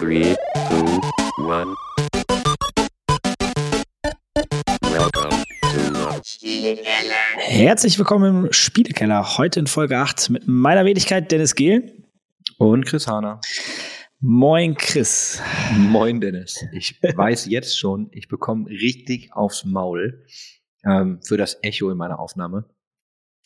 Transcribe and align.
Three, 0.00 0.34
two, 0.70 1.00
one. 1.44 1.76
Welcome 4.80 5.44
to 5.60 5.80
the 5.92 6.80
Herzlich 7.36 7.98
willkommen 7.98 8.46
im 8.46 8.52
Spielekeller. 8.54 9.36
Heute 9.36 9.60
in 9.60 9.66
Folge 9.66 9.98
8 9.98 10.30
mit 10.30 10.48
meiner 10.48 10.86
Wenigkeit 10.86 11.30
Dennis 11.30 11.54
Gehl. 11.54 12.02
Und 12.56 12.86
Chris 12.86 13.08
Hahner. 13.08 13.42
Moin 14.20 14.74
Chris. 14.74 15.42
Moin 15.76 16.22
Dennis. 16.22 16.64
Ich 16.72 16.98
weiß 17.02 17.44
jetzt 17.50 17.78
schon, 17.78 18.08
ich 18.12 18.28
bekomme 18.28 18.70
richtig 18.70 19.34
aufs 19.34 19.66
Maul 19.66 20.24
ähm, 20.86 21.20
für 21.22 21.36
das 21.36 21.58
Echo 21.60 21.90
in 21.90 21.98
meiner 21.98 22.20
Aufnahme. 22.20 22.64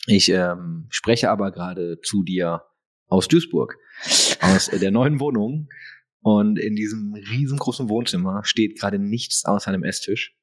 Ich 0.07 0.29
ähm, 0.29 0.87
spreche 0.91 1.31
aber 1.31 1.51
gerade 1.51 2.01
zu 2.01 2.23
dir 2.23 2.63
aus 3.09 3.27
Duisburg, 3.27 3.77
aus 4.41 4.71
der 4.73 4.93
neuen 4.93 5.19
Wohnung. 5.19 5.69
Und 6.25 6.59
in 6.59 6.75
diesem 6.75 7.13
riesengroßen 7.13 7.91
Wohnzimmer 7.91 8.41
steht 8.45 8.81
gerade 8.81 8.99
nichts 8.99 9.45
außer 9.45 9.69
einem 9.69 9.85
Esstisch, 9.85 10.35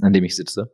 an 0.00 0.14
dem 0.14 0.24
ich 0.24 0.34
sitze. 0.34 0.72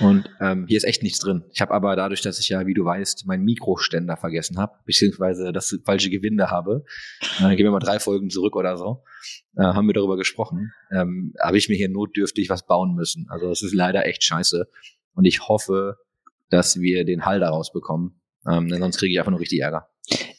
Und 0.00 0.28
ähm, 0.40 0.66
hier 0.66 0.76
ist 0.76 0.84
echt 0.84 1.04
nichts 1.04 1.20
drin. 1.20 1.44
Ich 1.52 1.60
habe 1.60 1.72
aber 1.72 1.94
dadurch, 1.94 2.20
dass 2.20 2.40
ich 2.40 2.48
ja, 2.48 2.66
wie 2.66 2.74
du 2.74 2.84
weißt, 2.84 3.28
meinen 3.28 3.44
Mikroständer 3.44 4.16
vergessen 4.16 4.58
habe, 4.58 4.72
beziehungsweise 4.86 5.52
das 5.52 5.72
falsche 5.84 6.10
Gewinde 6.10 6.50
habe, 6.50 6.84
äh, 7.38 7.54
gehen 7.54 7.64
wir 7.64 7.70
mal 7.70 7.78
drei 7.78 8.00
Folgen 8.00 8.28
zurück 8.28 8.56
oder 8.56 8.76
so, 8.76 9.04
äh, 9.56 9.62
haben 9.62 9.86
wir 9.86 9.94
darüber 9.94 10.16
gesprochen, 10.16 10.72
ähm, 10.90 11.32
habe 11.40 11.56
ich 11.56 11.68
mir 11.68 11.76
hier 11.76 11.88
notdürftig 11.88 12.50
was 12.50 12.66
bauen 12.66 12.96
müssen. 12.96 13.26
Also 13.30 13.52
es 13.52 13.62
ist 13.62 13.72
leider 13.72 14.04
echt 14.04 14.24
scheiße. 14.24 14.66
Und 15.14 15.26
ich 15.26 15.46
hoffe, 15.46 15.96
dass 16.48 16.80
wir 16.80 17.04
den 17.04 17.24
Hall 17.24 17.38
daraus 17.38 17.72
bekommen. 17.72 18.20
Ähm, 18.50 18.66
denn 18.68 18.80
sonst 18.80 18.98
kriege 18.98 19.12
ich 19.12 19.20
einfach 19.20 19.30
nur 19.30 19.40
richtig 19.40 19.60
Ärger. 19.60 19.88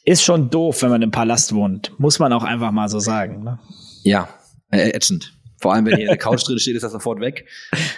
Ist 0.04 0.22
schon 0.22 0.50
doof, 0.50 0.82
wenn 0.82 0.90
man 0.90 1.02
im 1.02 1.10
Palast 1.10 1.54
wohnt. 1.54 1.98
Muss 1.98 2.18
man 2.18 2.32
auch 2.32 2.44
einfach 2.44 2.72
mal 2.72 2.88
so 2.88 2.98
sagen. 2.98 3.44
Ne? 3.44 3.58
Ja, 4.02 4.28
äh, 4.70 4.90
ätzend. 4.90 5.38
Vor 5.60 5.72
allem, 5.72 5.86
wenn 5.86 5.96
hier 5.96 6.08
eine 6.08 6.18
Couch 6.18 6.46
drin 6.46 6.58
steht, 6.58 6.74
ist 6.74 6.82
das 6.82 6.92
sofort 6.92 7.20
weg. 7.20 7.48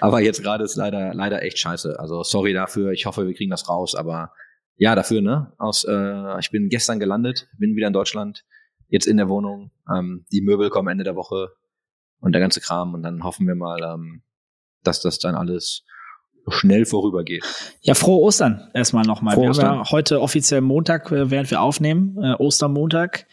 Aber 0.01 0.21
jetzt 0.21 0.43
gerade 0.43 0.65
ist 0.65 0.77
leider, 0.77 1.15
leider 1.15 1.43
echt 1.43 1.59
scheiße. 1.59 1.99
Also 1.99 2.23
sorry 2.23 2.53
dafür. 2.53 2.93
Ich 2.93 3.07
hoffe, 3.07 3.27
wir 3.27 3.35
kriegen 3.35 3.51
das 3.51 3.69
raus. 3.69 3.95
Aber 3.95 4.33
ja, 4.77 4.95
dafür, 4.95 5.23
ne? 5.23 5.53
Aus, 5.57 5.85
äh, 5.85 6.39
ich 6.41 6.51
bin 6.51 6.69
gestern 6.69 7.01
gelandet, 7.01 7.49
bin 7.59 7.75
wieder 7.75 7.87
in 7.87 7.93
Deutschland, 7.95 8.45
jetzt 8.89 9.07
in 9.07 9.17
der 9.17 9.31
Wohnung. 9.31 9.71
Ähm, 9.91 10.27
die 10.31 10.43
Möbel 10.43 10.69
kommen 10.69 10.89
Ende 10.89 11.05
der 11.05 11.17
Woche 11.17 11.53
und 12.21 12.33
der 12.33 12.41
ganze 12.41 12.61
Kram. 12.61 12.93
Und 12.93 13.03
dann 13.03 13.25
hoffen 13.25 13.47
wir 13.47 13.55
mal, 13.55 13.81
ähm, 13.83 14.23
dass 14.83 15.01
das 15.01 15.19
dann 15.19 15.35
alles 15.35 15.85
schnell 16.49 16.85
vorübergeht. 16.87 17.45
Ja, 17.81 17.95
frohe 17.95 18.21
Ostern 18.23 18.69
erstmal 18.75 19.05
nochmal. 19.05 19.35
Frohe 19.35 19.45
Wir 19.45 19.51
Ostern. 19.51 19.69
haben 19.69 19.79
ja 19.85 19.91
heute 19.91 20.21
offiziell 20.21 20.61
Montag, 20.61 21.11
äh, 21.13 21.31
während 21.31 21.51
wir 21.51 21.61
aufnehmen, 21.61 22.17
äh, 22.23 22.35
Ostermontag. 22.35 23.27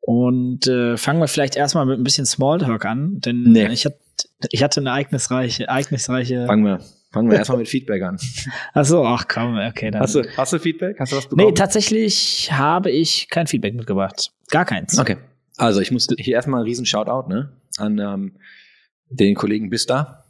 Und 0.00 0.66
äh, 0.66 0.96
fangen 0.96 1.20
wir 1.20 1.28
vielleicht 1.28 1.56
erstmal 1.56 1.86
mit 1.86 1.98
ein 1.98 2.04
bisschen 2.04 2.26
Smalltalk 2.26 2.84
an, 2.84 3.20
denn 3.20 3.42
Nee. 3.44 3.68
ich, 3.68 3.86
hat, 3.86 3.94
ich 4.50 4.62
hatte 4.62 4.80
eine 4.80 4.90
ereignisreiche, 4.90 5.66
ereignisreiche. 5.66 6.46
Fangen 6.46 6.64
wir, 6.64 6.80
fangen 7.10 7.30
wir 7.30 7.38
erstmal 7.38 7.58
mit 7.58 7.68
Feedback 7.68 8.02
an. 8.02 8.18
Ach 8.74 8.84
so, 8.84 9.04
ach 9.06 9.26
komm, 9.28 9.56
okay, 9.56 9.90
dann. 9.90 10.02
Hast 10.02 10.14
du, 10.14 10.22
hast 10.36 10.52
du 10.52 10.58
Feedback? 10.58 10.96
Hast 11.00 11.12
du 11.12 11.16
was 11.16 11.24
bekommen? 11.26 11.46
nee, 11.48 11.54
tatsächlich 11.54 12.50
habe 12.52 12.90
ich 12.90 13.28
kein 13.30 13.46
Feedback 13.46 13.74
mitgebracht. 13.74 14.32
Gar 14.50 14.66
keins. 14.66 14.98
Okay. 14.98 15.16
Also 15.56 15.80
ich 15.80 15.90
muss 15.90 16.06
hier 16.18 16.34
erstmal 16.34 16.60
einen 16.60 16.66
riesen 16.68 16.84
Shoutout 16.84 17.28
ne, 17.30 17.52
an 17.78 17.98
ähm, 17.98 18.32
den 19.08 19.34
Kollegen 19.34 19.70
Bista, 19.70 20.23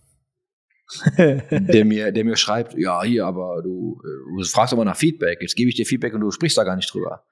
der 1.17 1.85
mir, 1.85 2.13
der 2.13 2.25
mir 2.25 2.37
schreibt, 2.37 2.75
ja, 2.77 3.03
hier, 3.03 3.27
aber 3.27 3.63
du, 3.63 4.01
äh, 4.05 4.39
du 4.39 4.45
fragst 4.45 4.73
aber 4.73 4.85
nach 4.85 4.97
Feedback. 4.97 5.39
Jetzt 5.41 5.57
gebe 5.57 5.71
ich 5.71 5.77
dir 5.77 5.87
Feedback 5.87 6.15
und 6.15 6.21
du 6.21 6.31
sprichst 6.31 6.59
da 6.59 6.65
gar 6.65 6.77
nicht 6.77 6.93
drüber. 6.93 7.25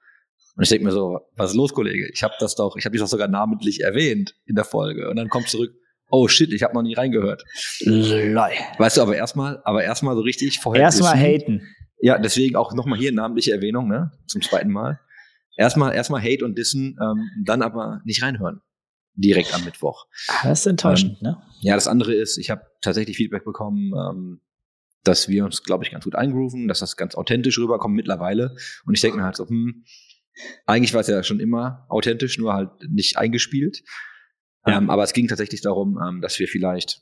Und 0.55 0.63
ich 0.63 0.69
denke 0.69 0.85
mir 0.85 0.91
so, 0.91 1.19
was 1.35 1.51
ist 1.51 1.55
los, 1.55 1.73
Kollege? 1.73 2.09
Ich 2.13 2.23
habe 2.23 2.33
das 2.39 2.55
doch, 2.55 2.75
ich 2.77 2.85
habe 2.85 2.93
dich 2.93 3.01
doch 3.01 3.07
sogar 3.07 3.27
namentlich 3.27 3.81
erwähnt 3.81 4.35
in 4.45 4.55
der 4.55 4.65
Folge. 4.65 5.09
Und 5.09 5.15
dann 5.15 5.29
kommt 5.29 5.49
zurück, 5.49 5.71
oh 6.09 6.27
shit, 6.27 6.51
ich 6.53 6.61
habe 6.61 6.73
noch 6.75 6.83
nie 6.83 6.93
reingehört. 6.93 7.43
Lol. 7.81 8.51
Weißt 8.77 8.97
du, 8.97 9.01
aber 9.01 9.15
erstmal, 9.15 9.61
aber 9.63 9.83
erstmal 9.83 10.15
so 10.15 10.21
richtig 10.21 10.59
vorher. 10.59 10.83
Erstmal 10.83 11.17
haten. 11.17 11.61
Ja, 11.99 12.19
deswegen 12.19 12.55
auch 12.55 12.73
nochmal 12.73 12.99
hier 12.99 13.11
namentliche 13.11 13.51
Erwähnung, 13.51 13.87
ne? 13.87 14.11
Zum 14.27 14.41
zweiten 14.41 14.71
Mal. 14.71 14.99
Erstmal, 15.57 15.93
erstmal 15.95 16.21
Hate 16.21 16.43
und 16.43 16.57
Dissen, 16.57 16.97
ähm, 17.01 17.29
dann 17.45 17.61
aber 17.61 18.01
nicht 18.05 18.21
reinhören. 18.21 18.61
Direkt 19.15 19.53
am 19.53 19.63
Mittwoch. 19.63 20.07
Ah, 20.27 20.47
Das 20.49 20.61
ist 20.61 20.65
enttäuschend, 20.65 21.21
ne? 21.21 21.41
Ja, 21.61 21.75
das 21.75 21.87
andere 21.87 22.13
ist, 22.13 22.37
ich 22.37 22.49
habe 22.49 22.65
tatsächlich 22.81 23.17
Feedback 23.17 23.45
bekommen, 23.45 23.93
ähm, 23.95 24.41
dass 25.03 25.27
wir 25.27 25.45
uns, 25.45 25.63
glaube 25.63 25.83
ich, 25.83 25.91
ganz 25.91 26.03
gut 26.05 26.15
eingrooven, 26.15 26.67
dass 26.67 26.79
das 26.79 26.97
ganz 26.97 27.15
authentisch 27.15 27.59
rüberkommt 27.59 27.95
mittlerweile. 27.95 28.55
Und 28.85 28.95
ich 28.95 29.01
denke 29.01 29.17
mir 29.17 29.23
halt 29.23 29.35
so, 29.35 29.47
hm, 29.47 29.83
eigentlich 30.65 30.93
war 30.93 31.01
es 31.01 31.07
ja 31.07 31.21
schon 31.23 31.39
immer 31.39 31.85
authentisch, 31.89 32.37
nur 32.37 32.53
halt 32.53 32.71
nicht 32.89 33.17
eingespielt. 33.17 33.83
Ja. 34.65 34.77
Ähm, 34.77 34.89
aber 34.89 35.03
es 35.03 35.13
ging 35.13 35.27
tatsächlich 35.27 35.61
darum, 35.61 35.99
ähm, 36.01 36.21
dass 36.21 36.39
wir 36.39 36.47
vielleicht 36.47 37.01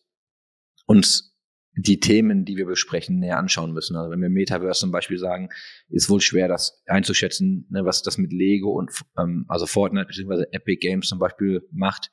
uns 0.86 1.38
die 1.76 2.00
Themen, 2.00 2.44
die 2.44 2.58
wir 2.58 2.66
besprechen, 2.66 3.20
näher 3.20 3.38
anschauen 3.38 3.72
müssen. 3.72 3.96
Also 3.96 4.12
wenn 4.12 4.22
wir 4.22 4.30
Metaverse 4.30 4.82
zum 4.82 4.92
Beispiel 4.92 5.18
sagen, 5.18 5.50
ist 5.90 6.10
wohl 6.10 6.20
schwer, 6.20 6.48
das 6.48 6.84
einzuschätzen, 6.86 7.68
ne, 7.70 7.86
was 7.86 8.04
das 8.04 8.18
mit 8.18 8.34
Lego 8.34 8.72
und 8.72 8.92
ähm, 9.18 9.46
also 9.48 9.66
Fortnite 9.66 10.08
bzw. 10.08 10.46
Epic 10.52 10.80
Games 10.82 11.08
zum 11.08 11.20
Beispiel 11.20 11.68
macht, 11.72 12.12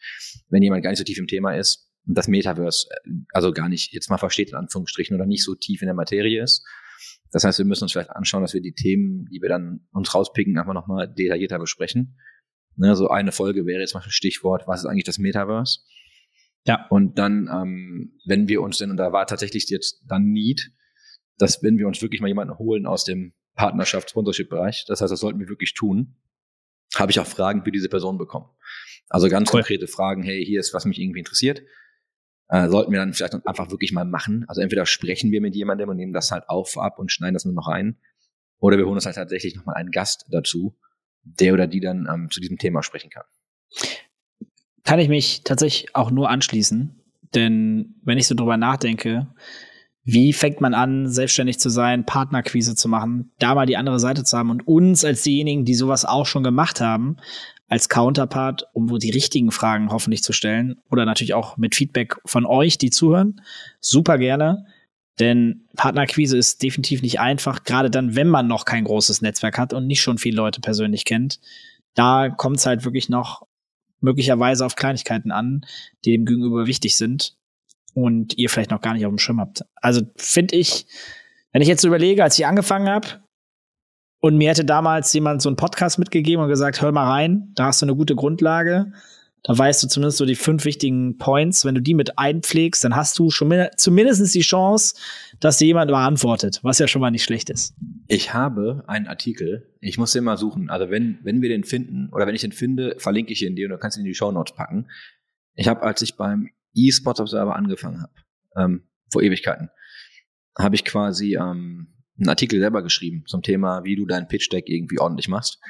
wenn 0.49 0.63
jemand 0.63 0.85
gar 0.85 0.91
nicht 0.91 0.99
so 0.99 1.05
tief 1.05 1.19
im 1.19 1.27
Thema 1.27 1.57
ist 1.57 1.91
und 2.07 2.17
das 2.17 2.29
Metaverse 2.29 2.89
äh, 2.91 3.11
also 3.33 3.53
gar 3.53 3.69
nicht 3.69 3.93
jetzt 3.93 4.11
mal 4.11 4.19
versteht 4.19 4.51
in 4.51 4.57
Anführungsstrichen 4.57 5.17
oder 5.17 5.27
nicht 5.27 5.45
so 5.45 5.57
tief 5.57 5.83
in 5.83 5.87
der 5.87 5.95
Materie 5.95 6.43
ist. 6.43 6.65
Das 7.33 7.45
heißt, 7.45 7.59
wir 7.59 7.67
müssen 7.67 7.85
uns 7.85 7.93
vielleicht 7.93 8.11
anschauen, 8.11 8.43
dass 8.43 8.55
wir 8.55 8.63
die 8.63 8.75
Themen, 8.75 9.27
die 9.27 9.43
wir 9.43 9.49
dann 9.49 9.87
uns 9.93 10.15
rauspicken, 10.15 10.57
einfach 10.59 10.73
nochmal 10.73 11.13
detaillierter 11.13 11.59
besprechen. 11.59 12.17
Ne, 12.77 12.95
so 12.95 13.09
eine 13.09 13.33
Folge 13.33 13.67
wäre 13.67 13.81
jetzt 13.81 13.95
mal 13.95 14.03
ein 14.05 14.11
Stichwort, 14.11 14.69
was 14.69 14.81
ist 14.81 14.87
eigentlich 14.87 15.05
das 15.05 15.19
Metaverse? 15.19 15.81
Ja. 16.69 16.87
Und 16.91 17.19
dann, 17.19 17.49
ähm, 17.51 18.21
wenn 18.27 18.47
wir 18.47 18.61
uns 18.61 18.77
denn, 18.77 18.91
und 18.91 18.99
da 18.99 19.11
war 19.11 19.27
tatsächlich 19.27 19.69
jetzt 19.71 20.03
dann 20.07 20.25
Need, 20.25 20.71
dass 21.39 21.63
wenn 21.63 21.79
wir 21.79 21.87
uns 21.87 22.03
wirklich 22.03 22.21
mal 22.21 22.29
jemanden 22.29 22.59
holen 22.59 22.85
aus 22.85 23.05
dem 23.05 23.33
Partnerschaft-Sponsorship-Bereich, 23.55 24.85
das 24.87 25.01
heißt, 25.01 25.11
das 25.11 25.19
sollten 25.19 25.41
wir 25.41 25.49
wirklich 25.49 25.73
tun, 25.73 26.17
habe 26.95 27.11
ich 27.11 27.21
auch 27.21 27.27
Fragen 27.27 27.65
für 27.65 27.73
diese 27.73 27.89
Person 27.89 28.19
bekommen. 28.19 28.51
Also 29.09 29.31
ganz 29.31 29.49
Cool. 29.49 29.61
konkrete 29.61 29.87
Fragen, 29.87 30.23
hey, 30.23 30.45
hier 30.45 30.61
ist, 30.61 30.75
was 30.75 30.85
mich 30.85 30.99
irgendwie 31.01 31.21
interessiert. 31.21 31.63
Äh, 32.49 32.69
sollten 32.69 32.93
wir 32.93 32.99
dann 32.99 33.15
vielleicht 33.15 33.47
einfach 33.47 33.71
wirklich 33.71 33.93
mal 33.93 34.05
machen. 34.05 34.45
Also 34.47 34.61
entweder 34.61 34.85
sprechen 34.85 35.31
wir 35.33 35.41
mit 35.41 35.55
jemandem 35.55 35.89
und 35.89 35.97
nehmen 35.97 36.13
das 36.13 36.31
halt 36.31 36.51
auf 36.51 36.77
ab 36.77 36.99
und 36.99 37.11
schneiden 37.11 37.35
das 37.35 37.47
nur 37.47 37.55
noch 37.55 37.69
ein. 37.69 37.99
Oder 38.59 38.77
wir 38.77 38.85
holen 38.85 38.97
uns 38.97 39.07
halt 39.07 39.17
tatsächlich 39.17 39.57
nochmal 39.57 39.77
einen 39.77 39.91
Gast 39.91 40.27
dazu, 40.31 40.79
der 41.23 41.55
oder 41.55 41.67
die 41.67 41.81
dann 41.81 42.07
ähm, 42.13 42.29
zu 42.31 42.41
diesem 42.41 42.59
Thema 42.59 42.83
sprechen 42.83 43.09
kann. 43.09 43.25
Kann 44.89 45.01
ich 45.01 45.11
mich 45.11 45.43
tatsächlich 45.45 45.95
auch 45.95 46.11
nur 46.11 46.31
anschließen. 46.31 46.99
Denn 47.35 47.97
wenn 48.05 48.17
ich 48.17 48.27
so 48.27 48.35
drüber 48.35 48.57
nachdenke, 48.57 49.27
wie 50.03 50.33
fängt 50.33 50.63
man 50.63 50.73
an, 50.73 51.11
selbstständig 51.11 51.59
zu 51.59 51.69
sein, 51.69 52.07
Partnerquise 52.07 52.75
zu 52.75 52.89
machen, 52.89 53.31
da 53.39 53.55
mal 53.55 53.67
die 53.67 53.77
andere 53.77 54.01
Seite 54.01 54.25
zu 54.25 54.39
haben 54.39 54.49
und 54.49 54.67
uns 54.67 55.05
als 55.05 55.21
diejenigen, 55.21 55.67
die 55.67 55.75
sowas 55.75 56.07
auch 56.07 56.25
schon 56.25 56.43
gemacht 56.43 56.81
haben, 56.81 57.19
als 57.69 57.91
Counterpart, 57.91 58.65
um 58.73 58.89
wo 58.89 58.97
die 58.97 59.11
richtigen 59.11 59.51
Fragen 59.51 59.91
hoffentlich 59.91 60.23
zu 60.23 60.33
stellen 60.33 60.77
oder 60.91 61.05
natürlich 61.05 61.35
auch 61.35 61.59
mit 61.59 61.75
Feedback 61.75 62.17
von 62.25 62.47
euch, 62.47 62.79
die 62.79 62.89
zuhören, 62.89 63.43
super 63.81 64.17
gerne. 64.17 64.65
Denn 65.21 65.67
Partnerquise 65.77 66.39
ist 66.39 66.63
definitiv 66.63 67.03
nicht 67.03 67.21
einfach, 67.21 67.65
gerade 67.65 67.91
dann, 67.91 68.17
wenn 68.17 68.29
man 68.29 68.47
noch 68.47 68.65
kein 68.65 68.85
großes 68.85 69.21
Netzwerk 69.21 69.59
hat 69.59 69.75
und 69.75 69.87
nicht 69.87 70.01
schon 70.01 70.17
viele 70.17 70.37
Leute 70.37 70.63
persönlich 70.63 71.05
kennt. 71.05 71.41
Da 71.93 72.31
kommt 72.31 72.57
es 72.57 72.65
halt 72.65 72.87
wirklich 72.87 73.11
noch 73.11 73.48
möglicherweise 74.01 74.65
auf 74.65 74.77
Kleinigkeiten 74.77 75.31
an, 75.31 75.65
die 76.05 76.13
dem 76.13 76.25
Gegenüber 76.25 76.67
wichtig 76.67 76.97
sind 76.97 77.37
und 77.95 78.37
ihr 78.39 78.51
vielleicht 78.51 78.71
noch 78.71 78.81
gar 78.81 78.95
nicht 78.95 79.07
auf 79.07 79.13
dem 79.13 79.19
Schirm 79.19 79.41
habt. 79.41 79.65
Also 79.77 80.03
finde 80.17 80.57
ich, 80.57 80.87
wenn 81.53 81.63
ich 81.63 81.69
jetzt 81.69 81.83
so 81.83 81.89
überlege, 81.89 82.23
als 82.23 82.39
ich 82.39 82.47
angefangen 82.47 82.89
habe 82.89 83.09
und 84.21 84.37
mir 84.37 84.51
hätte 84.51 84.65
damals 84.65 85.13
jemand 85.13 85.43
so 85.43 85.49
einen 85.49 85.57
Podcast 85.57 85.99
mitgegeben 85.99 86.43
und 86.43 86.49
gesagt, 86.49 86.81
hör 86.81 86.93
mal 86.93 87.09
rein, 87.09 87.53
da 87.55 87.67
hast 87.67 87.83
du 87.83 87.87
eine 87.87 87.97
gute 87.97 88.15
Grundlage, 88.15 88.93
da 89.45 89.57
weißt 89.57 89.83
du 89.83 89.89
zumindest 89.89 90.19
so 90.19 90.27
die 90.27 90.35
fünf 90.35 90.65
wichtigen 90.65 91.17
Points. 91.17 91.65
Wenn 91.65 91.75
du 91.75 91.81
die 91.81 91.95
mit 91.95 92.19
einpflegst, 92.19 92.85
dann 92.85 92.97
hast 92.97 93.19
du 93.19 93.31
schon 93.31 93.49
min- 93.49 93.69
zumindest 93.77 94.35
die 94.35 94.41
Chance, 94.41 94.97
dass 95.41 95.59
dir 95.59 95.67
jemand 95.67 95.91
beantwortet, 95.91 96.61
was 96.63 96.79
ja 96.79 96.89
schon 96.89 97.01
mal 97.01 97.11
nicht 97.11 97.25
schlecht 97.25 97.49
ist. 97.49 97.75
Ich 98.09 98.35
habe 98.35 98.85
einen 98.87 99.07
Artikel, 99.07 99.73
ich 99.81 99.97
muss 99.97 100.13
den 100.13 100.25
mal 100.25 100.37
suchen. 100.37 100.71
Also 100.71 100.91
wenn, 100.91 101.19
wenn 101.23 101.41
wir 101.41 101.49
den 101.49 101.65
finden, 101.65 102.11
oder 102.13 102.27
wenn 102.27 102.35
ich 102.35 102.41
den 102.41 102.53
finde, 102.53 102.97
verlinke 102.99 103.33
ich 103.33 103.45
ihn 103.45 103.57
dir 103.57 103.67
und 103.67 103.73
du 103.73 103.79
kannst 103.79 103.97
ihn 103.97 104.01
in 104.01 104.07
die 104.07 104.15
Show 104.15 104.33
Notes 104.33 104.55
packen. 104.55 104.89
Ich 105.55 105.69
habe, 105.69 105.83
als 105.83 106.03
ich 106.03 106.17
beim 106.17 106.51
eSports 106.75 107.21
Observer 107.21 107.57
angefangen 107.57 108.03
habe, 108.03 108.13
ähm, 108.57 108.89
vor 109.11 109.23
Ewigkeiten, 109.23 109.71
habe 110.59 110.75
ich 110.75 110.85
quasi 110.85 111.37
ähm, 111.37 111.95
einen 112.19 112.29
Artikel 112.29 112.59
selber 112.59 112.83
geschrieben 112.83 113.23
zum 113.27 113.43
Thema, 113.43 113.85
wie 113.85 113.95
du 113.97 114.05
deinen 114.05 114.27
Pitch 114.27 114.51
Deck 114.53 114.69
irgendwie 114.69 114.99
ordentlich 114.99 115.29
machst. 115.29 115.61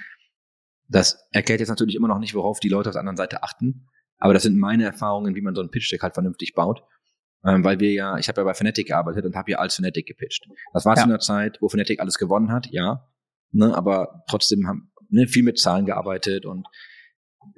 Das 0.88 1.28
erklärt 1.32 1.60
jetzt 1.60 1.68
natürlich 1.68 1.94
immer 1.94 2.08
noch 2.08 2.18
nicht, 2.18 2.34
worauf 2.34 2.60
die 2.60 2.68
Leute 2.68 2.88
auf 2.88 2.94
der 2.94 3.00
anderen 3.00 3.16
Seite 3.16 3.42
achten. 3.42 3.86
Aber 4.18 4.34
das 4.34 4.42
sind 4.42 4.58
meine 4.58 4.84
Erfahrungen, 4.84 5.34
wie 5.36 5.42
man 5.42 5.54
so 5.54 5.60
ein 5.60 5.70
Pitch 5.70 5.92
Deck 5.92 6.02
halt 6.02 6.14
vernünftig 6.14 6.54
baut. 6.54 6.82
Ähm, 7.44 7.62
weil 7.62 7.78
wir 7.78 7.92
ja, 7.92 8.18
ich 8.18 8.28
habe 8.28 8.40
ja 8.40 8.44
bei 8.44 8.54
Fnatic 8.54 8.88
gearbeitet 8.88 9.24
und 9.24 9.36
habe 9.36 9.52
ja 9.52 9.58
als 9.58 9.76
Fnatic 9.76 10.06
gepitcht. 10.06 10.48
Das 10.72 10.84
war 10.84 10.96
Ja. 10.96 11.02
zu 11.02 11.08
einer 11.08 11.20
Zeit, 11.20 11.58
wo 11.60 11.68
Fnatic 11.68 12.00
alles 12.00 12.18
gewonnen 12.18 12.50
hat, 12.50 12.66
ja. 12.70 13.06
Ne, 13.52 13.74
aber 13.76 14.24
trotzdem 14.28 14.66
haben 14.66 14.90
ne, 15.08 15.26
viel 15.28 15.44
mit 15.44 15.58
Zahlen 15.58 15.86
gearbeitet 15.86 16.44
und 16.46 16.66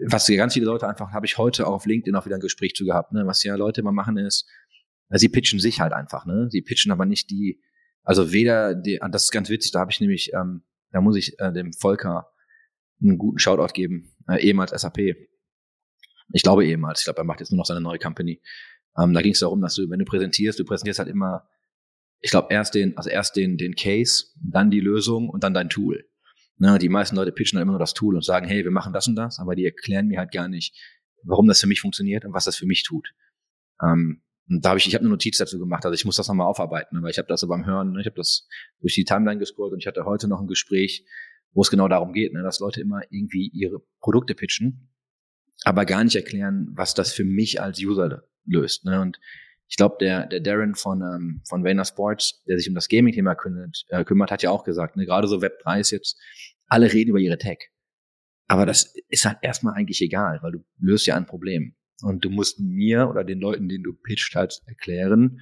was 0.06 0.26
ganz 0.28 0.54
viele 0.54 0.66
Leute 0.66 0.86
einfach, 0.86 1.10
habe 1.12 1.26
ich 1.26 1.38
heute 1.38 1.66
auch 1.66 1.72
auf 1.72 1.86
LinkedIn 1.86 2.14
auch 2.14 2.26
wieder 2.26 2.36
ein 2.36 2.40
Gespräch 2.40 2.74
zu 2.74 2.84
gehabt, 2.84 3.12
ne? 3.12 3.26
was 3.26 3.42
ja 3.42 3.56
Leute 3.56 3.80
immer 3.80 3.90
machen 3.90 4.16
ist, 4.18 4.46
sie 5.08 5.28
pitchen 5.28 5.58
sich 5.58 5.80
halt 5.80 5.92
einfach, 5.92 6.26
ne? 6.26 6.46
Sie 6.50 6.62
pitchen 6.62 6.92
aber 6.92 7.06
nicht 7.06 7.30
die, 7.30 7.60
also 8.04 8.32
weder, 8.32 8.74
die, 8.74 9.00
das 9.10 9.24
ist 9.24 9.30
ganz 9.32 9.48
witzig, 9.48 9.72
da 9.72 9.80
habe 9.80 9.90
ich 9.90 10.00
nämlich, 10.00 10.32
ähm, 10.32 10.62
da 10.92 11.00
muss 11.00 11.16
ich 11.16 11.38
äh, 11.40 11.52
dem 11.52 11.72
Volker 11.72 12.28
einen 13.02 13.18
guten 13.18 13.38
Shoutout 13.38 13.72
geben, 13.72 14.14
äh, 14.28 14.40
ehemals 14.44 14.72
SAP. 14.72 14.98
Ich 16.32 16.42
glaube 16.42 16.64
ehemals, 16.64 17.00
ich 17.00 17.04
glaube, 17.04 17.20
er 17.20 17.24
macht 17.24 17.40
jetzt 17.40 17.50
nur 17.50 17.58
noch 17.58 17.66
seine 17.66 17.80
neue 17.80 17.98
Company. 17.98 18.40
Ähm, 18.98 19.12
da 19.14 19.22
ging 19.22 19.32
es 19.32 19.40
darum, 19.40 19.60
dass 19.60 19.74
du, 19.74 19.88
wenn 19.90 19.98
du 19.98 20.04
präsentierst, 20.04 20.58
du 20.58 20.64
präsentierst 20.64 20.98
halt 20.98 21.08
immer, 21.08 21.48
ich 22.20 22.30
glaube, 22.30 22.48
erst 22.50 22.74
den, 22.74 22.96
also 22.96 23.08
erst 23.08 23.36
den, 23.36 23.56
den 23.56 23.74
Case, 23.74 24.26
dann 24.42 24.70
die 24.70 24.80
Lösung 24.80 25.28
und 25.28 25.42
dann 25.42 25.54
dein 25.54 25.70
Tool. 25.70 26.04
Ne, 26.58 26.78
die 26.78 26.90
meisten 26.90 27.16
Leute 27.16 27.32
pitchen 27.32 27.56
halt 27.56 27.62
immer 27.62 27.72
nur 27.72 27.78
das 27.78 27.94
Tool 27.94 28.14
und 28.14 28.24
sagen, 28.24 28.46
hey, 28.46 28.64
wir 28.64 28.70
machen 28.70 28.92
das 28.92 29.08
und 29.08 29.16
das, 29.16 29.38
aber 29.38 29.54
die 29.54 29.64
erklären 29.64 30.08
mir 30.08 30.18
halt 30.18 30.30
gar 30.30 30.46
nicht, 30.46 30.76
warum 31.22 31.48
das 31.48 31.60
für 31.60 31.66
mich 31.66 31.80
funktioniert 31.80 32.26
und 32.26 32.34
was 32.34 32.44
das 32.44 32.56
für 32.56 32.66
mich 32.66 32.82
tut. 32.82 33.14
Ähm, 33.82 34.22
und 34.46 34.64
da 34.64 34.70
habe 34.70 34.78
ich, 34.78 34.86
ich 34.86 34.94
habe 34.94 35.02
eine 35.02 35.10
Notiz 35.10 35.38
dazu 35.38 35.58
gemacht, 35.58 35.86
also 35.86 35.94
ich 35.94 36.04
muss 36.04 36.16
das 36.16 36.28
nochmal 36.28 36.46
aufarbeiten, 36.46 36.98
aber 36.98 37.08
ich 37.08 37.16
habe 37.16 37.28
das 37.28 37.40
so 37.40 37.48
beim 37.48 37.64
Hören, 37.64 37.92
ne, 37.92 38.00
ich 38.00 38.06
habe 38.06 38.16
das 38.16 38.46
durch 38.80 38.94
die 38.94 39.04
Timeline 39.04 39.38
gescrollt 39.38 39.72
und 39.72 39.78
ich 39.78 39.86
hatte 39.86 40.04
heute 40.04 40.28
noch 40.28 40.40
ein 40.40 40.48
Gespräch, 40.48 41.06
wo 41.52 41.62
es 41.62 41.70
genau 41.70 41.88
darum 41.88 42.12
geht, 42.12 42.32
ne, 42.32 42.42
dass 42.42 42.60
Leute 42.60 42.80
immer 42.80 43.00
irgendwie 43.10 43.48
ihre 43.48 43.80
Produkte 44.00 44.34
pitchen, 44.34 44.90
aber 45.64 45.84
gar 45.84 46.04
nicht 46.04 46.16
erklären, 46.16 46.70
was 46.72 46.94
das 46.94 47.12
für 47.12 47.24
mich 47.24 47.60
als 47.60 47.80
User 47.80 48.22
löst. 48.44 48.84
Ne? 48.84 49.00
Und 49.00 49.18
ich 49.68 49.76
glaube, 49.76 49.96
der, 50.00 50.26
der 50.26 50.40
Darren 50.40 50.74
von, 50.74 51.00
ähm, 51.02 51.42
von 51.48 51.64
Vayner 51.64 51.84
Sports, 51.84 52.42
der 52.46 52.58
sich 52.58 52.68
um 52.68 52.74
das 52.74 52.88
Gaming-Thema 52.88 53.34
kümmert, 53.34 53.84
äh, 53.88 54.04
kümmert, 54.04 54.30
hat 54.30 54.42
ja 54.42 54.50
auch 54.50 54.64
gesagt, 54.64 54.96
ne, 54.96 55.06
gerade 55.06 55.28
so 55.28 55.42
Web 55.42 55.58
3 55.62 55.80
ist 55.80 55.90
jetzt, 55.90 56.18
alle 56.66 56.92
reden 56.92 57.10
über 57.10 57.18
ihre 57.18 57.38
Tech. 57.38 57.70
Aber 58.48 58.66
das 58.66 58.94
ist 59.08 59.24
halt 59.24 59.38
erstmal 59.42 59.74
eigentlich 59.74 60.02
egal, 60.02 60.40
weil 60.42 60.52
du 60.52 60.64
löst 60.78 61.06
ja 61.06 61.16
ein 61.16 61.26
Problem. 61.26 61.76
Und 62.02 62.24
du 62.24 62.30
musst 62.30 62.58
mir 62.58 63.08
oder 63.08 63.22
den 63.22 63.38
Leuten, 63.38 63.68
denen 63.68 63.84
du 63.84 63.92
pitcht, 63.92 64.34
halt 64.34 64.60
erklären, 64.66 65.40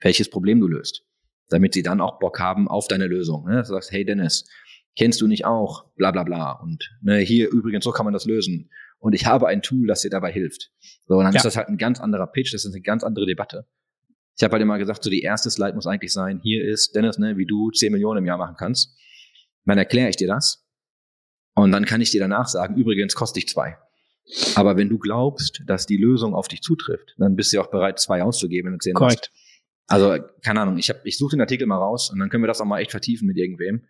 welches 0.00 0.28
Problem 0.28 0.60
du 0.60 0.68
löst. 0.68 1.04
Damit 1.48 1.74
sie 1.74 1.82
dann 1.82 2.00
auch 2.00 2.18
Bock 2.18 2.40
haben 2.40 2.68
auf 2.68 2.88
deine 2.88 3.06
Lösung. 3.06 3.46
Ne? 3.46 3.56
Du 3.56 3.64
sagst, 3.64 3.92
hey 3.92 4.04
Dennis, 4.04 4.48
kennst 4.96 5.20
du 5.20 5.26
nicht 5.26 5.44
auch? 5.44 5.86
Bla 5.96 6.10
bla 6.10 6.22
bla. 6.22 6.52
Und 6.52 6.90
ne, 7.00 7.18
hier 7.18 7.50
übrigens, 7.50 7.84
so 7.84 7.92
kann 7.92 8.04
man 8.04 8.12
das 8.12 8.24
lösen. 8.24 8.70
Und 8.98 9.14
ich 9.14 9.26
habe 9.26 9.48
ein 9.48 9.62
Tool, 9.62 9.86
das 9.86 10.02
dir 10.02 10.10
dabei 10.10 10.30
hilft. 10.30 10.70
So, 11.06 11.16
und 11.16 11.24
dann 11.24 11.32
ja. 11.32 11.38
ist 11.38 11.44
das 11.44 11.56
halt 11.56 11.68
ein 11.68 11.78
ganz 11.78 12.00
anderer 12.00 12.26
Pitch, 12.26 12.54
das 12.54 12.64
ist 12.64 12.72
eine 12.72 12.82
ganz 12.82 13.02
andere 13.02 13.26
Debatte. 13.26 13.66
Ich 14.36 14.44
habe 14.44 14.52
halt 14.52 14.62
immer 14.62 14.78
gesagt, 14.78 15.04
so 15.04 15.10
die 15.10 15.22
erste 15.22 15.50
Slide 15.50 15.74
muss 15.74 15.86
eigentlich 15.86 16.12
sein, 16.12 16.40
hier 16.42 16.64
ist 16.64 16.94
Dennis, 16.94 17.18
ne, 17.18 17.36
wie 17.36 17.46
du 17.46 17.70
10 17.70 17.92
Millionen 17.92 18.18
im 18.18 18.26
Jahr 18.26 18.38
machen 18.38 18.56
kannst. 18.58 18.96
Dann 19.64 19.78
erkläre 19.78 20.08
ich 20.08 20.16
dir 20.16 20.28
das. 20.28 20.64
Und 21.54 21.72
dann 21.72 21.84
kann 21.84 22.00
ich 22.00 22.10
dir 22.10 22.20
danach 22.20 22.48
sagen, 22.48 22.76
übrigens 22.76 23.14
kostet 23.14 23.42
dich 23.42 23.48
zwei. 23.48 23.76
Aber 24.54 24.76
wenn 24.76 24.88
du 24.88 24.98
glaubst, 24.98 25.62
dass 25.66 25.86
die 25.86 25.96
Lösung 25.96 26.34
auf 26.34 26.48
dich 26.48 26.62
zutrifft, 26.62 27.14
dann 27.18 27.36
bist 27.36 27.52
du 27.52 27.60
auch 27.60 27.70
bereit, 27.70 27.98
zwei 27.98 28.22
auszugeben, 28.22 28.68
wenn 28.68 28.78
du 28.78 28.82
zehn 28.82 28.94
Korrekt. 28.94 29.30
hast. 29.32 29.42
Also, 29.88 30.24
keine 30.42 30.60
Ahnung, 30.60 30.78
ich, 30.78 30.88
hab, 30.88 31.04
ich 31.04 31.18
suche 31.18 31.36
den 31.36 31.40
Artikel 31.40 31.66
mal 31.66 31.76
raus 31.76 32.10
und 32.10 32.18
dann 32.18 32.30
können 32.30 32.42
wir 32.42 32.48
das 32.48 32.60
auch 32.60 32.64
mal 32.64 32.80
echt 32.80 32.92
vertiefen 32.92 33.26
mit 33.26 33.36
irgendwem. 33.36 33.84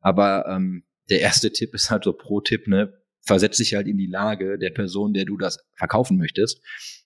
Aber 0.00 0.46
ähm, 0.48 0.84
der 1.10 1.20
erste 1.20 1.52
Tipp 1.52 1.74
ist 1.74 1.90
halt 1.90 2.04
so 2.04 2.12
pro 2.12 2.40
Tipp, 2.40 2.66
ne, 2.66 2.92
versetz 3.22 3.56
dich 3.58 3.74
halt 3.74 3.86
in 3.88 3.98
die 3.98 4.06
Lage 4.06 4.58
der 4.58 4.70
Person, 4.70 5.12
der 5.12 5.24
du 5.24 5.36
das 5.36 5.58
verkaufen 5.74 6.16
möchtest 6.16 6.62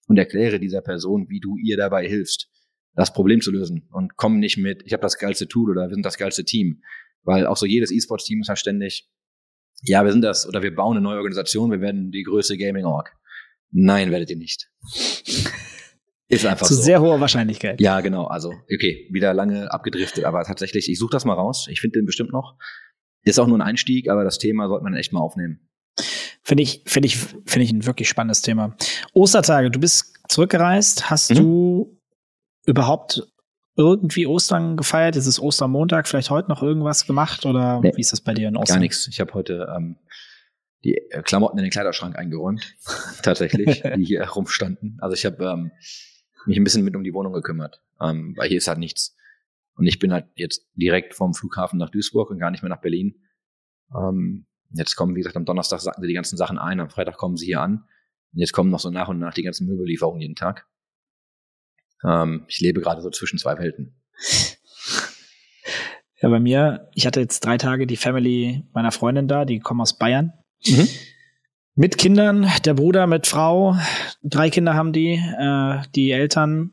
und 0.06 0.18
erkläre 0.18 0.60
dieser 0.60 0.82
Person, 0.82 1.28
wie 1.28 1.40
du 1.40 1.56
ihr 1.56 1.76
dabei 1.76 2.06
hilfst, 2.06 2.48
das 2.94 3.12
Problem 3.12 3.40
zu 3.40 3.50
lösen. 3.50 3.88
Und 3.92 4.16
komm 4.16 4.38
nicht 4.38 4.58
mit, 4.58 4.82
ich 4.84 4.92
habe 4.92 5.02
das 5.02 5.18
geilste 5.18 5.48
Tool 5.48 5.70
oder 5.70 5.88
wir 5.88 5.94
sind 5.94 6.04
das 6.04 6.18
geilste 6.18 6.44
Team. 6.44 6.82
Weil 7.22 7.46
auch 7.46 7.56
so 7.56 7.66
jedes 7.66 7.90
E-Sports-Team 7.90 8.40
ist 8.40 8.48
halt 8.48 8.58
ständig, 8.58 9.08
ja, 9.82 10.04
wir 10.04 10.12
sind 10.12 10.22
das 10.22 10.46
oder 10.46 10.62
wir 10.62 10.74
bauen 10.74 10.96
eine 10.96 11.02
neue 11.02 11.18
Organisation, 11.18 11.70
wir 11.70 11.80
werden 11.80 12.10
die 12.10 12.22
größte 12.22 12.56
Gaming-Org. 12.56 13.12
Nein, 13.70 14.10
werdet 14.10 14.30
ihr 14.30 14.36
nicht. 14.36 14.68
Ist 16.30 16.46
einfach 16.46 16.66
Zu 16.66 16.74
so. 16.74 16.82
sehr 16.82 17.00
hoher 17.00 17.20
Wahrscheinlichkeit. 17.20 17.80
Ja, 17.80 18.00
genau. 18.00 18.24
Also, 18.26 18.54
okay, 18.72 19.06
wieder 19.10 19.34
lange 19.34 19.70
abgedriftet, 19.72 20.24
aber 20.24 20.44
tatsächlich, 20.44 20.88
ich 20.88 20.98
suche 20.98 21.10
das 21.12 21.24
mal 21.24 21.34
raus. 21.34 21.66
Ich 21.70 21.80
finde 21.80 21.98
den 21.98 22.06
bestimmt 22.06 22.32
noch. 22.32 22.56
Ist 23.22 23.38
auch 23.38 23.46
nur 23.46 23.58
ein 23.58 23.62
Einstieg, 23.62 24.08
aber 24.08 24.24
das 24.24 24.38
Thema 24.38 24.68
sollte 24.68 24.84
man 24.84 24.94
echt 24.94 25.12
mal 25.12 25.20
aufnehmen. 25.20 25.68
Finde 26.42 26.62
ich, 26.62 26.82
finde 26.86 27.06
ich, 27.08 27.16
finde 27.18 27.62
ich 27.64 27.72
ein 27.72 27.84
wirklich 27.84 28.08
spannendes 28.08 28.42
Thema. 28.42 28.76
Ostertage, 29.12 29.70
du 29.70 29.78
bist 29.80 30.14
zurückgereist. 30.28 31.10
Hast 31.10 31.30
Mhm. 31.30 31.34
du 31.36 32.00
überhaupt 32.64 33.22
irgendwie 33.76 34.26
Ostern 34.26 34.76
gefeiert? 34.76 35.16
Ist 35.16 35.26
es 35.26 35.40
Ostermontag? 35.40 36.06
Vielleicht 36.08 36.30
heute 36.30 36.48
noch 36.48 36.62
irgendwas 36.62 37.06
gemacht? 37.06 37.44
Oder 37.44 37.80
Nee. 37.80 37.92
wie 37.96 38.00
ist 38.00 38.12
das 38.12 38.20
bei 38.20 38.34
dir 38.34 38.48
in 38.48 38.56
Ostern? 38.56 38.76
Gar 38.76 38.80
nichts. 38.80 39.08
Ich 39.08 39.20
habe 39.20 39.34
heute 39.34 39.66
ähm, 39.76 39.96
die 40.84 40.94
äh, 41.10 41.22
Klamotten 41.22 41.58
in 41.58 41.64
den 41.64 41.70
Kleiderschrank 41.70 42.16
eingeräumt, 42.16 42.74
tatsächlich, 43.22 43.82
die 43.82 44.04
hier 44.04 44.22
rumstanden. 44.28 44.96
Also 45.00 45.14
ich 45.14 45.26
habe 45.26 45.44
ähm, 45.44 45.72
mich 46.46 46.56
ein 46.56 46.64
bisschen 46.64 46.84
mit 46.84 46.96
um 46.96 47.04
die 47.04 47.14
Wohnung 47.14 47.32
gekümmert, 47.32 47.82
ähm, 48.00 48.34
weil 48.36 48.48
hier 48.48 48.58
ist 48.58 48.68
halt 48.68 48.78
nichts. 48.78 49.16
Und 49.74 49.86
ich 49.86 49.98
bin 49.98 50.12
halt 50.12 50.26
jetzt 50.34 50.68
direkt 50.74 51.14
vom 51.14 51.34
Flughafen 51.34 51.78
nach 51.78 51.90
Duisburg 51.90 52.30
und 52.30 52.38
gar 52.38 52.50
nicht 52.50 52.62
mehr 52.62 52.70
nach 52.70 52.80
Berlin. 52.80 53.22
Ähm, 53.94 54.46
jetzt 54.70 54.96
kommen, 54.96 55.14
wie 55.14 55.20
gesagt, 55.20 55.36
am 55.36 55.44
Donnerstag 55.44 55.80
sacken 55.80 56.02
sie 56.02 56.08
die 56.08 56.14
ganzen 56.14 56.36
Sachen 56.36 56.58
ein, 56.58 56.80
am 56.80 56.90
Freitag 56.90 57.16
kommen 57.16 57.36
sie 57.36 57.46
hier 57.46 57.60
an. 57.60 57.84
Und 58.32 58.38
jetzt 58.38 58.52
kommen 58.52 58.70
noch 58.70 58.80
so 58.80 58.90
nach 58.90 59.08
und 59.08 59.18
nach 59.18 59.34
die 59.34 59.42
ganzen 59.42 59.66
Möbellieferungen 59.66 60.20
jeden 60.20 60.36
Tag. 60.36 60.66
Ähm, 62.04 62.44
ich 62.48 62.60
lebe 62.60 62.80
gerade 62.80 63.02
so 63.02 63.10
zwischen 63.10 63.38
zwei 63.38 63.58
Welten. 63.58 64.00
Ja, 66.22 66.28
bei 66.28 66.38
mir, 66.38 66.90
ich 66.94 67.06
hatte 67.06 67.20
jetzt 67.20 67.40
drei 67.40 67.56
Tage 67.56 67.86
die 67.86 67.96
Family 67.96 68.64
meiner 68.72 68.92
Freundin 68.92 69.26
da, 69.26 69.46
die 69.46 69.58
kommen 69.58 69.80
aus 69.80 69.96
Bayern. 69.96 70.34
Mhm. 70.66 70.86
Mit 71.80 71.96
Kindern, 71.96 72.46
der 72.66 72.74
Bruder 72.74 73.06
mit 73.06 73.26
Frau, 73.26 73.74
drei 74.22 74.50
Kinder 74.50 74.74
haben 74.74 74.92
die, 74.92 75.12
äh, 75.14 75.78
die 75.94 76.10
Eltern. 76.10 76.72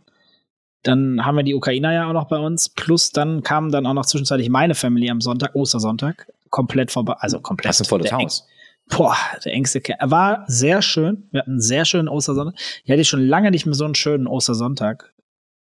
Dann 0.84 1.26
haben 1.26 1.38
wir 1.38 1.44
die 1.44 1.56
Ukrainer 1.56 1.94
ja 1.94 2.10
auch 2.10 2.14
noch 2.14 2.28
bei 2.28 2.38
uns. 2.38 2.68
Plus 2.68 3.14
dann 3.14 3.42
kam 3.42 3.72
dann 3.72 3.86
auch 3.86 3.94
noch 3.94 4.06
zwischenzeitlich 4.06 4.50
meine 4.50 4.76
Family 4.76 5.10
am 5.10 5.22
Sonntag, 5.22 5.56
Ostersonntag, 5.56 6.28
komplett 6.50 6.92
vorbei. 6.92 7.14
Also 7.20 7.40
komplett. 7.40 7.70
Hast 7.70 7.80
du 7.80 7.84
volles 7.86 8.10
Der 8.10 8.18
Haus? 8.18 8.46
Boah, 8.90 9.16
der 9.46 9.54
engste 9.54 9.80
Kerl. 9.80 9.98
Er 10.02 10.12
war 10.12 10.44
sehr 10.48 10.82
schön. 10.82 11.30
Wir 11.32 11.40
hatten 11.40 11.52
einen 11.52 11.62
sehr 11.62 11.86
schönen 11.86 12.10
Ostersonntag. 12.10 12.60
Ich 12.84 12.92
hatte 12.92 13.06
schon 13.06 13.26
lange 13.26 13.52
nicht 13.52 13.66
mehr 13.66 13.76
so 13.76 13.86
einen 13.86 13.96
schönen 13.96 14.28
Ostersonntag. 14.28 15.14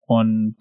Und 0.08 0.56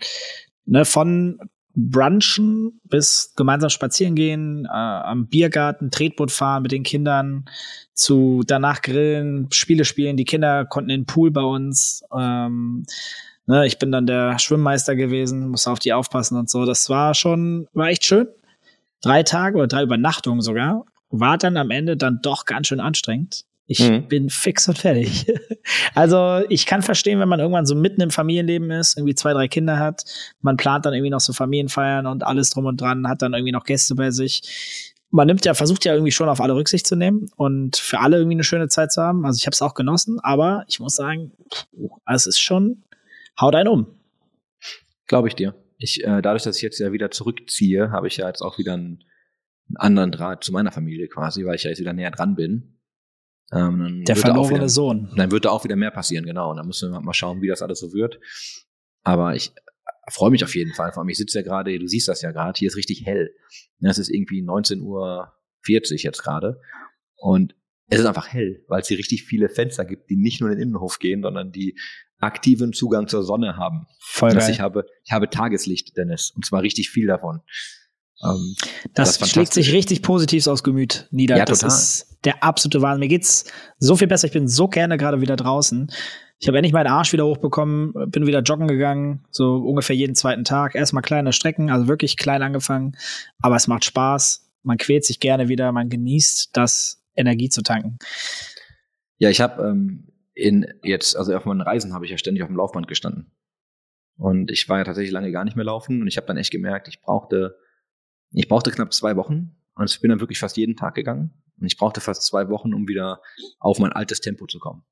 ne, 0.67 0.85
von 0.85 1.39
Brunchen 1.77 2.81
bis 2.85 3.33
gemeinsam 3.37 3.71
spazieren 3.71 4.15
gehen, 4.15 4.65
äh, 4.67 4.69
am 4.69 5.27
Biergarten, 5.27 5.91
Tretboot 5.91 6.31
fahren 6.31 6.63
mit 6.63 6.73
den 6.73 6.85
Kindern, 6.85 7.47
zu 7.95 8.43
danach 8.47 8.83
grillen, 8.83 9.49
Spiele 9.53 9.85
spielen. 9.85 10.17
Die 10.17 10.25
Kinder 10.25 10.65
konnten 10.65 10.91
in 10.91 11.01
den 11.01 11.07
Pool 11.07 11.31
bei 11.31 11.43
uns. 11.43 12.05
Ähm, 12.17 12.85
ne, 13.47 13.67
ich 13.67 13.79
bin 13.79 13.91
dann 13.91 14.07
der 14.07 14.39
Schwimmmeister 14.39 14.95
gewesen, 14.95 15.49
musste 15.49 15.71
auf 15.71 15.81
die 15.81 15.93
aufpassen 15.93 16.39
und 16.39 16.49
so. 16.49 16.65
Das 16.65 16.89
war 16.89 17.15
schon, 17.15 17.67
war 17.73 17.89
echt 17.89 18.05
schön. 18.05 18.29
Drei 19.03 19.23
Tage 19.23 19.59
oder 19.59 19.67
drei 19.67 19.83
Übernachtungen 19.83 20.41
sogar. 20.41 20.85
War 21.11 21.39
dann 21.39 21.57
am 21.57 21.71
Ende 21.71 21.97
dann 21.97 22.21
doch 22.23 22.45
ganz 22.45 22.69
schön 22.69 22.81
anstrengend. 22.81 23.45
Ich 23.67 23.81
Mhm. 23.81 24.09
bin 24.09 24.29
fix 24.31 24.69
und 24.69 24.79
fertig. 24.79 25.27
also 25.95 26.45
ich 26.51 26.67
kann 26.67 26.83
verstehen, 26.83 27.19
wenn 27.19 27.29
man 27.29 27.41
irgendwann 27.41 27.65
so 27.67 27.75
mitten 27.75 28.03
im 28.03 28.11
Familienleben 28.11 28.71
ist, 28.71 28.99
irgendwie 28.99 29.15
zwei, 29.15 29.33
drei 29.33 29.49
Kinder 29.49 29.79
hat, 29.79 30.05
man 30.41 30.57
plant 30.57 30.85
dann 30.85 30.93
irgendwie 30.93 31.11
noch 31.11 31.21
so 31.21 31.33
Familienfeiern 31.33 32.07
und 32.07 32.25
alles 32.25 32.51
drum 32.51 32.67
und 32.67 32.81
dran, 32.81 33.09
hat 33.09 33.23
dann 33.23 33.33
irgendwie 33.33 33.53
noch 33.53 33.65
Gäste 33.65 33.95
bei 33.95 34.11
sich. 34.11 34.95
Man 35.11 35.29
nimmt 35.29 35.45
ja, 35.45 35.55
versucht 35.55 35.85
ja 35.85 35.93
irgendwie 35.95 36.13
schon 36.13 36.29
auf 36.29 36.41
alle 36.41 36.55
Rücksicht 36.55 36.87
zu 36.87 36.97
nehmen 36.97 37.31
und 37.37 37.77
für 37.77 38.01
alle 38.01 38.17
irgendwie 38.19 38.35
eine 38.35 38.45
schöne 38.45 38.69
Zeit 38.69 38.93
zu 38.93 39.01
haben. 39.01 39.25
Also 39.25 39.39
ich 39.39 39.47
habe 39.47 39.55
es 39.55 39.63
auch 39.63 39.75
genossen, 39.75 40.19
aber 40.21 40.65
ich 40.69 40.81
muss 40.81 40.97
sagen, 40.97 41.33
es 42.07 42.27
ist 42.27 42.41
schon, 42.41 42.83
haut 43.41 43.55
einen 43.55 43.69
um. 43.69 43.87
Glaube 45.07 45.29
ich 45.29 45.35
dir. 45.37 45.55
Ich, 45.79 46.03
äh, 46.05 46.21
dadurch, 46.21 46.43
dass 46.43 46.57
ich 46.57 46.63
jetzt 46.63 46.79
ja 46.81 46.93
wieder 46.93 47.11
zurückziehe, 47.11 47.91
habe 47.91 48.09
ich 48.09 48.17
ja 48.17 48.27
jetzt 48.27 48.43
auch 48.43 48.59
wieder 48.59 48.75
einen, 48.75 49.05
einen 49.69 49.77
anderen 49.79 50.13
Draht 50.13 50.45
zu 50.45 50.53
meiner 50.53 50.73
Familie 50.73 51.09
quasi, 51.09 51.45
weil 51.45 51.55
ich 51.55 51.63
ja 51.63 51.71
jetzt 51.71 51.81
wieder 51.81 51.93
näher 51.93 52.11
dran 52.11 52.35
bin. 52.35 52.74
Ähm, 53.53 53.79
dann 53.79 54.05
Der 54.05 54.17
verlorene 54.17 54.57
wieder, 54.57 54.69
Sohn. 54.69 55.13
Dann 55.17 55.31
wird 55.31 55.45
da 55.45 55.51
auch 55.51 55.65
wieder 55.65 55.77
mehr 55.77 55.91
passieren, 55.91 56.25
genau. 56.25 56.51
Und 56.51 56.57
dann 56.57 56.67
müssen 56.67 56.91
wir 56.91 57.01
mal 57.01 57.15
schauen, 57.15 57.43
wie 57.43 57.49
das 57.49 57.63
alles 57.63 57.81
so 57.81 57.93
wird. 57.93 58.19
Aber 59.03 59.35
ich 59.35 59.53
freue 60.11 60.31
mich 60.31 60.45
auf 60.45 60.55
jeden 60.55 60.73
Fall. 60.73 60.93
Vor 60.93 61.03
allem, 61.03 61.09
ich 61.09 61.19
sitze 61.19 61.39
ja 61.39 61.45
gerade, 61.45 61.79
du 61.79 61.87
siehst 61.87 62.09
das 62.09 62.23
ja 62.23 62.33
gerade, 62.33 62.59
hier 62.59 62.69
ist 62.69 62.77
richtig 62.77 63.05
hell. 63.05 63.35
Ja, 63.79 63.91
Es 63.91 63.99
ist 63.99 64.11
irgendwie 64.11 64.43
19.40 64.43 64.83
Uhr 64.83 65.33
jetzt 65.99 66.23
gerade. 66.23 66.61
Und 67.17 67.55
es 67.89 68.01
ist 68.01 68.07
einfach 68.07 68.29
hell, 68.29 68.65
weil 68.69 68.81
es 68.81 68.89
hier 68.89 68.99
richtig 68.99 69.25
viele 69.25 69.49
Fenster 69.49 69.85
gibt, 69.85 70.09
die 70.11 70.17
nicht 70.17 70.41
nur 70.41 70.51
in 70.51 70.57
den 70.57 70.69
Innenhof 70.69 70.99
gehen, 70.99 71.23
sondern 71.23 71.53
die 71.53 71.79
aktiven 72.19 72.73
Zugang 72.73 73.09
zur 73.09 73.23
Sonne 73.23 73.57
haben. 73.57 73.87
Voll 74.01 74.33
geil. 74.33 74.51
ich 74.51 74.61
habe, 74.61 74.87
ich 75.05 75.13
habe 75.13 75.29
Tageslicht, 75.29 75.97
Dennis, 75.97 76.33
und 76.35 76.47
zwar 76.47 76.63
richtig 76.63 76.91
viel 76.91 77.07
davon. 77.07 77.41
Ähm, 78.23 78.55
Das, 78.95 79.19
das 79.19 79.31
schlägt 79.31 79.53
sich 79.55 79.73
richtig 79.73 80.03
positiv 80.03 80.47
aufs 80.47 80.63
Gemüt 80.63 81.09
nieder. 81.11 81.37
Ja, 81.37 81.45
das 81.45 81.61
total. 81.61 81.77
ist 81.77 82.19
der 82.25 82.43
absolute 82.43 82.83
Wahnsinn. 82.83 83.01
Mir 83.01 83.09
geht's 83.09 83.45
so 83.79 83.97
viel 83.97 84.07
besser. 84.07 84.27
Ich 84.27 84.33
bin 84.33 84.49
so 84.49 84.69
gerne 84.69 84.97
gerade 84.97 85.21
wieder 85.21 85.37
draußen. 85.37 85.91
Ich 86.39 86.49
habe 86.49 86.59
endlich 86.59 86.73
meinen 86.73 86.89
Arsch 86.89 87.13
wieder 87.13 87.27
hochbekommen, 87.27 87.93
bin 88.11 88.27
wieder 88.27 88.41
joggen 88.41 88.69
gegangen, 88.69 89.25
so 89.31 89.57
ungefähr 89.57 89.97
jeden 89.97 90.15
zweiten 90.15 90.45
Tag. 90.45 90.75
Erstmal 90.75 91.03
kleine 91.03 91.33
Strecken, 91.33 91.71
also 91.71 91.89
wirklich 91.89 92.17
klein 92.17 92.43
angefangen, 92.43 92.97
aber 93.41 93.57
es 93.57 93.67
macht 93.67 93.85
Spaß. 93.85 94.51
Man 94.63 94.77
quält 94.77 95.05
sich 95.05 95.21
gerne 95.21 95.49
wieder, 95.49 95.73
man 95.73 95.89
genießt 95.89 96.51
das, 96.53 97.03
Energie 97.15 97.49
zu 97.49 97.63
tanken. 97.63 97.99
Ja, 99.19 99.31
ich 99.31 99.41
habe 99.41 99.63
ähm, 99.63 100.09
in 100.35 100.67
jetzt, 100.83 101.17
also 101.17 101.35
auf 101.35 101.45
meinen 101.45 101.61
Reisen 101.61 101.95
habe 101.95 102.05
ich 102.05 102.11
ja 102.11 102.19
ständig 102.19 102.43
auf 102.43 102.49
dem 102.49 102.57
Laufband 102.57 102.89
gestanden. 102.89 103.31
Und 104.17 104.51
ich 104.51 104.69
war 104.69 104.79
ja 104.79 104.85
tatsächlich 104.85 105.13
lange 105.13 105.33
gar 105.33 105.45
nicht 105.45 105.57
mehr 105.57 105.65
laufen 105.65 106.01
und 106.01 106.09
ich 106.09 106.17
habe 106.17 106.27
dann 106.27 106.37
echt 106.37 106.51
gemerkt, 106.51 106.89
ich 106.89 107.01
brauchte, 107.01 107.57
ich 108.35 108.49
brauchte 108.49 108.71
knapp 108.71 108.93
zwei 108.93 109.17
Wochen 109.17 109.57
und 109.75 109.91
ich 109.91 110.01
bin 110.01 110.11
dann 110.11 110.21
wirklich 110.21 110.39
fast 110.39 110.57
jeden 110.57 110.77
Tag 110.77 110.95
gegangen 110.95 111.43
und 111.61 111.67
ich 111.67 111.77
brauchte 111.77 112.01
fast 112.01 112.23
zwei 112.23 112.49
Wochen, 112.49 112.75
um 112.75 112.87
wieder 112.89 113.21
auf 113.59 113.79
mein 113.79 113.93
altes 113.93 114.21
Tempo 114.21 114.47
zu 114.47 114.59
kommen. 114.59 114.85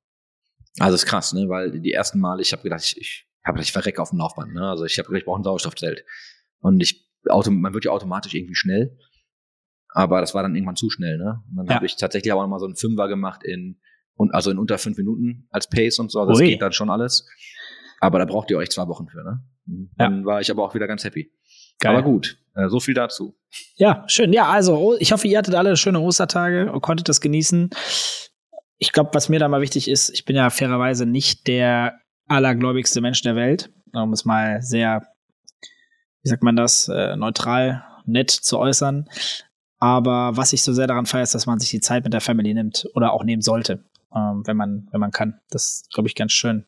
Also 0.79 0.95
ist 0.95 1.05
krass, 1.05 1.33
ne? 1.33 1.47
Weil 1.49 1.79
die 1.79 1.91
ersten 1.91 2.19
Male, 2.19 2.41
ich 2.41 2.51
habe 2.51 2.63
gedacht, 2.63 2.83
ich, 2.83 2.97
ich 2.99 3.27
habe 3.43 3.61
ich 3.61 3.71
verrecke 3.71 4.01
auf 4.01 4.09
dem 4.09 4.19
Laufband, 4.19 4.53
ne? 4.53 4.67
Also 4.69 4.85
ich 4.85 4.97
habe 4.97 5.07
gedacht, 5.07 5.19
ich 5.21 5.25
brauche 5.25 5.39
ein 5.39 5.43
Sauerstoffzelt. 5.43 6.03
Und 6.59 6.81
ich, 6.81 7.07
auto, 7.29 7.51
man 7.51 7.73
wird 7.73 7.85
ja 7.85 7.91
automatisch 7.91 8.33
irgendwie 8.33 8.55
schnell. 8.55 8.97
Aber 9.89 10.21
das 10.21 10.33
war 10.33 10.41
dann 10.41 10.55
irgendwann 10.55 10.75
zu 10.75 10.89
schnell, 10.89 11.17
ne? 11.17 11.43
Und 11.51 11.57
dann 11.57 11.65
Ja. 11.67 11.75
habe 11.75 11.85
ich 11.85 11.95
tatsächlich 11.97 12.31
aber 12.31 12.41
noch 12.41 12.49
mal 12.49 12.59
so 12.59 12.65
einen 12.65 12.75
Fünfer 12.75 13.07
gemacht 13.07 13.43
in, 13.43 13.79
und 14.15 14.33
also 14.33 14.49
in 14.49 14.57
unter 14.57 14.77
fünf 14.79 14.97
Minuten 14.97 15.47
als 15.51 15.69
Pace 15.69 15.99
und 15.99 16.11
so. 16.11 16.19
Also 16.21 16.31
das 16.31 16.39
Ui. 16.39 16.47
geht 16.47 16.61
dann 16.61 16.71
schon 16.73 16.89
alles. 16.89 17.27
Aber 17.99 18.17
da 18.19 18.25
braucht 18.25 18.49
ihr 18.49 18.57
euch 18.57 18.71
zwei 18.71 18.87
Wochen 18.87 19.07
für, 19.07 19.23
ne? 19.23 19.43
Dann 19.97 20.25
war 20.25 20.41
ich 20.41 20.49
aber 20.49 20.63
auch 20.65 20.73
wieder 20.73 20.87
ganz 20.87 21.03
happy. 21.03 21.31
Geil. 21.79 21.95
Aber 21.95 22.03
gut, 22.03 22.37
äh, 22.55 22.69
so 22.69 22.79
viel 22.79 22.93
dazu. 22.93 23.35
Ja, 23.75 24.03
schön. 24.07 24.33
Ja, 24.33 24.49
also 24.49 24.77
oh, 24.77 24.95
ich 24.99 25.11
hoffe, 25.11 25.27
ihr 25.27 25.37
hattet 25.37 25.55
alle 25.55 25.77
schöne 25.77 25.99
Ostertage 25.99 26.71
und 26.71 26.81
konntet 26.81 27.09
das 27.09 27.21
genießen. 27.21 27.69
Ich 28.77 28.91
glaube, 28.91 29.11
was 29.13 29.29
mir 29.29 29.39
da 29.39 29.47
mal 29.47 29.61
wichtig 29.61 29.87
ist, 29.87 30.09
ich 30.09 30.25
bin 30.25 30.35
ja 30.35 30.49
fairerweise 30.49 31.05
nicht 31.05 31.47
der 31.47 31.99
allergläubigste 32.27 33.01
Mensch 33.01 33.21
der 33.21 33.35
Welt, 33.35 33.71
um 33.93 34.13
es 34.13 34.25
mal 34.25 34.61
sehr, 34.61 35.07
wie 36.21 36.29
sagt 36.29 36.43
man 36.43 36.55
das, 36.55 36.87
äh, 36.87 37.15
neutral, 37.15 37.83
nett 38.05 38.31
zu 38.31 38.57
äußern. 38.57 39.07
Aber 39.79 40.37
was 40.37 40.53
ich 40.53 40.63
so 40.63 40.73
sehr 40.73 40.87
daran 40.87 41.05
feiere, 41.05 41.23
ist, 41.23 41.35
dass 41.35 41.45
man 41.45 41.59
sich 41.59 41.69
die 41.69 41.81
Zeit 41.81 42.03
mit 42.03 42.13
der 42.13 42.21
Family 42.21 42.53
nimmt 42.53 42.87
oder 42.95 43.13
auch 43.13 43.23
nehmen 43.23 43.41
sollte, 43.41 43.83
ähm, 44.15 44.43
wenn 44.45 44.57
man, 44.57 44.87
wenn 44.91 44.99
man 44.99 45.11
kann. 45.11 45.39
Das 45.49 45.65
ist, 45.65 45.93
glaube 45.93 46.07
ich, 46.07 46.15
ganz 46.15 46.31
schön. 46.31 46.65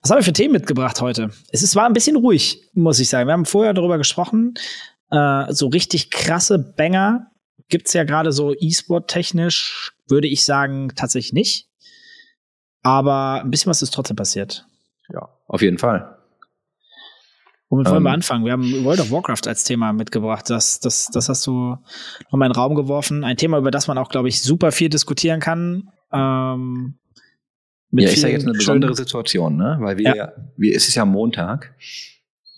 Was 0.00 0.10
haben 0.10 0.18
wir 0.18 0.24
für 0.24 0.32
Themen 0.32 0.52
mitgebracht 0.52 1.00
heute? 1.00 1.30
Es 1.50 1.62
ist, 1.62 1.76
war 1.76 1.86
ein 1.86 1.92
bisschen 1.92 2.16
ruhig, 2.16 2.68
muss 2.74 3.00
ich 3.00 3.08
sagen. 3.08 3.28
Wir 3.28 3.32
haben 3.32 3.46
vorher 3.46 3.74
darüber 3.74 3.98
gesprochen, 3.98 4.54
äh, 5.10 5.52
so 5.52 5.68
richtig 5.68 6.10
krasse 6.10 6.58
Banger 6.58 7.30
gibt's 7.68 7.92
ja 7.94 8.04
gerade 8.04 8.32
so 8.32 8.54
E-Sport-technisch, 8.54 9.92
würde 10.08 10.28
ich 10.28 10.44
sagen, 10.44 10.92
tatsächlich 10.94 11.32
nicht. 11.32 11.68
Aber 12.82 13.40
ein 13.42 13.50
bisschen 13.50 13.70
was 13.70 13.80
ist 13.82 13.94
trotzdem 13.94 14.16
passiert. 14.16 14.66
Ja, 15.12 15.28
auf 15.46 15.62
jeden 15.62 15.78
Fall. 15.78 16.18
Womit 17.70 17.88
wollen 17.88 18.02
wir 18.02 18.10
Ähm. 18.10 18.14
anfangen? 18.14 18.44
Wir 18.44 18.52
haben 18.52 18.84
World 18.84 19.00
of 19.00 19.10
Warcraft 19.10 19.46
als 19.48 19.64
Thema 19.64 19.92
mitgebracht. 19.92 20.50
Das, 20.50 20.80
das, 20.80 21.08
das 21.12 21.28
hast 21.28 21.46
du 21.46 21.76
nochmal 22.30 22.48
in 22.48 22.52
den 22.52 22.60
Raum 22.60 22.74
geworfen. 22.74 23.24
Ein 23.24 23.36
Thema, 23.36 23.58
über 23.58 23.70
das 23.70 23.88
man 23.88 23.96
auch, 23.98 24.10
glaube 24.10 24.28
ich, 24.28 24.42
super 24.42 24.70
viel 24.70 24.90
diskutieren 24.90 25.40
kann. 25.40 25.90
Ähm, 26.14 26.98
ja, 27.90 28.08
ist 28.08 28.22
ja 28.22 28.28
jetzt 28.28 28.44
eine 28.44 28.52
besondere 28.52 28.94
Situation, 28.94 29.56
ne? 29.56 29.76
Weil 29.80 29.98
wir, 29.98 30.14
Ja. 30.16 30.32
wir, 30.56 30.74
es 30.74 30.88
ist 30.88 30.94
ja 30.94 31.04
Montag. 31.04 31.74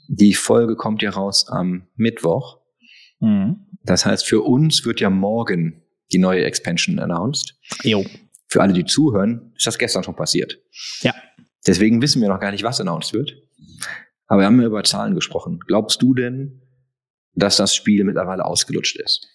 Die 0.09 0.35
Folge 0.35 0.77
kommt 0.77 1.03
ja 1.03 1.11
raus 1.11 1.47
am 1.49 1.89
Mittwoch. 1.97 2.61
Mhm. 3.21 3.67
Das 3.83 4.07
heißt, 4.07 4.27
für 4.27 4.43
uns 4.43 4.85
wird 4.85 5.01
ja 5.01 5.11
morgen 5.11 5.83
die 6.13 6.19
neue 6.19 6.45
Expansion 6.45 6.99
announced. 6.99 7.59
Jo. 7.83 8.05
Für 8.49 8.63
alle, 8.63 8.73
die 8.73 8.85
zuhören, 8.85 9.53
ist 9.57 9.67
das 9.67 9.79
gestern 9.79 10.05
schon 10.05 10.15
passiert. 10.17 10.59
Ja. 11.01 11.15
Deswegen 11.67 12.01
wissen 12.01 12.23
wir 12.23 12.29
noch 12.29 12.41
gar 12.41 12.53
nicht, 12.53 12.63
was 12.63 12.81
announced 12.81 13.13
wird. 13.13 13.35
Aber 14.29 14.41
wir 14.43 14.47
haben 14.47 14.61
ja 14.61 14.67
über 14.67 14.85
Zahlen 14.85 15.15
gesprochen. 15.15 15.59
Glaubst 15.67 16.01
du 16.03 16.15
denn, 16.15 16.63
dass 17.35 17.57
das 17.57 17.75
Spiel 17.75 18.05
mittlerweile 18.05 18.45
ausgelutscht 18.45 18.97
ist? 18.99 19.29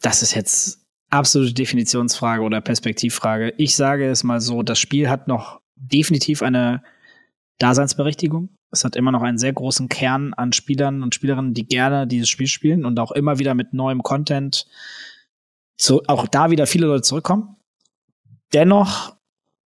Das 0.00 0.22
ist 0.22 0.34
jetzt 0.34 0.86
absolute 1.10 1.54
Definitionsfrage 1.54 2.42
oder 2.42 2.60
Perspektivfrage. 2.60 3.54
Ich 3.56 3.76
sage 3.76 4.10
es 4.10 4.24
mal 4.24 4.40
so, 4.40 4.62
das 4.62 4.78
Spiel 4.78 5.08
hat 5.08 5.28
noch 5.28 5.60
definitiv 5.76 6.42
eine 6.42 6.82
Daseinsberechtigung. 7.58 8.50
Es 8.70 8.84
hat 8.84 8.96
immer 8.96 9.12
noch 9.12 9.22
einen 9.22 9.38
sehr 9.38 9.52
großen 9.52 9.88
Kern 9.88 10.34
an 10.34 10.52
Spielern 10.52 11.02
und 11.02 11.14
Spielerinnen, 11.14 11.54
die 11.54 11.66
gerne 11.66 12.06
dieses 12.06 12.28
Spiel 12.28 12.46
spielen 12.46 12.84
und 12.84 13.00
auch 13.00 13.12
immer 13.12 13.38
wieder 13.38 13.54
mit 13.54 13.72
neuem 13.72 14.02
Content 14.02 14.66
zu, 15.76 16.02
auch 16.06 16.26
da 16.26 16.50
wieder 16.50 16.66
viele 16.66 16.86
Leute 16.86 17.02
zurückkommen. 17.02 17.56
Dennoch 18.52 19.16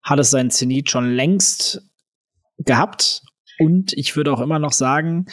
hat 0.02 0.18
es 0.18 0.30
seinen 0.30 0.50
Zenit 0.50 0.90
schon 0.90 1.10
längst 1.10 1.82
gehabt. 2.58 3.22
Und 3.60 3.92
ich 3.92 4.16
würde 4.16 4.32
auch 4.32 4.40
immer 4.40 4.58
noch 4.58 4.72
sagen, 4.72 5.26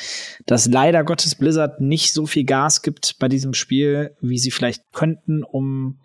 dass 0.46 0.68
leider 0.68 1.06
Gottes 1.06 1.36
Blizzard 1.36 1.80
nicht 1.80 2.12
so 2.12 2.26
viel 2.26 2.44
Gas 2.44 2.82
gibt 2.82 3.16
bei 3.20 3.30
diesem 3.30 3.54
Spiel, 3.54 4.18
wie 4.20 4.38
sie 4.38 4.52
vielleicht 4.52 4.84
könnten, 4.92 5.44
um 5.44 6.00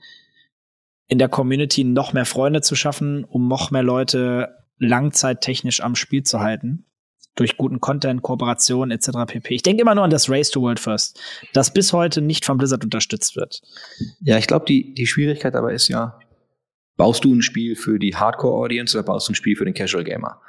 in 1.08 1.18
der 1.18 1.28
Community 1.28 1.82
noch 1.82 2.12
mehr 2.12 2.24
Freunde 2.24 2.60
zu 2.60 2.76
schaffen, 2.76 3.24
um 3.24 3.48
noch 3.48 3.72
mehr 3.72 3.82
Leute 3.82 4.54
langzeittechnisch 4.78 5.82
am 5.82 5.96
Spiel 5.96 6.22
zu 6.22 6.38
halten. 6.38 6.86
Durch 7.34 7.56
guten 7.56 7.80
Content, 7.80 8.22
Kooperation 8.22 8.92
etc. 8.92 9.10
pp. 9.26 9.54
Ich 9.54 9.62
denke 9.62 9.82
immer 9.82 9.96
nur 9.96 10.04
an 10.04 10.10
das 10.10 10.30
Race 10.30 10.50
to 10.50 10.60
World 10.62 10.78
First, 10.78 11.18
das 11.52 11.72
bis 11.72 11.92
heute 11.92 12.22
nicht 12.22 12.44
von 12.44 12.56
Blizzard 12.56 12.84
unterstützt 12.84 13.34
wird. 13.34 13.62
Ja, 14.20 14.38
ich 14.38 14.46
glaube, 14.46 14.66
die, 14.66 14.94
die 14.94 15.08
Schwierigkeit 15.08 15.56
dabei 15.56 15.72
ist 15.72 15.88
ja, 15.88 16.20
baust 16.96 17.24
du 17.24 17.34
ein 17.34 17.42
Spiel 17.42 17.74
für 17.74 17.98
die 17.98 18.14
Hardcore-Audience 18.14 18.96
oder 18.96 19.04
baust 19.04 19.26
du 19.26 19.32
ein 19.32 19.34
Spiel 19.34 19.56
für 19.56 19.64
den 19.64 19.74
Casual-Gamer? 19.74 20.40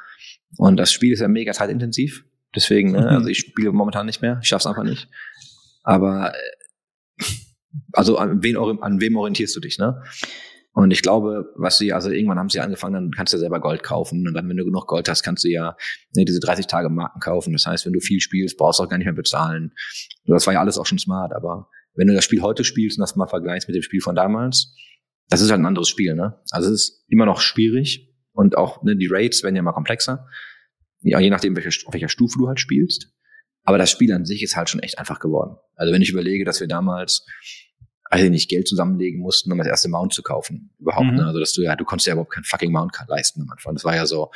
Und 0.58 0.78
das 0.78 0.92
Spiel 0.92 1.14
ist 1.14 1.20
ja 1.20 1.28
mega 1.28 1.52
zeitintensiv. 1.54 2.26
Deswegen, 2.56 2.92
ne, 2.92 3.00
Mhm. 3.02 3.08
also 3.08 3.28
ich 3.28 3.40
spiele 3.40 3.72
momentan 3.72 4.06
nicht 4.06 4.22
mehr. 4.22 4.40
Ich 4.42 4.48
schaff's 4.48 4.68
einfach 4.68 4.84
nicht. 4.84 5.08
Aber 5.84 6.34
äh, 6.34 7.24
also 7.94 8.18
an, 8.18 8.44
wen, 8.44 8.58
an 8.58 9.02
wem 9.02 9.16
orientierst 9.16 9.56
du 9.56 9.60
dich, 9.60 9.78
ne? 9.78 10.02
Und 10.76 10.90
ich 10.90 11.04
glaube, 11.04 11.54
was 11.56 11.78
sie, 11.78 11.94
also 11.94 12.10
irgendwann 12.10 12.40
haben 12.40 12.50
sie 12.50 12.60
angefangen, 12.60 12.96
dann 12.96 13.12
kannst 13.12 13.32
du 13.32 13.38
selber 13.38 13.60
Gold 13.62 13.84
kaufen. 13.84 14.28
Und 14.28 14.34
dann, 14.34 14.50
wenn 14.50 14.58
du 14.58 14.66
genug 14.66 14.88
Gold 14.88 15.08
hast, 15.08 15.22
kannst 15.22 15.44
du 15.44 15.50
ja 15.50 15.76
ne, 16.16 16.26
diese 16.26 16.40
30 16.40 16.66
Tage 16.66 16.90
Marken 16.90 17.20
kaufen. 17.20 17.54
Das 17.54 17.68
heißt, 17.68 17.86
wenn 17.86 17.94
du 17.94 18.00
viel 18.00 18.20
spielst, 18.20 18.58
brauchst 18.58 18.80
du 18.80 18.84
auch 18.84 18.90
gar 18.90 18.98
nicht 18.98 19.06
mehr 19.06 19.14
bezahlen. 19.14 19.74
Das 20.26 20.48
war 20.48 20.54
ja 20.56 20.62
alles 20.62 20.80
auch 20.80 20.88
schon 20.88 20.98
smart, 20.98 21.32
aber 21.36 21.70
wenn 21.94 22.08
du 22.08 22.16
das 22.16 22.24
Spiel 22.26 22.42
heute 22.42 22.64
spielst 22.64 22.98
und 22.98 23.02
das 23.02 23.16
mal 23.16 23.28
vergleichst 23.28 23.68
mit 23.68 23.76
dem 23.76 23.84
Spiel 23.84 24.02
von 24.02 24.16
damals, 24.16 24.76
das 25.30 25.42
ist 25.42 25.52
halt 25.52 25.62
ein 25.62 25.66
anderes 25.68 25.90
Spiel, 25.90 26.16
ne? 26.16 26.40
Also 26.50 26.70
es 26.70 26.74
ist 26.82 27.06
immer 27.08 27.28
noch 27.28 27.40
schwierig 27.40 28.12
und 28.34 28.58
auch 28.58 28.84
ne, 28.84 28.96
die 28.96 29.08
Rates 29.10 29.44
werden 29.44 29.56
ja 29.56 29.62
mal 29.62 29.72
komplexer. 29.72 30.28
Ja, 31.02 31.20
je 31.20 31.30
nachdem, 31.30 31.56
welche, 31.56 31.70
auf 31.88 31.94
welcher 31.94 32.10
Stufe 32.10 32.38
du 32.38 32.48
halt 32.48 32.60
spielst. 32.60 33.10
Aber 33.64 33.78
das 33.78 33.90
Spiel 33.90 34.12
an 34.14 34.26
sich 34.26 34.44
ist 34.44 34.56
halt 34.56 34.70
schon 34.70 34.82
echt 34.82 35.00
einfach 35.00 35.20
geworden. 35.20 35.56
Also 35.76 35.94
wenn 35.94 36.02
ich 36.02 36.10
überlege, 36.10 36.44
dass 36.46 36.60
wir 36.60 36.68
damals, 36.68 37.26
also 38.06 38.30
nicht 38.30 38.50
Geld 38.50 38.68
zusammenlegen 38.68 39.20
mussten, 39.22 39.52
um 39.52 39.58
das 39.58 39.68
erste 39.68 39.90
Mount 39.90 40.14
zu 40.14 40.22
kaufen. 40.22 40.72
Überhaupt, 40.80 41.08
Mhm. 41.08 41.16
ne? 41.16 41.26
Also 41.28 41.40
dass 41.40 41.54
du 41.54 41.62
ja, 41.62 41.76
du 41.76 41.84
konntest 41.86 42.08
ja 42.08 42.14
überhaupt 42.14 42.32
kein 42.34 42.44
fucking 42.44 42.72
Mount 42.72 42.94
leisten 43.08 43.42
am 43.42 43.50
Anfang. 43.50 43.74
Das 43.74 43.84
war 43.86 43.96
ja 43.96 44.06
so, 44.06 44.32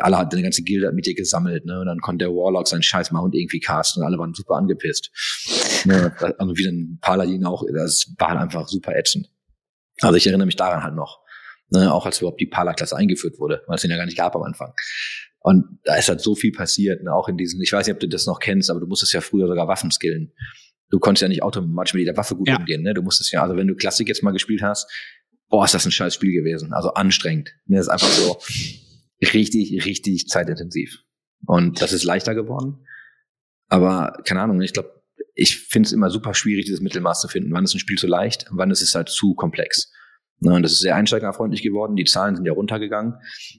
alle 0.00 0.16
hatten 0.18 0.32
eine 0.34 0.42
ganze 0.42 0.62
Gilde 0.62 0.90
mit 0.92 1.06
dir 1.06 1.14
gesammelt, 1.14 1.64
ne? 1.66 1.80
Und 1.80 1.86
dann 1.86 1.98
konnte 2.00 2.24
der 2.26 2.32
Warlock 2.34 2.68
seinen 2.68 2.82
scheiß 2.82 3.10
Mount 3.10 3.34
irgendwie 3.34 3.60
casten 3.60 4.02
und 4.02 4.06
alle 4.08 4.18
waren 4.18 4.32
super 4.34 4.54
angepisst. 4.54 5.10
ne? 5.84 6.14
Also 6.38 6.56
wie 6.56 6.64
dann 6.64 6.98
Paladin 7.00 7.44
auch, 7.44 7.64
das 7.74 8.14
war 8.18 8.28
halt 8.30 8.40
einfach 8.40 8.66
super 8.68 8.96
ätzend. 8.96 9.28
Also 10.00 10.16
ich 10.16 10.26
erinnere 10.26 10.46
mich 10.46 10.56
daran 10.56 10.82
halt 10.82 10.94
noch. 10.94 11.20
Ne, 11.70 11.92
auch 11.92 12.06
als 12.06 12.20
überhaupt 12.20 12.40
die 12.40 12.46
Pala-Klasse 12.46 12.96
eingeführt 12.96 13.38
wurde, 13.38 13.62
weil 13.66 13.76
es 13.76 13.82
den 13.82 13.90
ja 13.90 13.98
gar 13.98 14.06
nicht 14.06 14.16
gab 14.16 14.34
am 14.34 14.42
Anfang. 14.42 14.72
Und 15.40 15.78
da 15.84 15.96
ist 15.96 16.08
halt 16.08 16.20
so 16.20 16.34
viel 16.34 16.52
passiert, 16.52 17.02
ne, 17.02 17.12
auch 17.12 17.28
in 17.28 17.36
diesen, 17.36 17.60
ich 17.62 17.72
weiß 17.72 17.86
nicht, 17.86 17.94
ob 17.94 18.00
du 18.00 18.08
das 18.08 18.26
noch 18.26 18.40
kennst, 18.40 18.70
aber 18.70 18.80
du 18.80 18.86
musstest 18.86 19.12
ja 19.12 19.20
früher 19.20 19.46
sogar 19.46 19.68
Waffen 19.68 19.90
skillen. 19.90 20.32
Du 20.90 20.98
konntest 20.98 21.22
ja 21.22 21.28
nicht 21.28 21.42
automatisch 21.42 21.92
mit 21.92 22.00
jeder 22.00 22.16
Waffe 22.16 22.34
gut 22.36 22.48
Ja. 22.48 22.56
umgehen, 22.56 22.82
ne? 22.82 22.94
Du 22.94 23.02
musstest 23.02 23.30
ja, 23.32 23.42
also 23.42 23.56
wenn 23.56 23.66
du 23.66 23.74
Klassik 23.74 24.08
jetzt 24.08 24.22
mal 24.22 24.30
gespielt 24.30 24.62
hast, 24.62 24.90
boah, 25.50 25.64
ist 25.66 25.74
das 25.74 25.84
ein 25.84 25.90
scheiß 25.92 26.14
Spiel 26.14 26.32
gewesen. 26.32 26.72
Also 26.72 26.94
anstrengend. 26.94 27.50
Ne, 27.66 27.76
das 27.76 27.86
ist 27.86 27.92
einfach 27.92 28.08
so 28.08 28.38
richtig, 29.34 29.84
richtig 29.84 30.28
zeitintensiv. 30.28 31.02
Und 31.46 31.80
das 31.82 31.92
ist 31.92 32.04
leichter 32.04 32.34
geworden. 32.34 32.86
Aber 33.68 34.18
keine 34.24 34.40
Ahnung, 34.40 34.60
ich 34.62 34.72
glaube, 34.72 35.02
ich 35.34 35.58
finde 35.58 35.86
es 35.86 35.92
immer 35.92 36.10
super 36.10 36.34
schwierig, 36.34 36.64
dieses 36.64 36.80
Mittelmaß 36.80 37.20
zu 37.20 37.28
finden. 37.28 37.52
Wann 37.52 37.64
ist 37.64 37.74
ein 37.74 37.78
Spiel 37.78 37.98
zu 37.98 38.06
leicht 38.06 38.46
wann 38.50 38.70
ist 38.70 38.80
es 38.82 38.94
halt 38.94 39.08
zu 39.08 39.34
komplex. 39.34 39.92
Ne, 40.40 40.54
und 40.54 40.62
das 40.62 40.72
ist 40.72 40.80
sehr 40.80 40.94
einsteigerfreundlich 40.94 41.62
geworden. 41.62 41.96
Die 41.96 42.04
Zahlen 42.04 42.36
sind 42.36 42.44
ja 42.44 42.52
runtergegangen. 42.52 43.14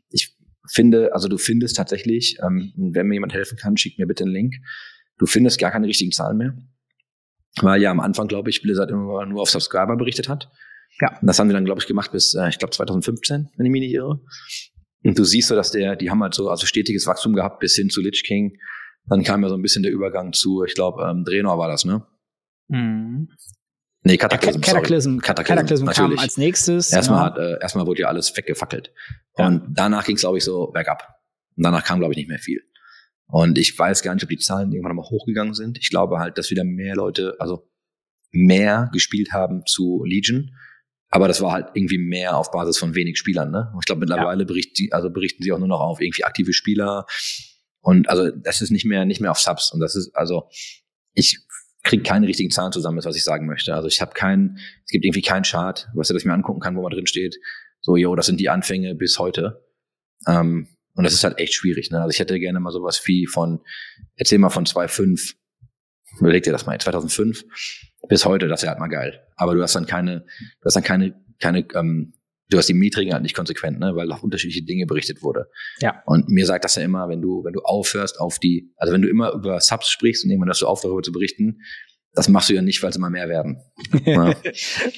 Ich 0.09 0.35
finde, 0.71 1.13
also 1.13 1.27
du 1.27 1.37
findest 1.37 1.75
tatsächlich, 1.75 2.37
ähm, 2.41 2.73
wenn 2.77 3.07
mir 3.07 3.15
jemand 3.15 3.33
helfen 3.33 3.57
kann, 3.57 3.75
schickt 3.75 3.99
mir 3.99 4.07
bitte 4.07 4.23
einen 4.23 4.33
Link. 4.33 4.55
Du 5.17 5.25
findest 5.25 5.59
gar 5.59 5.71
keine 5.71 5.87
richtigen 5.87 6.11
Zahlen 6.11 6.37
mehr. 6.37 6.57
Weil 7.61 7.81
ja 7.81 7.91
am 7.91 7.99
Anfang, 7.99 8.27
glaube 8.27 8.49
ich, 8.49 8.61
Blizzard 8.61 8.91
immer 8.91 9.25
nur 9.25 9.41
auf 9.41 9.49
Subscriber 9.49 9.97
berichtet 9.97 10.29
hat. 10.29 10.49
Ja. 11.01 11.19
Und 11.19 11.27
das 11.27 11.39
haben 11.39 11.47
sie 11.47 11.53
dann, 11.53 11.65
glaube 11.65 11.81
ich, 11.81 11.87
gemacht 11.87 12.11
bis, 12.11 12.33
äh, 12.35 12.49
ich 12.49 12.59
glaube, 12.59 12.71
2015, 12.71 13.49
wenn 13.55 13.65
ich 13.65 13.71
mich 13.71 13.81
nicht 13.81 13.93
irre. 13.93 14.21
Und 15.03 15.17
du 15.17 15.23
siehst 15.23 15.47
so, 15.47 15.55
dass 15.55 15.71
der, 15.71 15.95
die 15.95 16.09
haben 16.09 16.21
halt 16.21 16.33
so 16.33 16.49
also 16.49 16.65
stetiges 16.65 17.07
Wachstum 17.07 17.33
gehabt 17.33 17.59
bis 17.59 17.75
hin 17.75 17.89
zu 17.89 18.01
Lich 18.01 18.23
King. 18.23 18.57
Dann 19.07 19.23
kam 19.23 19.43
ja 19.43 19.49
so 19.49 19.55
ein 19.55 19.61
bisschen 19.61 19.83
der 19.83 19.91
Übergang 19.91 20.33
zu, 20.33 20.63
ich 20.63 20.75
glaube, 20.75 21.03
ähm, 21.03 21.23
Draenor 21.23 21.57
war 21.57 21.69
das, 21.69 21.85
ne? 21.85 22.05
Mhm. 22.67 23.29
Nee, 24.03 24.17
Cataclysm. 24.17 24.61
Cataclysm, 24.61 25.19
Cataclysm, 25.19 25.55
Cataclysm 25.55 25.85
kam 25.87 26.19
als 26.19 26.37
nächstes. 26.37 26.93
Erstmal, 26.93 27.25
hat, 27.25 27.37
äh, 27.37 27.59
erstmal 27.59 27.85
wurde 27.85 28.01
ja 28.01 28.07
alles 28.07 28.35
weggefackelt. 28.35 28.93
Ja. 29.37 29.47
Und 29.47 29.73
danach 29.75 30.05
ging 30.05 30.15
es, 30.15 30.21
glaube 30.21 30.37
ich, 30.37 30.43
so 30.43 30.67
bergab. 30.67 31.03
Und 31.57 31.63
danach 31.63 31.83
kam, 31.83 31.99
glaube 31.99 32.13
ich, 32.13 32.17
nicht 32.17 32.29
mehr 32.29 32.39
viel. 32.39 32.61
Und 33.25 33.57
ich 33.57 33.77
weiß 33.77 34.01
gar 34.01 34.13
nicht, 34.13 34.23
ob 34.23 34.29
die 34.29 34.37
Zahlen 34.37 34.71
irgendwann 34.71 34.95
mal 34.95 35.03
hochgegangen 35.03 35.53
sind. 35.53 35.77
Ich 35.77 35.89
glaube 35.89 36.19
halt, 36.19 36.37
dass 36.37 36.49
wieder 36.49 36.63
mehr 36.63 36.95
Leute, 36.95 37.35
also 37.39 37.69
mehr 38.31 38.89
gespielt 38.93 39.33
haben 39.33 39.65
zu 39.65 40.03
Legion, 40.05 40.51
Aber 41.09 41.27
das 41.27 41.41
war 41.41 41.51
halt 41.51 41.67
irgendwie 41.73 41.97
mehr 41.97 42.37
auf 42.37 42.51
Basis 42.51 42.77
von 42.77 42.95
wenig 42.95 43.17
Spielern. 43.17 43.51
Ne? 43.51 43.69
Und 43.73 43.79
ich 43.81 43.85
glaube, 43.85 43.99
mittlerweile 43.99 44.45
berichten, 44.45 44.87
also 44.91 45.09
berichten 45.09 45.43
sie 45.43 45.51
auch 45.51 45.59
nur 45.59 45.67
noch 45.67 45.79
auf 45.79 45.99
irgendwie 45.99 46.23
aktive 46.23 46.53
Spieler. 46.53 47.05
Und 47.81 48.09
also 48.09 48.29
das 48.29 48.61
ist 48.61 48.69
nicht 48.69 48.85
mehr 48.85 49.05
nicht 49.05 49.19
mehr 49.19 49.31
auf 49.31 49.39
Subs. 49.39 49.71
Und 49.71 49.79
das 49.79 49.95
ist 49.95 50.15
also 50.15 50.49
ich 51.13 51.39
kriege 51.83 52.03
keine 52.03 52.27
richtigen 52.27 52.51
Zahlen 52.51 52.71
zusammen, 52.71 52.97
ist 52.97 53.05
was 53.05 53.15
ich 53.15 53.23
sagen 53.23 53.47
möchte. 53.47 53.73
Also 53.73 53.87
ich 53.87 54.01
habe 54.01 54.13
keinen, 54.13 54.57
es 54.85 54.91
gibt 54.91 55.05
irgendwie 55.05 55.21
keinen 55.21 55.43
Chart, 55.43 55.87
was 55.93 56.09
ich 56.09 56.25
mir 56.25 56.33
angucken 56.33 56.59
kann, 56.59 56.75
wo 56.75 56.81
man 56.81 56.91
drin 56.91 57.07
steht. 57.07 57.37
So, 57.81 57.95
jo, 57.95 58.15
das 58.15 58.25
sind 58.25 58.39
die 58.39 58.49
Anfänge 58.49 58.95
bis 58.95 59.17
heute. 59.19 59.65
Ähm, 60.27 60.67
und 60.93 61.03
das 61.03 61.13
ist 61.13 61.23
halt 61.23 61.39
echt 61.39 61.53
schwierig. 61.53 61.91
Ne? 61.91 62.01
Also 62.01 62.09
ich 62.09 62.19
hätte 62.19 62.37
gerne 62.39 62.59
mal 62.59 62.71
sowas 62.71 63.01
wie 63.05 63.25
von, 63.25 63.61
erzähl 64.15 64.37
mal 64.37 64.49
von 64.49 64.65
2.5, 64.65 65.35
überleg 66.19 66.43
dir 66.43 66.51
das 66.51 66.65
mal, 66.65 66.77
2005 66.77 67.45
bis 68.09 68.25
heute, 68.25 68.47
das 68.47 68.63
wäre 68.63 68.71
halt 68.71 68.79
mal 68.79 68.87
geil. 68.87 69.25
Aber 69.37 69.55
du 69.55 69.61
hast 69.61 69.75
dann 69.75 69.85
keine, 69.85 70.21
du 70.21 70.65
hast 70.65 70.75
dann 70.75 70.83
keine, 70.83 71.15
keine, 71.39 71.65
ähm, 71.75 72.13
du 72.49 72.57
hast 72.57 72.67
die 72.67 72.73
Metriken 72.73 73.13
halt 73.13 73.23
nicht 73.23 73.35
konsequent, 73.35 73.79
ne, 73.79 73.95
weil 73.95 74.11
auch 74.11 74.23
unterschiedliche 74.23 74.63
Dinge 74.63 74.85
berichtet 74.85 75.21
wurde. 75.21 75.49
Ja. 75.79 76.01
Und 76.05 76.29
mir 76.29 76.45
sagt 76.45 76.65
das 76.65 76.75
ja 76.75 76.83
immer, 76.83 77.07
wenn 77.09 77.21
du, 77.21 77.43
wenn 77.43 77.53
du 77.53 77.61
aufhörst 77.61 78.19
auf 78.19 78.39
die, 78.39 78.73
also 78.77 78.93
wenn 78.93 79.01
du 79.01 79.07
immer 79.09 79.33
über 79.33 79.59
Subs 79.61 79.89
sprichst 79.89 80.23
und 80.23 80.31
irgendwann 80.31 80.49
hast 80.49 80.61
du 80.61 80.67
auf, 80.67 80.81
darüber 80.81 81.01
zu 81.01 81.11
berichten, 81.11 81.59
das 82.13 82.27
machst 82.27 82.49
du 82.49 82.55
ja 82.55 82.61
nicht, 82.63 82.81
weil 82.81 82.89
es 82.89 82.95
immer 82.95 83.09
mehr 83.11 83.29
werden. 83.29 83.57
Ja. 84.05 84.33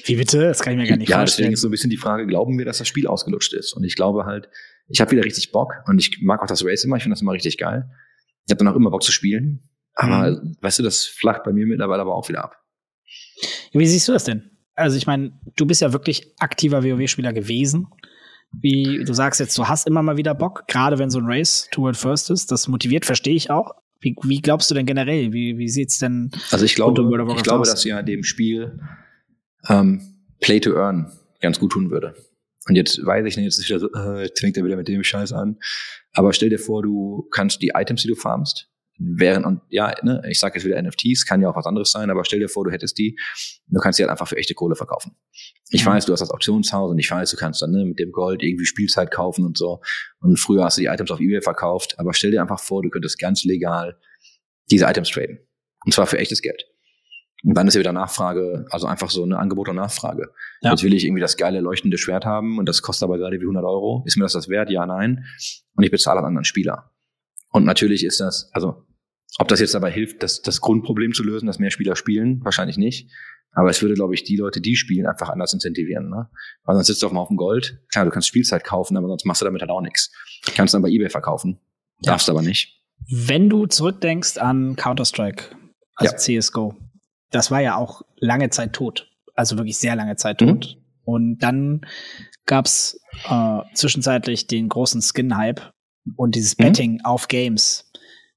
Wie 0.06 0.16
bitte? 0.16 0.40
Das 0.44 0.60
kann 0.60 0.72
ich 0.72 0.78
mir 0.78 0.88
gar 0.88 0.96
nicht 0.96 1.10
ja, 1.10 1.18
vorstellen. 1.18 1.44
deswegen 1.44 1.52
ist 1.52 1.60
so 1.60 1.68
ein 1.68 1.70
bisschen 1.70 1.90
die 1.90 1.98
Frage, 1.98 2.26
glauben 2.26 2.56
wir, 2.58 2.64
dass 2.64 2.78
das 2.78 2.88
Spiel 2.88 3.06
ausgelutscht 3.06 3.52
ist? 3.52 3.74
Und 3.74 3.84
ich 3.84 3.94
glaube 3.96 4.24
halt, 4.24 4.48
ich 4.88 5.00
habe 5.00 5.10
wieder 5.10 5.24
richtig 5.24 5.52
Bock 5.52 5.72
und 5.86 5.98
ich 5.98 6.18
mag 6.22 6.40
auch 6.42 6.46
das 6.46 6.64
Race 6.64 6.84
immer, 6.84 6.96
ich 6.96 7.02
finde 7.02 7.14
das 7.14 7.22
immer 7.22 7.32
richtig 7.32 7.58
geil. 7.58 7.90
Ich 8.46 8.50
habe 8.50 8.58
dann 8.64 8.68
auch 8.68 8.76
immer 8.76 8.90
Bock 8.90 9.02
zu 9.02 9.12
spielen. 9.12 9.68
Aber 9.94 10.30
Mhm. 10.30 10.56
weißt 10.62 10.78
du, 10.78 10.82
das 10.82 11.04
flacht 11.04 11.44
bei 11.44 11.52
mir 11.52 11.66
mittlerweile 11.66 12.00
aber 12.00 12.14
auch 12.14 12.28
wieder 12.30 12.42
ab. 12.44 12.56
Wie 13.72 13.86
siehst 13.86 14.08
du 14.08 14.12
das 14.12 14.24
denn? 14.24 14.51
Also 14.74 14.96
ich 14.96 15.06
meine, 15.06 15.32
du 15.56 15.66
bist 15.66 15.80
ja 15.80 15.92
wirklich 15.92 16.32
aktiver 16.38 16.82
WoW-Spieler 16.82 17.32
gewesen. 17.32 17.88
Wie 18.52 19.02
du 19.04 19.12
sagst 19.14 19.40
jetzt, 19.40 19.56
du 19.56 19.66
hast 19.66 19.86
immer 19.86 20.02
mal 20.02 20.16
wieder 20.16 20.34
Bock, 20.34 20.64
gerade 20.68 20.98
wenn 20.98 21.10
so 21.10 21.18
ein 21.18 21.26
Race 21.26 21.68
Toward 21.70 21.96
First 21.96 22.30
ist. 22.30 22.50
Das 22.52 22.68
motiviert, 22.68 23.06
verstehe 23.06 23.34
ich 23.34 23.50
auch. 23.50 23.74
Wie, 24.00 24.14
wie 24.24 24.40
glaubst 24.40 24.70
du 24.70 24.74
denn 24.74 24.84
generell? 24.84 25.32
Wie, 25.32 25.56
wie 25.58 25.68
sieht's 25.68 25.98
denn? 25.98 26.30
Also 26.50 26.64
ich 26.64 26.74
glaube, 26.74 27.04
World 27.04 27.36
ich 27.36 27.42
glaube, 27.44 27.60
aus. 27.60 27.70
dass 27.70 27.84
ja 27.84 28.02
dem 28.02 28.24
Spiel 28.24 28.78
ähm, 29.68 30.16
Play 30.40 30.60
to 30.60 30.74
Earn 30.74 31.10
ganz 31.40 31.58
gut 31.58 31.72
tun 31.72 31.90
würde. 31.90 32.14
Und 32.66 32.76
jetzt 32.76 33.04
weiß 33.04 33.26
ich 33.26 33.36
nicht, 33.36 33.44
jetzt 33.44 33.58
ist 33.58 33.68
wieder 33.68 33.80
so, 33.80 33.92
äh, 33.92 34.24
jetzt 34.24 34.40
fängt 34.40 34.56
er 34.56 34.64
wieder 34.64 34.76
mit 34.76 34.88
dem 34.88 35.02
Scheiß 35.02 35.32
an. 35.32 35.58
Aber 36.12 36.32
stell 36.32 36.50
dir 36.50 36.58
vor, 36.58 36.82
du 36.82 37.28
kannst 37.32 37.62
die 37.62 37.72
Items, 37.74 38.02
die 38.02 38.08
du 38.08 38.14
farmst, 38.14 38.68
während, 38.98 39.46
und 39.46 39.60
ja, 39.68 39.94
ne, 40.02 40.22
ich 40.28 40.38
sage 40.38 40.56
jetzt 40.58 40.64
wieder 40.64 40.80
NFTs, 40.80 41.26
kann 41.26 41.40
ja 41.42 41.50
auch 41.50 41.56
was 41.56 41.66
anderes 41.66 41.90
sein, 41.90 42.10
aber 42.10 42.24
stell 42.24 42.38
dir 42.40 42.48
vor, 42.48 42.64
du 42.64 42.70
hättest 42.70 42.98
die, 42.98 43.18
du 43.66 43.80
kannst 43.80 43.98
die 43.98 44.02
halt 44.02 44.10
einfach 44.10 44.28
für 44.28 44.36
echte 44.36 44.54
Kohle 44.54 44.74
verkaufen. 44.76 45.16
Ich 45.70 45.84
Mhm. 45.84 45.90
weiß, 45.90 46.06
du 46.06 46.12
hast 46.12 46.20
das 46.20 46.30
Auktionshaus 46.30 46.90
und 46.90 46.98
ich 46.98 47.10
weiß, 47.10 47.30
du 47.30 47.36
kannst 47.36 47.62
dann 47.62 47.70
ne, 47.72 47.84
mit 47.84 47.98
dem 47.98 48.12
Gold 48.12 48.42
irgendwie 48.42 48.66
Spielzeit 48.66 49.10
kaufen 49.10 49.44
und 49.44 49.56
so. 49.58 49.80
Und 50.20 50.38
früher 50.38 50.64
hast 50.64 50.76
du 50.76 50.82
die 50.82 50.86
Items 50.88 51.10
auf 51.10 51.20
Ebay 51.20 51.40
verkauft, 51.42 51.98
aber 51.98 52.12
stell 52.14 52.30
dir 52.30 52.40
einfach 52.42 52.60
vor, 52.60 52.82
du 52.82 52.90
könntest 52.90 53.18
ganz 53.18 53.44
legal 53.44 53.98
diese 54.70 54.84
Items 54.86 55.10
traden. 55.10 55.38
Und 55.84 55.92
zwar 55.94 56.06
für 56.06 56.18
echtes 56.18 56.42
Geld. 56.42 56.64
Und 57.44 57.54
dann 57.54 57.66
ist 57.66 57.74
ja 57.74 57.80
wieder 57.80 57.92
Nachfrage, 57.92 58.66
also 58.70 58.86
einfach 58.86 59.10
so 59.10 59.24
eine 59.24 59.36
Angebot 59.36 59.68
und 59.68 59.74
Nachfrage. 59.74 60.28
Ja. 60.60 60.70
Jetzt 60.70 60.84
will 60.84 60.94
ich 60.94 61.04
irgendwie 61.04 61.20
das 61.20 61.36
geile 61.36 61.60
leuchtende 61.60 61.98
Schwert 61.98 62.24
haben 62.24 62.58
und 62.58 62.68
das 62.68 62.82
kostet 62.82 63.02
aber 63.08 63.18
gerade 63.18 63.36
wie 63.40 63.44
100 63.44 63.64
Euro. 63.64 64.04
Ist 64.06 64.16
mir 64.16 64.22
das 64.24 64.34
das 64.34 64.48
wert? 64.48 64.70
Ja, 64.70 64.86
nein. 64.86 65.24
Und 65.74 65.82
ich 65.82 65.90
bezahle 65.90 66.20
an 66.20 66.26
anderen 66.26 66.44
Spieler. 66.44 66.91
Und 67.52 67.64
natürlich 67.64 68.04
ist 68.04 68.20
das, 68.20 68.50
also 68.52 68.86
ob 69.38 69.48
das 69.48 69.60
jetzt 69.60 69.74
dabei 69.74 69.90
hilft, 69.90 70.22
das, 70.22 70.42
das 70.42 70.60
Grundproblem 70.60 71.14
zu 71.14 71.22
lösen, 71.22 71.46
dass 71.46 71.58
mehr 71.58 71.70
Spieler 71.70 71.96
spielen, 71.96 72.44
wahrscheinlich 72.44 72.76
nicht. 72.76 73.10
Aber 73.54 73.68
es 73.68 73.82
würde, 73.82 73.94
glaube 73.94 74.14
ich, 74.14 74.24
die 74.24 74.36
Leute, 74.36 74.60
die 74.60 74.76
spielen, 74.76 75.06
einfach 75.06 75.28
anders 75.28 75.52
incentivieren. 75.52 76.08
Ne? 76.08 76.28
Weil 76.64 76.74
sonst 76.74 76.86
sitzt 76.86 77.02
du 77.02 77.06
auf 77.06 77.12
dem 77.12 77.18
Haufen 77.18 77.36
Gold. 77.36 77.82
Klar, 77.90 78.06
du 78.06 78.10
kannst 78.10 78.28
Spielzeit 78.28 78.64
kaufen, 78.64 78.96
aber 78.96 79.08
sonst 79.08 79.26
machst 79.26 79.42
du 79.42 79.44
damit 79.44 79.60
halt 79.60 79.70
auch 79.70 79.82
nichts. 79.82 80.10
Kannst 80.54 80.72
dann 80.74 80.82
bei 80.82 80.88
Ebay 80.88 81.10
verkaufen. 81.10 81.60
Ja. 82.00 82.12
Darfst 82.12 82.30
aber 82.30 82.42
nicht. 82.42 82.80
Wenn 83.10 83.50
du 83.50 83.66
zurückdenkst 83.66 84.38
an 84.38 84.76
Counter-Strike, 84.76 85.56
also 85.96 86.12
Ja. 86.12 86.40
CSGO, 86.40 86.74
das 87.30 87.50
war 87.50 87.60
ja 87.60 87.76
auch 87.76 88.02
lange 88.16 88.48
Zeit 88.50 88.72
tot. 88.72 89.10
Also 89.34 89.56
wirklich 89.58 89.78
sehr 89.78 89.96
lange 89.96 90.16
Zeit 90.16 90.38
tot. 90.38 90.78
Und 91.04 91.38
dann 91.38 91.82
gab's 92.46 93.00
äh, 93.28 93.60
zwischenzeitlich 93.74 94.46
den 94.46 94.68
großen 94.68 95.02
Skin-Hype 95.02 95.72
und 96.16 96.34
dieses 96.34 96.56
Mhm. 96.58 96.62
Betting 96.64 97.00
auf 97.04 97.28
Games. 97.28 97.90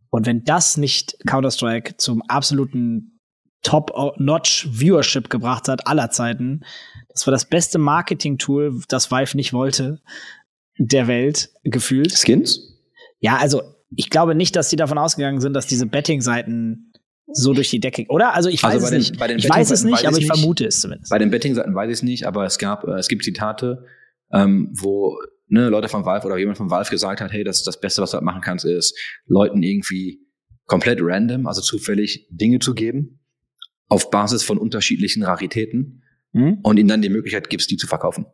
Und 0.10 0.26
wenn 0.26 0.44
das 0.44 0.78
nicht 0.78 1.18
Counter-Strike 1.28 1.98
zum 1.98 2.22
absoluten 2.24 3.20
Top-Notch-Viewership 3.64 5.30
gebracht 5.30 5.68
hat 5.68 5.88
aller 5.88 6.10
Zeiten, 6.12 6.62
das 7.10 7.26
war 7.28 7.32
das 7.32 7.46
beste 7.46 7.78
Marketing-Tool, 7.80 8.82
das 8.88 9.12
Valve 9.12 9.36
nicht 9.38 9.54
wollte, 9.54 10.02
der 10.78 11.08
Welt 11.08 11.50
gefühlt. 11.64 12.12
Skins? 12.18 12.60
Ja, 13.20 13.38
also 13.38 13.62
ich 13.96 14.10
glaube 14.10 14.36
nicht, 14.36 14.56
dass 14.56 14.70
die 14.70 14.76
davon 14.76 14.98
ausgegangen 14.98 15.40
sind, 15.42 15.54
dass 15.54 15.68
diese 15.68 15.86
Betting-Seiten 15.86 16.92
so 17.28 17.54
durch 17.54 17.70
die 17.72 17.80
Decke, 17.80 18.06
oder? 18.10 18.34
Also 18.36 18.50
ich 18.50 18.62
weiß 18.62 18.74
Also 18.74 18.86
es 18.86 18.92
den- 18.92 19.00
nicht. 19.00 19.44
ich 19.46 19.50
weiß 19.50 19.72
es 19.72 19.84
nicht, 19.84 19.94
weiß 19.94 20.06
aber 20.06 20.18
ich 20.18 20.24
ich 20.26 20.30
nicht. 20.30 20.40
vermute 20.40 20.66
es 20.66 20.80
zumindest. 20.82 21.10
Bei 21.10 21.18
den 21.18 21.32
Betting-Seiten 21.32 21.74
weiß 21.74 21.88
ich 21.90 21.94
es 21.96 22.04
nicht, 22.04 22.28
aber 22.28 22.46
es 22.46 22.58
gab, 22.60 22.84
äh, 22.84 22.92
es 23.00 23.08
gibt 23.08 23.24
Zitate, 23.24 23.86
ähm, 24.32 24.70
wo 24.78 25.18
ne, 25.48 25.70
Leute 25.70 25.90
von 25.90 26.06
Valve 26.06 26.26
oder 26.28 26.38
jemand 26.38 26.58
von 26.58 26.70
Valve 26.70 26.90
gesagt 26.90 27.22
hat, 27.22 27.32
hey, 27.32 27.44
das 27.44 27.64
das 27.64 27.80
Beste, 27.80 28.02
was 28.02 28.12
du 28.12 28.16
halt 28.16 28.26
machen 28.26 28.42
kannst, 28.42 28.66
ist 28.66 28.98
Leuten 29.28 29.62
irgendwie 29.64 30.22
komplett 30.66 31.00
random, 31.02 31.48
also 31.48 31.62
zufällig 31.62 32.28
Dinge 32.32 32.60
zu 32.60 32.74
geben 32.74 33.20
auf 33.88 34.10
Basis 34.10 34.44
von 34.44 34.58
unterschiedlichen 34.58 35.24
Raritäten 35.24 36.02
Hm? 36.34 36.58
und 36.64 36.78
ihnen 36.78 36.90
dann 36.90 37.02
die 37.02 37.08
Möglichkeit 37.08 37.50
gibst, 37.50 37.72
die 37.72 37.78
zu 37.78 37.88
verkaufen. 37.88 38.26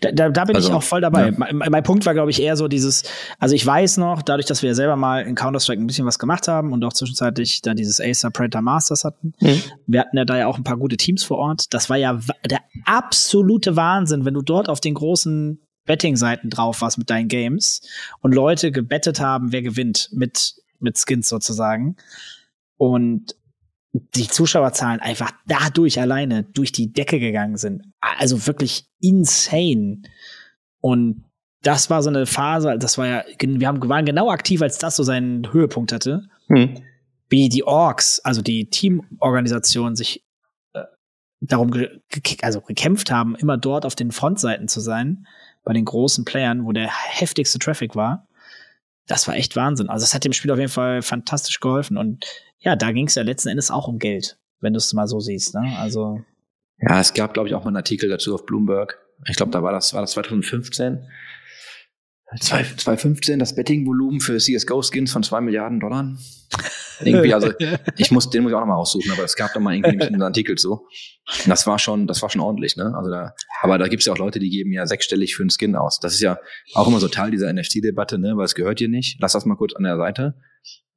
Da, 0.00 0.10
da, 0.12 0.30
da 0.30 0.44
bin 0.46 0.56
ich 0.56 0.64
Also, 0.64 0.72
auch 0.78 0.82
voll 0.82 1.02
dabei. 1.02 1.26
ja. 1.26 1.32
Mein, 1.36 1.58
mein 1.58 1.82
Punkt 1.82 2.06
war, 2.06 2.14
glaube 2.14 2.30
ich, 2.30 2.40
eher 2.40 2.56
so 2.56 2.68
dieses, 2.68 3.02
also 3.38 3.54
ich 3.54 3.66
weiß 3.66 3.98
noch, 3.98 4.22
dadurch, 4.22 4.46
dass 4.46 4.62
wir 4.62 4.68
ja 4.70 4.74
selber 4.74 4.96
mal 4.96 5.26
in 5.26 5.34
Counter-Strike 5.34 5.78
ein 5.78 5.86
bisschen 5.86 6.06
was 6.06 6.18
gemacht 6.18 6.48
haben 6.48 6.72
und 6.72 6.82
auch 6.86 6.94
zwischenzeitlich 6.94 7.60
da 7.60 7.74
dieses 7.74 8.00
Acer 8.00 8.30
Predator 8.30 8.62
Masters 8.62 9.04
hatten, 9.04 9.34
wir 9.86 10.00
hatten 10.00 10.16
ja 10.16 10.24
da 10.24 10.38
ja 10.38 10.46
auch 10.46 10.56
ein 10.56 10.64
paar 10.64 10.78
gute 10.78 10.96
Teams 10.96 11.22
vor 11.22 11.36
Ort. 11.36 11.74
Das 11.74 11.90
war 11.90 11.98
ja 11.98 12.18
der 12.48 12.60
absolute 12.86 13.76
Wahnsinn, 13.76 14.24
wenn 14.24 14.32
du 14.32 14.40
dort 14.40 14.70
auf 14.70 14.80
den 14.80 14.94
großen 14.94 15.60
Betting-Seiten 15.84 16.50
drauf 16.50 16.80
warst 16.80 16.98
mit 16.98 17.10
deinen 17.10 17.28
Games 17.28 17.82
und 18.20 18.34
Leute 18.34 18.72
gebettet 18.72 19.20
haben, 19.20 19.52
wer 19.52 19.62
gewinnt 19.62 20.08
mit, 20.12 20.54
mit 20.78 20.98
Skins 20.98 21.28
sozusagen. 21.28 21.96
Und 22.76 23.36
die 23.92 24.26
Zuschauerzahlen 24.26 25.00
einfach 25.00 25.30
dadurch 25.46 26.00
alleine 26.00 26.42
durch 26.42 26.72
die 26.72 26.92
Decke 26.92 27.20
gegangen 27.20 27.56
sind. 27.56 27.82
Also 28.00 28.46
wirklich 28.46 28.86
insane. 29.00 30.02
Und 30.80 31.24
das 31.62 31.90
war 31.90 32.02
so 32.02 32.10
eine 32.10 32.26
Phase, 32.26 32.76
das 32.78 32.98
war 32.98 33.06
ja, 33.06 33.24
wir 33.40 33.68
haben, 33.68 33.88
waren 33.88 34.04
genau 34.04 34.30
aktiv, 34.30 34.62
als 34.62 34.78
das 34.78 34.96
so 34.96 35.02
seinen 35.02 35.52
Höhepunkt 35.52 35.92
hatte 35.92 36.28
wie 37.34 37.48
die 37.48 37.64
Orks, 37.64 38.20
also 38.20 38.42
die 38.42 38.70
Teamorganisation, 38.70 39.96
sich 39.96 40.24
äh, 40.72 40.84
darum 41.40 41.70
ge 41.70 42.00
also 42.42 42.60
gekämpft 42.60 43.10
haben, 43.10 43.34
immer 43.34 43.56
dort 43.56 43.86
auf 43.86 43.94
den 43.94 44.12
Frontseiten 44.12 44.68
zu 44.68 44.80
sein, 44.80 45.26
bei 45.64 45.72
den 45.72 45.84
großen 45.84 46.24
Playern, 46.24 46.64
wo 46.64 46.72
der 46.72 46.88
heftigste 46.88 47.58
Traffic 47.58 47.96
war. 47.96 48.28
Das 49.06 49.26
war 49.28 49.34
echt 49.34 49.56
Wahnsinn. 49.56 49.88
Also 49.88 50.04
es 50.04 50.14
hat 50.14 50.24
dem 50.24 50.32
Spiel 50.32 50.50
auf 50.50 50.58
jeden 50.58 50.70
Fall 50.70 51.02
fantastisch 51.02 51.60
geholfen. 51.60 51.96
Und 51.96 52.24
ja, 52.58 52.76
da 52.76 52.92
ging 52.92 53.06
es 53.06 53.14
ja 53.14 53.22
letzten 53.22 53.48
Endes 53.48 53.70
auch 53.70 53.88
um 53.88 53.98
Geld, 53.98 54.38
wenn 54.60 54.72
du 54.72 54.78
es 54.78 54.92
mal 54.92 55.06
so 55.06 55.20
siehst. 55.20 55.54
Ne? 55.54 55.76
Also 55.78 56.22
Ja, 56.78 57.00
es 57.00 57.12
gab, 57.12 57.34
glaube 57.34 57.48
ich, 57.48 57.54
auch 57.54 57.64
mal 57.64 57.68
einen 57.68 57.76
Artikel 57.76 58.08
dazu 58.08 58.34
auf 58.34 58.46
Bloomberg. 58.46 58.98
Ich 59.28 59.36
glaube, 59.36 59.52
da 59.52 59.62
war 59.62 59.72
das, 59.72 59.94
war 59.94 60.00
das 60.00 60.12
2015. 60.12 61.06
2015 62.40 63.38
das 63.38 63.54
Betting-Volumen 63.54 64.20
für 64.20 64.38
CSGO-Skins 64.38 65.12
von 65.12 65.22
2 65.22 65.40
Milliarden 65.40 65.80
Dollar. 65.80 66.16
Irgendwie, 67.00 67.34
also 67.34 67.52
ich 67.96 68.10
muss, 68.10 68.30
den 68.30 68.42
muss 68.42 68.52
ich 68.52 68.56
auch 68.56 68.60
noch 68.60 68.66
mal 68.66 68.74
raussuchen, 68.74 69.10
aber 69.12 69.24
es 69.24 69.36
gab 69.36 69.52
da 69.52 69.60
mal 69.60 69.74
irgendwie 69.74 70.06
einen 70.06 70.22
Artikel 70.22 70.58
so. 70.58 70.86
Und 71.42 71.48
das 71.48 71.66
war 71.66 71.78
schon, 71.78 72.06
das 72.06 72.22
war 72.22 72.30
schon 72.30 72.40
ordentlich, 72.40 72.76
ne? 72.76 72.92
Also 72.96 73.10
da, 73.10 73.34
aber 73.62 73.78
da 73.78 73.88
gibt's 73.88 74.06
ja 74.06 74.12
auch 74.12 74.18
Leute, 74.18 74.38
die 74.38 74.50
geben 74.50 74.72
ja 74.72 74.86
sechsstellig 74.86 75.34
für 75.34 75.42
einen 75.42 75.50
Skin 75.50 75.76
aus. 75.76 76.00
Das 76.00 76.14
ist 76.14 76.20
ja 76.20 76.38
auch 76.74 76.86
immer 76.86 77.00
so 77.00 77.08
Teil 77.08 77.30
dieser 77.30 77.52
NFT-Debatte, 77.52 78.18
ne? 78.18 78.36
Weil 78.36 78.44
es 78.44 78.54
gehört 78.54 78.80
dir 78.80 78.88
nicht. 78.88 79.18
Lass 79.20 79.32
das 79.32 79.44
mal 79.44 79.56
kurz 79.56 79.74
an 79.74 79.84
der 79.84 79.96
Seite. 79.96 80.34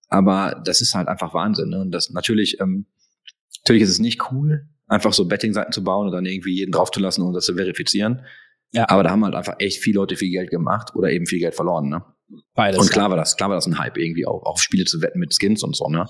Aber 0.09 0.61
das 0.65 0.81
ist 0.81 0.95
halt 0.95 1.07
einfach 1.07 1.33
Wahnsinn, 1.33 1.69
ne? 1.69 1.79
Und 1.79 1.91
das 1.91 2.09
natürlich, 2.09 2.59
ähm, 2.59 2.85
natürlich 3.63 3.83
ist 3.83 3.89
es 3.89 3.99
nicht 3.99 4.31
cool, 4.31 4.67
einfach 4.87 5.13
so 5.13 5.25
Betting-Seiten 5.27 5.71
zu 5.71 5.83
bauen 5.83 6.07
und 6.07 6.13
dann 6.13 6.25
irgendwie 6.25 6.55
jeden 6.55 6.71
draufzulassen 6.71 7.23
und 7.23 7.33
das 7.33 7.45
zu 7.45 7.55
verifizieren. 7.55 8.23
Ja. 8.71 8.89
Aber 8.89 9.03
da 9.03 9.11
haben 9.11 9.23
halt 9.23 9.35
einfach 9.35 9.55
echt 9.59 9.81
viele 9.81 9.99
Leute 9.99 10.15
viel 10.15 10.31
Geld 10.31 10.49
gemacht 10.49 10.91
oder 10.95 11.11
eben 11.11 11.25
viel 11.25 11.39
Geld 11.39 11.55
verloren, 11.55 11.89
ne? 11.89 12.03
Beides. 12.53 12.79
Und 12.79 12.91
klar 12.91 13.09
war 13.09 13.17
das, 13.17 13.35
klar 13.37 13.49
war 13.49 13.55
das 13.57 13.65
ein 13.67 13.77
Hype 13.79 13.97
irgendwie 13.97 14.25
auch, 14.25 14.43
auf 14.43 14.61
Spiele 14.61 14.85
zu 14.85 15.01
wetten 15.01 15.19
mit 15.19 15.33
Skins 15.33 15.63
und 15.63 15.75
so, 15.75 15.87
ne? 15.89 16.05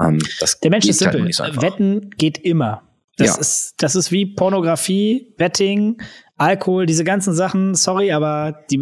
Ähm, 0.00 0.18
das 0.40 0.58
Der 0.60 0.70
Mensch 0.70 0.86
ist 0.86 1.00
halt 1.02 1.12
simpel. 1.12 1.26
nicht 1.26 1.36
so. 1.36 1.44
Wetten 1.62 2.10
geht 2.16 2.38
immer. 2.38 2.88
Das, 3.18 3.28
Ja. 3.28 3.36
ist, 3.40 3.74
das 3.78 3.94
ist 3.94 4.10
wie 4.10 4.24
Pornografie, 4.24 5.34
Betting, 5.36 6.00
Alkohol, 6.38 6.86
diese 6.86 7.04
ganzen 7.04 7.34
Sachen. 7.34 7.74
Sorry, 7.74 8.10
aber 8.10 8.64
die, 8.70 8.78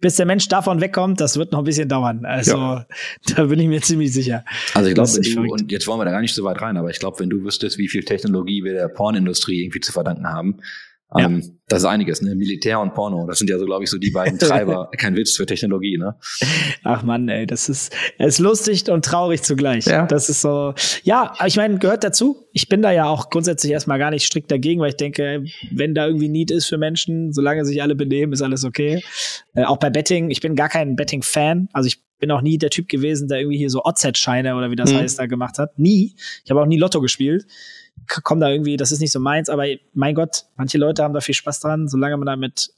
bis 0.00 0.16
der 0.16 0.26
Mensch 0.26 0.46
davon 0.48 0.80
wegkommt, 0.82 1.20
das 1.20 1.38
wird 1.38 1.52
noch 1.52 1.60
ein 1.60 1.64
bisschen 1.64 1.88
dauern. 1.88 2.24
Also 2.26 2.80
da 3.34 3.44
bin 3.44 3.58
ich 3.58 3.68
mir 3.68 3.80
ziemlich 3.80 4.12
sicher. 4.12 4.44
Also 4.74 4.90
ich 4.90 4.94
glaube, 4.94 5.10
und 5.50 5.72
jetzt 5.72 5.86
wollen 5.86 5.98
wir 6.00 6.04
da 6.04 6.10
gar 6.10 6.20
nicht 6.20 6.34
so 6.34 6.44
weit 6.44 6.60
rein, 6.60 6.76
aber 6.76 6.90
ich 6.90 6.98
glaube, 6.98 7.18
wenn 7.20 7.30
du 7.30 7.42
wüsstest, 7.44 7.78
wie 7.78 7.88
viel 7.88 8.04
Technologie 8.04 8.62
wir 8.62 8.74
der 8.74 8.88
Pornindustrie 8.88 9.62
irgendwie 9.62 9.80
zu 9.80 9.90
verdanken 9.90 10.28
haben, 10.28 10.58
Ja. 11.16 11.26
Ähm, 11.26 11.58
das 11.68 11.80
ist 11.82 11.88
einiges, 11.88 12.20
ne? 12.22 12.34
Militär 12.34 12.80
und 12.80 12.92
Porno, 12.94 13.26
das 13.26 13.38
sind 13.38 13.48
ja 13.48 13.58
so, 13.58 13.64
glaube 13.64 13.84
ich, 13.84 13.90
so 13.90 13.96
die 13.98 14.10
beiden 14.10 14.38
Treiber. 14.38 14.90
Kein 14.98 15.16
Witz 15.16 15.36
für 15.36 15.46
Technologie, 15.46 15.96
ne? 15.98 16.16
Ach 16.84 17.02
Mann, 17.02 17.28
ey, 17.28 17.46
das 17.46 17.68
ist, 17.68 17.94
es 18.18 18.34
ist 18.34 18.38
lustig 18.40 18.90
und 18.90 19.04
traurig 19.04 19.42
zugleich. 19.42 19.86
Ja. 19.86 20.06
Das 20.06 20.28
ist 20.28 20.42
so, 20.42 20.74
ja, 21.02 21.32
aber 21.38 21.46
ich 21.46 21.56
meine, 21.56 21.78
gehört 21.78 22.04
dazu. 22.04 22.44
Ich 22.52 22.68
bin 22.68 22.82
da 22.82 22.92
ja 22.92 23.06
auch 23.06 23.30
grundsätzlich 23.30 23.72
erstmal 23.72 23.98
gar 23.98 24.10
nicht 24.10 24.26
strikt 24.26 24.50
dagegen, 24.50 24.80
weil 24.80 24.90
ich 24.90 24.96
denke, 24.96 25.44
wenn 25.70 25.94
da 25.94 26.06
irgendwie 26.06 26.28
Need 26.28 26.50
ist 26.50 26.66
für 26.66 26.78
Menschen, 26.78 27.32
solange 27.32 27.64
sich 27.64 27.80
alle 27.82 27.94
benehmen, 27.94 28.32
ist 28.32 28.42
alles 28.42 28.64
okay. 28.64 29.02
Äh, 29.54 29.64
auch 29.64 29.78
bei 29.78 29.88
Betting, 29.90 30.30
ich 30.30 30.40
bin 30.40 30.56
gar 30.56 30.68
kein 30.68 30.96
Betting-Fan. 30.96 31.68
Also 31.72 31.86
ich 31.86 32.02
bin 32.18 32.30
auch 32.30 32.42
nie 32.42 32.56
der 32.58 32.70
Typ 32.70 32.88
gewesen, 32.88 33.26
der 33.28 33.40
irgendwie 33.40 33.58
hier 33.58 33.70
so 33.70 33.82
Oddset-Scheine 33.84 34.54
oder 34.56 34.70
wie 34.70 34.76
das 34.76 34.92
Mhm. 34.92 34.98
heißt, 34.98 35.18
da 35.18 35.26
gemacht 35.26 35.58
hat. 35.58 35.78
Nie. 35.78 36.14
Ich 36.44 36.50
habe 36.50 36.60
auch 36.60 36.66
nie 36.66 36.78
Lotto 36.78 37.00
gespielt. 37.00 37.46
K- 38.06 38.20
Komm 38.22 38.40
da 38.40 38.48
irgendwie, 38.48 38.76
das 38.76 38.92
ist 38.92 39.00
nicht 39.00 39.12
so 39.12 39.20
meins, 39.20 39.48
aber 39.48 39.64
mein 39.94 40.14
Gott, 40.14 40.44
manche 40.56 40.78
Leute 40.78 41.02
haben 41.02 41.14
da 41.14 41.20
viel 41.20 41.34
Spaß 41.34 41.60
dran, 41.60 41.88
solange 41.88 42.16
man 42.16 42.26
damit 42.26 42.70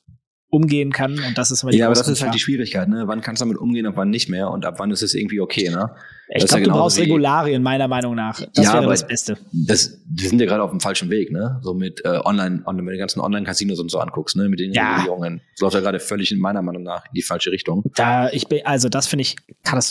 umgehen 0.54 0.92
kann. 0.92 1.18
Und 1.18 1.36
das 1.36 1.50
ist 1.50 1.62
die 1.68 1.76
Ja, 1.76 1.86
aber 1.86 1.94
das 1.94 2.08
ist 2.08 2.22
halt 2.22 2.34
die 2.34 2.38
Schwierigkeit, 2.38 2.88
ne? 2.88 3.02
Wann 3.06 3.20
kannst 3.20 3.42
du 3.42 3.46
damit 3.46 3.58
umgehen 3.58 3.86
und 3.86 3.96
wann 3.96 4.10
nicht 4.10 4.28
mehr 4.28 4.50
und 4.50 4.64
ab 4.64 4.76
wann 4.78 4.90
ist 4.90 5.02
es 5.02 5.14
irgendwie 5.14 5.40
okay, 5.40 5.68
ne? 5.68 5.90
Ich 6.28 6.46
glaube, 6.46 6.62
ja 6.62 6.68
du 6.68 6.70
brauchst 6.72 6.98
Regularien, 6.98 7.62
meiner 7.62 7.86
Meinung 7.86 8.14
nach. 8.14 8.40
Das 8.54 8.64
Ja, 8.64 8.72
wäre 8.72 8.84
aber- 8.84 8.92
das 8.92 9.06
Beste. 9.06 9.36
Das, 9.52 9.98
wir 10.08 10.28
sind 10.28 10.40
ja 10.40 10.46
gerade 10.46 10.62
auf 10.62 10.70
dem 10.70 10.80
falschen 10.80 11.10
Weg, 11.10 11.30
ne? 11.30 11.60
So 11.62 11.74
mit 11.74 12.02
äh, 12.04 12.18
Online, 12.24 12.62
du 12.66 12.90
die 12.90 12.96
ganzen 12.98 13.20
Online-Casinos 13.20 13.78
und 13.78 13.90
so 13.90 13.98
anguckst, 13.98 14.34
ne? 14.36 14.48
Mit 14.48 14.58
den 14.60 14.72
Ja. 14.72 14.92
Regulierungen. 14.94 15.42
Das 15.52 15.60
läuft 15.60 15.74
ja 15.74 15.80
gerade 15.80 16.00
völlig 16.00 16.32
in 16.32 16.38
meiner 16.40 16.62
Meinung 16.62 16.82
nach 16.82 17.04
in 17.06 17.10
die 17.14 17.22
falsche 17.22 17.50
Richtung. 17.52 17.84
Da, 17.96 18.30
ich 18.30 18.46
bin, 18.48 18.60
also 18.64 18.88
das 18.88 19.06
finde 19.06 19.22
ich 19.22 19.36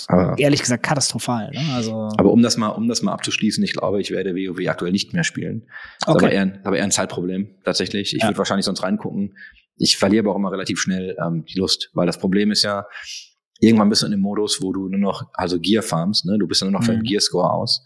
Aber- 0.07 0.35
ehrlich 0.39 0.61
gesagt 0.61 0.81
katastrophal. 0.83 1.51
Ne? 1.51 1.61
Also, 1.75 2.09
Aber 2.17 2.31
um 2.31 2.41
das 2.41 2.57
mal, 2.57 2.69
um 2.69 2.87
das 2.87 3.01
mal 3.03 3.11
abzuschließen, 3.13 3.63
ich 3.63 3.73
glaube, 3.73 4.01
ich 4.01 4.09
werde 4.11 4.33
WoW 4.35 4.67
aktuell 4.67 4.91
nicht 4.91 5.13
mehr 5.13 5.23
spielen. 5.23 5.63
Okay. 6.07 6.17
aber 6.25 6.31
eher, 6.31 6.41
ein- 6.41 6.59
aber 6.63 6.77
eher 6.77 6.83
ein 6.83 6.91
Zeitproblem, 6.91 7.47
tatsächlich. 7.63 8.15
Ich 8.15 8.21
Ja. 8.21 8.29
würde 8.29 8.37
wahrscheinlich 8.39 8.65
sonst 8.65 8.81
reingucken. 8.81 9.35
Ich 9.77 9.97
verliere 9.97 10.23
aber 10.23 10.31
auch 10.33 10.37
immer 10.37 10.51
relativ 10.51 10.79
schnell 10.79 11.15
ähm, 11.25 11.45
die 11.45 11.57
Lust, 11.57 11.89
weil 11.93 12.05
das 12.05 12.17
Problem 12.19 12.51
ist 12.51 12.63
ja, 12.63 12.85
irgendwann 13.59 13.89
bist 13.89 14.01
du 14.01 14.05
in 14.05 14.11
dem 14.11 14.21
Modus, 14.21 14.61
wo 14.61 14.71
du 14.73 14.87
nur 14.89 14.99
noch, 14.99 15.29
also 15.33 15.59
Gear 15.59 15.83
farmst, 15.83 16.25
ne? 16.25 16.37
Du 16.37 16.47
bist 16.47 16.61
ja 16.61 16.65
nur 16.69 16.79
noch 16.79 16.85
für 16.85 16.91
Mhm. 16.93 16.97
den 16.97 17.03
Gear-Score 17.03 17.51
aus. 17.51 17.83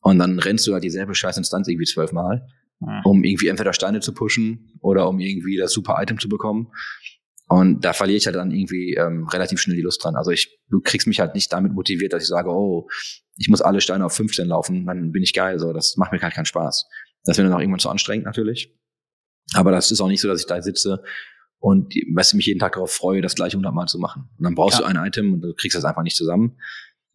Und 0.00 0.18
dann 0.18 0.38
rennst 0.38 0.66
du 0.66 0.72
halt 0.74 0.84
dieselbe 0.84 1.14
Scheißinstanz 1.14 1.66
irgendwie 1.66 1.86
zwölfmal, 1.86 2.46
ja. 2.80 3.00
um 3.04 3.24
irgendwie 3.24 3.48
entweder 3.48 3.72
Steine 3.72 4.00
zu 4.00 4.12
pushen 4.14 4.78
oder 4.80 5.08
um 5.08 5.18
irgendwie 5.18 5.56
das 5.56 5.72
super 5.72 5.96
Item 6.00 6.18
zu 6.20 6.28
bekommen. 6.28 6.68
Und 7.48 7.84
da 7.84 7.94
verliere 7.94 8.18
ich 8.18 8.26
halt 8.26 8.36
dann 8.36 8.50
irgendwie 8.50 8.94
ähm, 8.94 9.26
relativ 9.26 9.58
schnell 9.58 9.76
die 9.76 9.82
Lust 9.82 10.04
dran. 10.04 10.16
Also 10.16 10.30
ich, 10.30 10.58
du 10.68 10.80
kriegst 10.80 11.06
mich 11.06 11.18
halt 11.18 11.34
nicht 11.34 11.50
damit 11.52 11.72
motiviert, 11.72 12.12
dass 12.12 12.22
ich 12.22 12.28
sage, 12.28 12.50
oh, 12.50 12.86
ich 13.38 13.48
muss 13.48 13.62
alle 13.62 13.80
Steine 13.80 14.04
auf 14.04 14.12
15 14.12 14.46
laufen, 14.46 14.84
dann 14.84 15.12
bin 15.12 15.22
ich 15.22 15.32
geil. 15.32 15.58
So, 15.58 15.72
das 15.72 15.96
macht 15.96 16.12
mir 16.12 16.20
halt 16.20 16.34
keinen 16.34 16.44
Spaß. 16.44 16.86
Das 17.24 17.38
wäre 17.38 17.48
dann 17.48 17.56
auch 17.56 17.60
irgendwann 17.60 17.80
zu 17.80 17.88
anstrengend 17.88 18.26
natürlich. 18.26 18.74
Aber 19.54 19.70
das 19.72 19.90
ist 19.90 20.00
auch 20.00 20.08
nicht 20.08 20.20
so, 20.20 20.28
dass 20.28 20.40
ich 20.40 20.46
da 20.46 20.60
sitze 20.62 21.02
und 21.58 21.94
weißt 21.94 22.34
mich 22.34 22.46
jeden 22.46 22.60
Tag 22.60 22.74
darauf 22.74 22.92
freue, 22.92 23.20
das 23.22 23.34
gleiche 23.34 23.56
hundertmal 23.56 23.86
zu 23.86 23.98
machen. 23.98 24.28
Und 24.38 24.44
dann 24.44 24.54
brauchst 24.54 24.78
Ja. 24.78 24.88
du 24.90 24.96
ein 24.98 25.06
Item 25.06 25.32
und 25.32 25.40
du 25.40 25.54
kriegst 25.54 25.76
das 25.76 25.84
einfach 25.84 26.02
nicht 26.02 26.16
zusammen. 26.16 26.58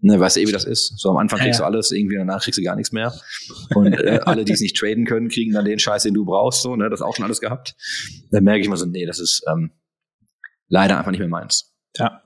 Ne, 0.05 0.19
weißt 0.19 0.35
du 0.35 0.41
eh, 0.41 0.47
wie 0.47 0.51
das 0.51 0.65
ist. 0.65 0.99
So 0.99 1.11
am 1.11 1.17
Anfang 1.17 1.39
Ja, 1.39 1.45
kriegst 1.45 1.61
ja. 1.61 1.65
du 1.65 1.71
alles, 1.71 1.91
irgendwie 1.93 2.17
danach 2.17 2.43
kriegst 2.43 2.57
du 2.59 2.63
gar 2.63 2.75
nichts 2.75 2.91
mehr. 2.91 3.13
Und 3.73 3.93
äh, 3.93 4.19
alle, 4.25 4.43
die 4.43 4.51
es 4.51 4.59
nicht 4.59 4.75
traden 4.75 5.05
können, 5.05 5.29
kriegen 5.29 5.53
dann 5.53 5.63
den 5.63 5.79
Scheiß, 5.79 6.03
den 6.03 6.13
du 6.13 6.25
brauchst. 6.25 6.61
So, 6.61 6.75
ne, 6.75 6.89
das 6.89 7.01
auch 7.01 7.15
schon 7.15 7.23
alles 7.23 7.39
gehabt. 7.39 7.73
Dann 8.31 8.43
merke 8.43 8.59
ich 8.59 8.67
mal 8.67 8.75
so, 8.75 8.85
nee, 8.85 9.05
das 9.05 9.19
ist 9.19 9.43
ähm, 9.49 9.71
leider 10.67 10.97
einfach 10.97 11.11
nicht 11.11 11.21
mehr 11.21 11.29
meins. 11.29 11.73
Ja. 11.97 12.21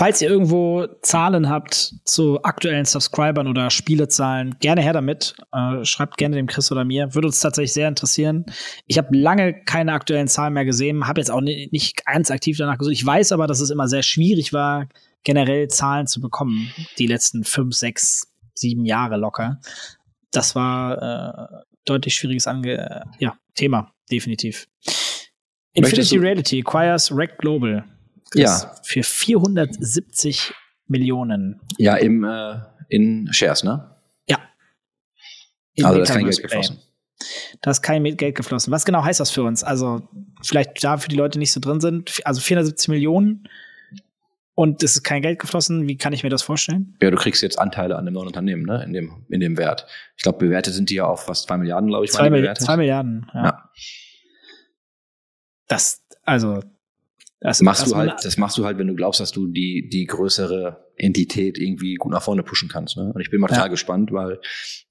Falls 0.00 0.22
ihr 0.22 0.30
irgendwo 0.30 0.86
Zahlen 1.02 1.50
habt 1.50 1.94
zu 2.06 2.42
aktuellen 2.42 2.86
Subscribern 2.86 3.46
oder 3.46 3.68
Spielezahlen, 3.68 4.56
gerne 4.58 4.80
her 4.80 4.94
damit. 4.94 5.34
Äh, 5.52 5.84
schreibt 5.84 6.16
gerne 6.16 6.36
dem 6.36 6.46
Chris 6.46 6.72
oder 6.72 6.86
mir. 6.86 7.14
Würde 7.14 7.28
uns 7.28 7.40
tatsächlich 7.40 7.74
sehr 7.74 7.86
interessieren. 7.86 8.46
Ich 8.86 8.96
habe 8.96 9.14
lange 9.14 9.62
keine 9.64 9.92
aktuellen 9.92 10.26
Zahlen 10.26 10.54
mehr 10.54 10.64
gesehen, 10.64 11.06
habe 11.06 11.20
jetzt 11.20 11.30
auch 11.30 11.42
ni- 11.42 11.68
nicht 11.70 12.02
ganz 12.06 12.30
aktiv 12.30 12.56
danach 12.56 12.78
gesucht. 12.78 12.94
Ich 12.94 13.04
weiß 13.04 13.32
aber, 13.32 13.46
dass 13.46 13.60
es 13.60 13.68
immer 13.68 13.88
sehr 13.88 14.02
schwierig 14.02 14.54
war, 14.54 14.88
generell 15.22 15.68
Zahlen 15.68 16.06
zu 16.06 16.22
bekommen. 16.22 16.72
Die 16.98 17.06
letzten 17.06 17.44
fünf, 17.44 17.74
sechs, 17.74 18.32
sieben 18.54 18.86
Jahre 18.86 19.18
locker. 19.18 19.60
Das 20.32 20.54
war 20.54 21.60
äh, 21.60 21.62
deutlich 21.84 22.14
schwieriges 22.14 22.46
Ange 22.46 23.04
ja, 23.18 23.36
Thema, 23.54 23.92
definitiv. 24.10 24.66
Infinity 25.74 25.80
Möchtest 25.82 26.12
Reality 26.14 26.60
acquires 26.66 27.14
Rec 27.14 27.36
Global. 27.36 27.84
Ja. 28.34 28.74
Für 28.82 29.02
470 29.02 30.54
Millionen. 30.86 31.60
Ja, 31.78 31.96
im, 31.96 32.24
äh, 32.24 32.56
in 32.88 33.28
Shares, 33.32 33.64
ne? 33.64 33.96
Ja. 34.28 34.38
In 35.74 35.84
Also 35.84 35.98
da 35.98 36.02
ist 36.02 36.12
kein 36.12 36.24
Geld 36.24 36.42
geflossen. 36.42 36.78
Da 37.60 37.70
ist 37.70 37.82
kein 37.82 38.04
Geld 38.16 38.34
geflossen. 38.34 38.72
Was 38.72 38.84
genau 38.84 39.04
heißt 39.04 39.20
das 39.20 39.30
für 39.30 39.42
uns? 39.42 39.62
Also, 39.62 40.08
vielleicht 40.42 40.82
da 40.82 40.96
für 40.96 41.08
die 41.08 41.16
Leute 41.16 41.38
nicht 41.38 41.52
so 41.52 41.60
drin 41.60 41.80
sind. 41.80 42.20
Also 42.24 42.40
470 42.40 42.88
Millionen 42.88 43.48
und 44.54 44.82
es 44.82 44.96
ist 44.96 45.02
kein 45.02 45.22
Geld 45.22 45.38
geflossen. 45.38 45.86
Wie 45.86 45.96
kann 45.96 46.12
ich 46.12 46.22
mir 46.22 46.30
das 46.30 46.42
vorstellen? 46.42 46.96
Ja, 47.00 47.10
du 47.10 47.16
kriegst 47.16 47.42
jetzt 47.42 47.58
Anteile 47.58 47.96
an 47.96 48.04
dem 48.04 48.14
neuen 48.14 48.26
Unternehmen, 48.26 48.64
ne? 48.64 48.82
In 48.84 48.92
dem, 48.92 49.26
in 49.28 49.40
dem 49.40 49.56
Wert. 49.58 49.86
Ich 50.16 50.22
glaube, 50.22 50.38
bewertet 50.38 50.74
sind 50.74 50.90
die 50.90 50.94
ja 50.96 51.04
auf 51.04 51.24
fast 51.26 51.46
zwei 51.46 51.56
Milliarden, 51.58 51.88
glaube 51.88 52.04
ich, 52.04 52.10
Zwei, 52.10 52.20
waren 52.20 52.24
die 52.26 52.30
Milli 52.30 52.42
bewertet. 52.42 52.64
zwei 52.64 52.76
Milliarden. 52.76 53.30
Ja. 53.34 53.44
Ja. 53.44 53.70
Das, 55.68 56.02
also, 56.24 56.62
das 57.40 57.62
machst 57.62 57.86
du 57.90 57.96
halt, 57.96 58.14
das 58.22 58.36
machst 58.36 58.58
du 58.58 58.64
halt, 58.66 58.76
wenn 58.78 58.86
du 58.86 58.94
glaubst, 58.94 59.18
dass 59.20 59.32
du 59.32 59.46
die, 59.46 59.88
die 59.90 60.04
größere 60.06 60.84
Entität 60.96 61.58
irgendwie 61.58 61.94
gut 61.94 62.12
nach 62.12 62.22
vorne 62.22 62.42
pushen 62.42 62.68
kannst. 62.68 62.98
Ne? 62.98 63.10
Und 63.14 63.20
ich 63.22 63.30
bin 63.30 63.40
mal 63.40 63.46
total 63.48 63.64
Ja. 63.64 63.68
gespannt, 63.68 64.12
weil 64.12 64.40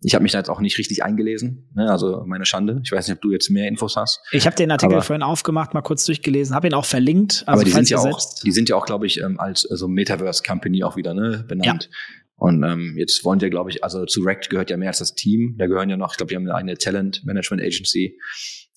ich 0.02 0.16
habe 0.16 0.24
mich 0.24 0.32
da 0.32 0.40
jetzt 0.40 0.50
auch 0.50 0.60
nicht 0.60 0.78
richtig 0.80 1.04
eingelesen. 1.04 1.70
Ne? 1.76 1.92
Also 1.92 2.24
meine 2.26 2.46
Schande. 2.46 2.82
Ich 2.84 2.92
weiß 2.92 3.08
nicht, 3.08 3.18
ob 3.18 3.22
du 3.22 3.32
jetzt 3.32 3.50
mehr 3.52 3.68
Infos 3.68 3.96
hast. 3.96 4.20
Ich 4.32 4.48
habe 4.48 4.56
den 4.56 4.72
Artikel 4.72 4.96
Aber- 4.96 5.04
vorhin 5.04 5.22
aufgemacht, 5.22 5.76
mal 5.76 5.82
kurz 5.82 6.06
durchgelesen, 6.06 6.56
habe 6.56 6.68
ihn 6.68 6.74
auch 6.74 6.86
verlinkt. 6.86 7.44
Also 7.46 7.52
Aber 7.52 7.64
die 7.64 7.72
sind 7.72 7.90
ja 7.90 7.98
auch, 8.00 8.04
selbst- 8.04 8.44
die 8.44 8.52
sind 8.52 8.68
ja 8.70 8.76
auch, 8.76 8.86
glaube 8.88 9.06
ich, 9.06 9.20
ähm, 9.22 9.40
als 9.40 9.62
so 9.62 9.88
Metaverse 9.88 10.42
Company 10.42 10.84
auch 10.84 10.96
wieder 10.96 11.14
ne, 11.14 11.46
benannt. 11.48 11.90
Und 12.36 12.64
ähm, 12.64 12.96
jetzt 12.98 13.24
wollen 13.26 13.40
ja, 13.42 13.50
glaube 13.50 13.70
ich, 13.70 13.84
also 13.84 14.06
zu 14.06 14.22
Rect 14.22 14.50
gehört 14.50 14.70
ja 14.72 14.78
mehr 14.78 14.88
als 14.88 15.00
das 15.00 15.14
Team. 15.14 15.56
Da 15.60 15.68
gehören 15.68 15.90
ja 15.90 15.98
noch, 15.98 16.14
ich 16.14 16.18
glaube, 16.18 16.30
die 16.30 16.36
haben 16.38 16.44
eine 16.48 16.56
eigene 16.56 16.78
Talent 16.78 17.24
Management 17.26 17.62
Agency. 17.62 18.18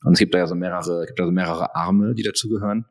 Und 0.04 0.14
es 0.14 0.18
gibt 0.18 0.34
da 0.34 0.38
ja 0.38 0.46
so 0.48 0.56
mehrere, 0.56 1.06
gibt 1.06 1.18
da 1.20 1.24
so 1.24 1.30
mehrere 1.30 1.74
Arme, 1.76 2.14
die 2.14 2.24
dazugehören. 2.24 2.84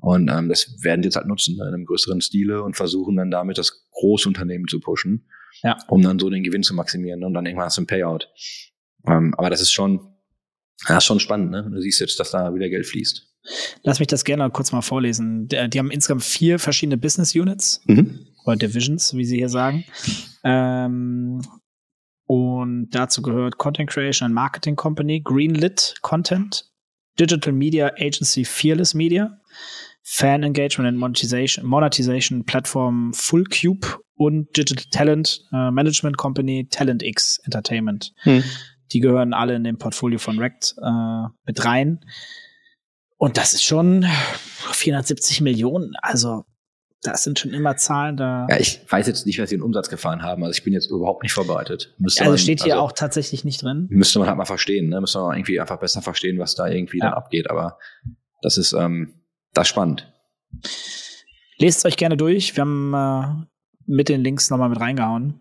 Und 0.00 0.28
ähm, 0.30 0.48
das 0.48 0.76
werden 0.82 1.02
die 1.02 1.06
jetzt 1.06 1.16
halt 1.16 1.26
nutzen 1.26 1.56
ne, 1.56 1.62
in 1.68 1.74
einem 1.74 1.86
größeren 1.86 2.20
Stile 2.20 2.62
und 2.62 2.76
versuchen 2.76 3.16
dann 3.16 3.30
damit 3.30 3.58
das 3.58 3.86
Großunternehmen 3.92 4.68
zu 4.68 4.80
pushen, 4.80 5.26
Ja. 5.62 5.78
um 5.88 6.02
dann 6.02 6.18
so 6.18 6.28
den 6.30 6.42
Gewinn 6.42 6.62
zu 6.62 6.74
maximieren 6.74 7.24
und 7.24 7.32
dann 7.34 7.46
irgendwann 7.46 7.66
hast 7.66 7.78
du 7.78 7.82
ein 7.82 7.86
Payout. 7.86 8.28
Ähm, 9.06 9.34
aber 9.38 9.50
das 9.50 9.60
ist 9.60 9.72
schon, 9.72 10.00
das 10.88 10.98
ist 10.98 11.04
schon 11.04 11.20
spannend, 11.20 11.50
ne? 11.52 11.70
Du 11.72 11.80
siehst 11.80 12.00
jetzt, 12.00 12.18
dass 12.20 12.32
da 12.32 12.54
wieder 12.54 12.68
Geld 12.68 12.86
fließt. 12.86 13.30
Lass 13.82 13.98
mich 13.98 14.08
das 14.08 14.24
gerne 14.24 14.48
kurz 14.50 14.72
mal 14.72 14.80
vorlesen. 14.82 15.46
Die, 15.48 15.68
die 15.70 15.78
haben 15.78 15.90
insgesamt 15.90 16.22
vier 16.24 16.58
verschiedene 16.58 16.96
Business 16.96 17.34
Units 17.34 17.80
Mhm. 17.86 18.26
oder 18.46 18.56
Divisions, 18.56 19.14
wie 19.14 19.24
sie 19.24 19.36
hier 19.36 19.48
sagen. 19.50 19.84
Ähm, 20.42 21.40
und 22.26 22.90
dazu 22.90 23.22
gehört 23.22 23.58
Content 23.58 23.90
Creation 23.90 24.26
and 24.26 24.34
Marketing 24.34 24.76
Company, 24.76 25.20
Greenlit 25.20 25.94
Content, 26.00 26.70
Digital 27.18 27.52
Media 27.52 27.92
Agency 27.98 28.44
Fearless 28.44 28.94
Media, 28.94 29.38
Fan 30.02 30.42
Engagement 30.42 30.88
and 30.88 30.98
Monetization, 30.98 31.64
Monetization 31.64 32.44
Plattform 32.44 33.12
Fullcube 33.14 33.98
und 34.16 34.56
Digital 34.56 34.84
Talent 34.90 35.44
äh, 35.52 35.70
Management 35.70 36.16
Company 36.16 36.68
TalentX 36.70 37.40
Entertainment. 37.44 38.12
Die 38.92 39.00
gehören 39.00 39.32
alle 39.32 39.54
in 39.54 39.64
dem 39.64 39.78
Portfolio 39.78 40.18
von 40.18 40.38
Rect 40.38 40.74
äh, 40.82 41.28
mit 41.46 41.64
rein. 41.64 42.04
Und 43.16 43.38
das 43.38 43.54
ist 43.54 43.64
schon 43.64 44.04
470 44.72 45.40
Millionen. 45.40 45.94
Also, 46.02 46.44
das 47.04 47.22
sind 47.22 47.38
schon 47.38 47.52
immer 47.52 47.76
Zahlen 47.76 48.16
da. 48.16 48.46
Ja, 48.50 48.58
ich 48.58 48.80
weiß 48.90 49.06
jetzt 49.06 49.26
nicht, 49.26 49.38
was 49.38 49.50
sie 49.50 49.54
in 49.56 49.62
Umsatz 49.62 49.88
gefahren 49.88 50.22
haben. 50.22 50.42
Also 50.42 50.56
ich 50.56 50.64
bin 50.64 50.72
jetzt 50.72 50.90
überhaupt 50.90 51.22
nicht 51.22 51.32
vorbereitet. 51.32 51.94
Müsste 51.98 52.22
also 52.22 52.32
man- 52.32 52.38
steht 52.38 52.62
hier 52.64 52.74
also 52.74 52.84
auch 52.86 52.92
tatsächlich 52.92 53.44
nicht 53.44 53.62
drin. 53.62 53.86
Müsste 53.90 54.18
man 54.18 54.28
halt 54.28 54.38
mal 54.38 54.44
verstehen, 54.46 54.88
ne? 54.88 55.00
Müsste 55.00 55.18
man 55.20 55.36
irgendwie 55.36 55.60
einfach 55.60 55.78
besser 55.78 56.02
verstehen, 56.02 56.38
was 56.38 56.54
da 56.54 56.66
irgendwie 56.66 56.98
Ja. 56.98 57.06
dann 57.10 57.14
abgeht. 57.14 57.50
Aber 57.50 57.78
das 58.42 58.58
ist, 58.58 58.72
ähm, 58.72 59.14
das 59.52 59.64
ist 59.64 59.68
spannend. 59.68 60.12
Lest 61.58 61.78
es 61.78 61.84
euch 61.84 61.96
gerne 61.96 62.16
durch. 62.16 62.56
Wir 62.56 62.62
haben 62.62 62.94
äh, 62.94 63.46
mit 63.86 64.08
den 64.08 64.22
Links 64.22 64.50
nochmal 64.50 64.68
mit 64.70 64.80
reingehauen 64.80 65.40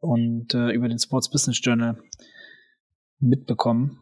und 0.00 0.54
äh, 0.54 0.70
über 0.72 0.88
den 0.88 0.98
Sports 0.98 1.30
Business 1.30 1.60
Journal 1.62 1.98
mitbekommen. 3.20 4.00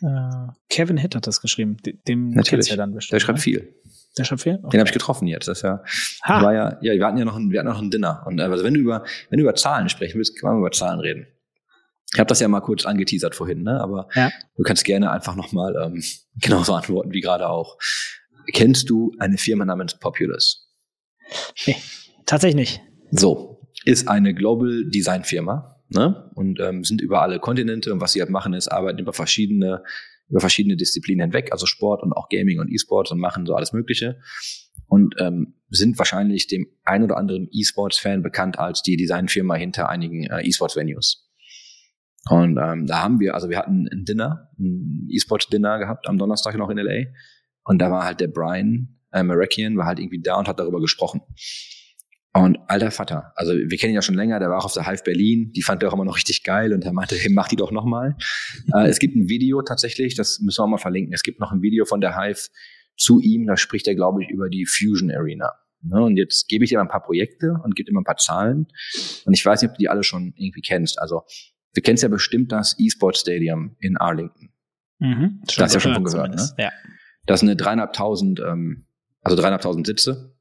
Äh, 0.00 0.52
Kevin 0.68 0.96
Hitt 0.96 1.14
hat 1.14 1.26
das 1.26 1.40
geschrieben. 1.40 1.76
Dem 2.08 2.30
Natürlich. 2.30 2.68
ja 2.68 2.76
dann 2.76 2.94
bestimmt. 2.94 3.14
Der 3.14 3.20
schreibt 3.20 3.38
ne? 3.38 3.42
viel. 3.42 3.74
Der 4.16 4.24
schreibt 4.24 4.42
viel? 4.42 4.58
Den 4.58 4.78
habe 4.80 4.88
ich 4.88 4.92
getroffen 4.92 5.26
jetzt. 5.26 5.48
Das 5.48 5.62
ja, 5.62 5.82
Ha. 6.24 6.42
war 6.42 6.54
ja, 6.54 6.78
ja, 6.82 6.92
wir 6.92 7.04
hatten 7.06 7.18
ja 7.18 7.24
noch 7.24 7.36
ein, 7.36 7.50
wir 7.50 7.58
hatten 7.60 7.68
noch 7.68 7.80
ein 7.82 7.90
Dinner. 7.90 8.22
Und 8.26 8.38
äh, 8.38 8.42
also 8.44 8.62
wenn 8.64 8.74
du 8.74 8.80
über, 8.80 9.04
wenn 9.30 9.38
du 9.38 9.42
über 9.44 9.54
Zahlen 9.54 9.88
sprechen 9.88 10.18
willst, 10.18 10.38
können 10.38 10.54
wir 10.54 10.58
über 10.60 10.70
Zahlen 10.70 11.00
reden. 11.00 11.26
Ich 12.12 12.20
habe 12.20 12.28
das 12.28 12.38
ja 12.38 12.46
mal 12.46 12.60
kurz 12.60 12.86
angeteasert 12.86 13.34
vorhin, 13.34 13.62
ne? 13.62 13.80
Aber 13.80 14.08
Ja. 14.14 14.30
du 14.56 14.62
kannst 14.62 14.84
gerne 14.84 15.10
einfach 15.10 15.34
nochmal 15.34 15.74
ähm, 15.82 16.02
genauso 16.40 16.74
antworten 16.74 17.12
wie 17.12 17.20
gerade 17.20 17.48
auch. 17.48 17.76
Kennst 18.52 18.88
du 18.90 19.12
eine 19.18 19.36
Firma 19.38 19.64
namens 19.64 19.98
Populous? 19.98 20.70
Nee, 21.66 21.76
tatsächlich 22.26 22.56
nicht. 22.56 22.80
So, 23.10 23.68
ist 23.84 24.06
eine 24.08 24.34
Global 24.34 24.84
Design 24.90 25.24
Firma, 25.24 25.80
ne? 25.88 26.30
Und 26.34 26.60
ähm, 26.60 26.84
sind 26.84 27.00
über 27.00 27.22
alle 27.22 27.40
Kontinente 27.40 27.92
und 27.92 28.00
was 28.00 28.12
sie 28.12 28.20
halt 28.20 28.30
machen 28.30 28.52
ist, 28.54 28.68
arbeiten 28.68 28.98
über 29.00 29.12
verschiedene 29.12 29.82
über 30.28 30.40
verschiedene 30.40 30.76
Disziplinen 30.76 31.26
hinweg, 31.26 31.52
also 31.52 31.66
Sport 31.66 32.02
und 32.02 32.12
auch 32.12 32.28
Gaming 32.28 32.60
und 32.60 32.70
E-Sports 32.70 33.10
und 33.10 33.18
machen 33.18 33.46
so 33.46 33.54
alles 33.54 33.72
Mögliche. 33.72 34.20
Und 34.86 35.14
ähm, 35.18 35.54
sind 35.70 35.98
wahrscheinlich 35.98 36.46
dem 36.46 36.66
ein 36.84 37.02
oder 37.02 37.16
anderen 37.16 37.48
E-Sports-Fan 37.50 38.22
bekannt 38.22 38.58
als 38.58 38.82
die 38.82 38.96
Designfirma 38.96 39.54
hinter 39.54 39.88
einigen 39.88 40.24
äh, 40.24 40.42
E-Sports-Venues. 40.42 41.30
Und 42.30 42.58
ähm, 42.58 42.86
da 42.86 43.02
haben 43.02 43.20
wir, 43.20 43.34
also 43.34 43.50
wir 43.50 43.58
hatten 43.58 43.86
ein 43.92 44.04
Dinner, 44.04 44.50
ein 44.58 45.08
E-Sports-Dinner 45.10 45.78
gehabt 45.78 46.08
am 46.08 46.18
Donnerstag 46.18 46.56
noch 46.56 46.70
in 46.70 46.78
LA. 46.78 47.06
Und 47.64 47.78
da 47.78 47.90
war 47.90 48.04
halt 48.04 48.20
der 48.20 48.28
Brian 48.28 49.00
äh, 49.12 49.22
Marakian, 49.22 49.76
war 49.76 49.86
halt 49.86 49.98
irgendwie 49.98 50.20
da 50.20 50.36
und 50.36 50.48
hat 50.48 50.58
darüber 50.58 50.80
gesprochen. 50.80 51.20
Und 52.36 52.58
alter 52.66 52.90
Vater, 52.90 53.32
also 53.36 53.52
wir 53.52 53.78
kennen 53.78 53.92
ihn 53.92 53.94
ja 53.94 54.02
schon 54.02 54.16
länger, 54.16 54.40
der 54.40 54.50
war 54.50 54.58
auch 54.58 54.64
auf 54.64 54.72
der 54.72 54.88
Hive 54.88 55.04
Berlin, 55.04 55.52
die 55.52 55.62
fand 55.62 55.82
er 55.82 55.88
auch 55.88 55.94
immer 55.94 56.04
noch 56.04 56.16
richtig 56.16 56.42
geil 56.42 56.72
und 56.72 56.84
er 56.84 56.92
meinte, 56.92 57.14
hey, 57.14 57.30
mach 57.32 57.46
die 57.46 57.54
doch 57.54 57.70
nochmal. 57.70 58.16
äh, 58.74 58.88
es 58.88 58.98
gibt 58.98 59.14
ein 59.14 59.28
Video 59.28 59.62
tatsächlich, 59.62 60.16
das 60.16 60.40
müssen 60.40 60.58
wir 60.58 60.64
auch 60.64 60.68
mal 60.68 60.78
verlinken. 60.78 61.14
Es 61.14 61.22
gibt 61.22 61.38
noch 61.38 61.52
ein 61.52 61.62
Video 61.62 61.84
von 61.84 62.00
der 62.00 62.20
Hive 62.20 62.48
zu 62.96 63.20
ihm, 63.20 63.46
da 63.46 63.56
spricht 63.56 63.86
er, 63.86 63.94
glaube 63.94 64.24
ich, 64.24 64.30
über 64.30 64.48
die 64.48 64.66
Fusion 64.66 65.12
Arena. 65.12 65.52
Ne? 65.82 66.02
Und 66.02 66.16
jetzt 66.16 66.48
gebe 66.48 66.64
ich 66.64 66.70
dir 66.70 66.78
mal 66.78 66.82
ein 66.82 66.88
paar 66.88 67.04
Projekte 67.04 67.54
und 67.62 67.76
gebe 67.76 67.86
dir 67.86 67.94
mal 67.94 68.00
ein 68.00 68.04
paar 68.04 68.16
Zahlen. 68.16 68.66
Und 69.24 69.32
ich 69.32 69.46
weiß 69.46 69.62
nicht, 69.62 69.70
ob 69.70 69.76
du 69.76 69.80
die 69.80 69.88
alle 69.88 70.02
schon 70.02 70.34
irgendwie 70.36 70.60
kennst. 70.60 70.98
Also 70.98 71.22
du 71.74 71.82
kennst 71.82 72.02
ja 72.02 72.08
bestimmt 72.08 72.50
das 72.50 72.74
E-Sport 72.80 73.16
Stadium 73.16 73.76
in 73.78 73.96
Arlington. 73.96 74.50
Mhm. 74.98 75.40
Das 75.46 75.58
hast 75.58 75.74
du 75.74 75.76
ja 75.76 75.80
schon 75.80 75.94
von 75.94 76.04
gehört, 76.04 76.34
ne? 76.34 76.48
Ja. 76.58 76.72
Das 77.26 77.40
sind 77.40 77.48
eine 77.48 77.56
dreieinhalbtausend, 77.56 78.40
ähm, 78.40 78.86
also 79.22 79.36
dreieinhalbtausend 79.36 79.86
Sitze 79.86 80.33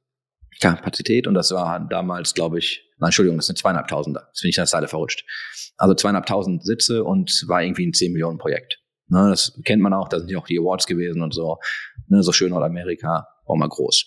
Kapazität 0.61 1.27
und 1.27 1.33
das 1.33 1.51
war 1.51 1.87
damals, 1.89 2.33
glaube 2.33 2.59
ich, 2.59 2.83
nein, 2.97 3.09
Entschuldigung, 3.09 3.37
das 3.37 3.47
sind 3.47 3.57
zweieinhalbtausender. 3.57 4.27
Das 4.31 4.41
bin 4.41 4.49
ich 4.49 4.57
in 4.57 4.61
der 4.61 4.67
Zeile 4.67 4.87
verrutscht. 4.87 5.25
Also 5.77 5.93
zweieinhalbtausend 5.95 6.63
Sitze 6.63 7.03
und 7.03 7.45
war 7.47 7.63
irgendwie 7.63 7.85
ein 7.85 7.93
10 7.93 8.11
Millionen 8.11 8.37
Projekt. 8.37 8.79
Ne, 9.07 9.29
das 9.29 9.59
kennt 9.65 9.81
man 9.81 9.93
auch, 9.93 10.07
da 10.07 10.19
sind 10.19 10.29
ja 10.29 10.37
auch 10.37 10.47
die 10.47 10.57
Awards 10.57 10.87
gewesen 10.87 11.21
und 11.21 11.33
so. 11.33 11.57
Ne, 12.07 12.23
so 12.23 12.31
schön 12.31 12.49
Nordamerika, 12.49 13.27
auch 13.45 13.55
mal 13.55 13.67
groß. 13.67 14.05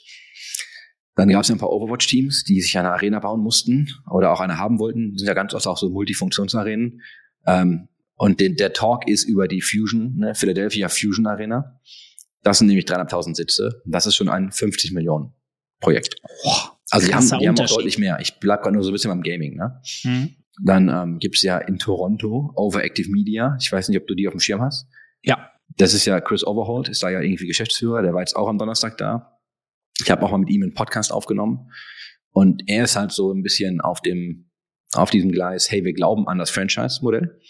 Dann 1.17 1.29
gab 1.29 1.43
es 1.43 1.49
ja 1.49 1.55
ein 1.55 1.59
paar 1.59 1.71
Overwatch-Teams, 1.71 2.45
die 2.45 2.61
sich 2.61 2.77
eine 2.79 2.91
Arena 2.91 3.21
bauen 3.21 3.41
mussten 3.41 3.89
oder 4.11 4.33
auch 4.33 4.41
eine 4.41 4.59
haben 4.59 4.79
wollten. 4.79 5.13
Das 5.13 5.21
sind 5.21 5.29
ja 5.29 5.35
ganz 5.35 5.55
oft 5.55 5.67
auch 5.67 5.79
so 5.79 5.89
Multifunktionsarenen. 5.91 7.01
Ähm, 7.47 7.89
und 8.17 8.41
den, 8.41 8.57
der 8.57 8.73
Talk 8.73 9.09
ist 9.09 9.25
über 9.25 9.49
die 9.49 9.63
Fusion, 9.63 10.15
ne, 10.17 10.35
Philadelphia 10.35 10.89
Fusion 10.89 11.27
Arena. 11.27 11.81
Das 12.43 12.59
sind 12.59 12.67
nämlich 12.67 12.85
dreieinhalbtausend 12.85 13.37
Sitze. 13.37 13.83
Das 13.87 14.07
ist 14.07 14.15
schon 14.15 14.29
ein 14.29 14.53
50 14.53 14.93
Millionen 14.93 15.35
Projekt. 15.81 16.17
Also 16.91 17.09
die 17.09 17.15
haben, 17.15 17.29
die 17.41 17.49
haben 17.49 17.59
auch 17.59 17.67
deutlich 17.67 17.99
mehr. 17.99 18.19
Ich 18.21 18.39
bleib 18.39 18.63
gerade 18.63 18.75
nur 18.75 18.85
so 18.85 18.91
ein 18.91 18.93
bisschen 18.93 19.11
beim 19.11 19.23
Gaming. 19.23 19.57
Ne? 19.57 19.81
Mhm. 20.05 20.37
Dann 20.65 20.89
ähm, 20.89 21.19
gibt's 21.19 21.43
ja 21.43 21.59
in 21.59 21.79
Toronto 21.79 22.53
Overactive 22.55 23.11
Media. 23.11 23.57
Ich 23.61 23.71
weiß 23.71 23.89
nicht, 23.89 24.01
ob 24.01 24.07
du 24.07 24.15
die 24.15 24.27
auf 24.27 24.35
dem 24.35 24.41
Schirm 24.41 24.63
hast. 24.63 24.89
Ja. 25.23 25.51
Das 25.77 25.93
ist 25.93 26.07
ja 26.07 26.21
Chris 26.21 26.47
Overholt, 26.47 26.89
ist 26.89 27.03
da 27.03 27.11
ja 27.11 27.21
irgendwie 27.21 27.47
Geschäftsführer. 27.47 28.03
Der 28.03 28.15
war 28.15 28.21
jetzt 28.21 28.37
auch 28.37 28.49
am 28.49 28.57
Donnerstag 28.57 28.97
da. 28.97 29.39
Ich 30.01 30.11
habe 30.11 30.23
auch 30.23 30.31
mal 30.31 30.39
mit 30.39 30.51
ihm 30.51 30.63
einen 30.63 30.75
Podcast 30.75 31.13
aufgenommen. 31.13 31.71
Und 32.31 32.63
er 32.67 32.85
ist 32.85 32.97
halt 32.97 33.13
so 33.13 33.33
ein 33.33 33.43
bisschen 33.43 33.81
auf 33.81 34.01
dem, 34.01 34.51
auf 34.93 35.11
diesem 35.11 35.33
Gleis, 35.33 35.71
hey, 35.71 35.85
wir 35.85 35.93
glauben 35.93 36.29
an 36.29 36.39
das 36.39 36.51
Franchise-Modell. 36.51 37.41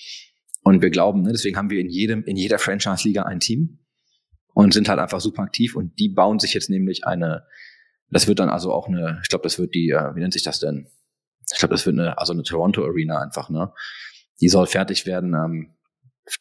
Und 0.63 0.83
wir 0.83 0.91
glauben, 0.91 1.23
ne, 1.23 1.33
deswegen 1.33 1.57
haben 1.57 1.71
wir 1.71 1.81
in 1.81 1.89
jedem, 1.89 2.25
in 2.25 2.37
jeder 2.37 2.59
Franchise-Liga 2.59 3.23
ein 3.23 3.41
Team 3.41 3.79
und 4.55 4.73
sind 4.73 4.89
halt 4.89 4.99
einfach 4.99 5.21
super 5.21 5.43
aktiv. 5.43 5.77
Und 5.77 5.99
die 5.99 6.09
bauen 6.09 6.39
sich 6.39 6.55
jetzt 6.55 6.71
nämlich 6.71 7.07
eine, 7.07 7.45
das 8.11 8.27
wird 8.29 8.39
dann 8.39 8.49
also 8.51 8.73
auch 8.73 8.89
eine, 8.89 9.19
ich 9.23 9.29
glaube, 9.29 9.43
das 9.43 9.59
wird 9.59 9.75
die, 9.75 9.91
äh, 9.91 10.15
wie 10.15 10.21
nennt 10.21 10.33
sich 10.33 10.43
das 10.43 10.61
denn? 10.61 10.89
Ich 11.53 11.59
glaube, 11.59 11.75
das 11.75 11.87
wird 11.87 11.99
eine, 11.99 12.19
also 12.19 12.33
eine 12.33 12.43
Toronto 12.43 12.85
Arena 12.85 13.21
einfach, 13.21 13.51
ne? 13.51 13.73
Die 14.41 14.49
soll 14.49 14.67
fertig 14.67 15.07
werden 15.07 15.35
ähm, 15.35 15.77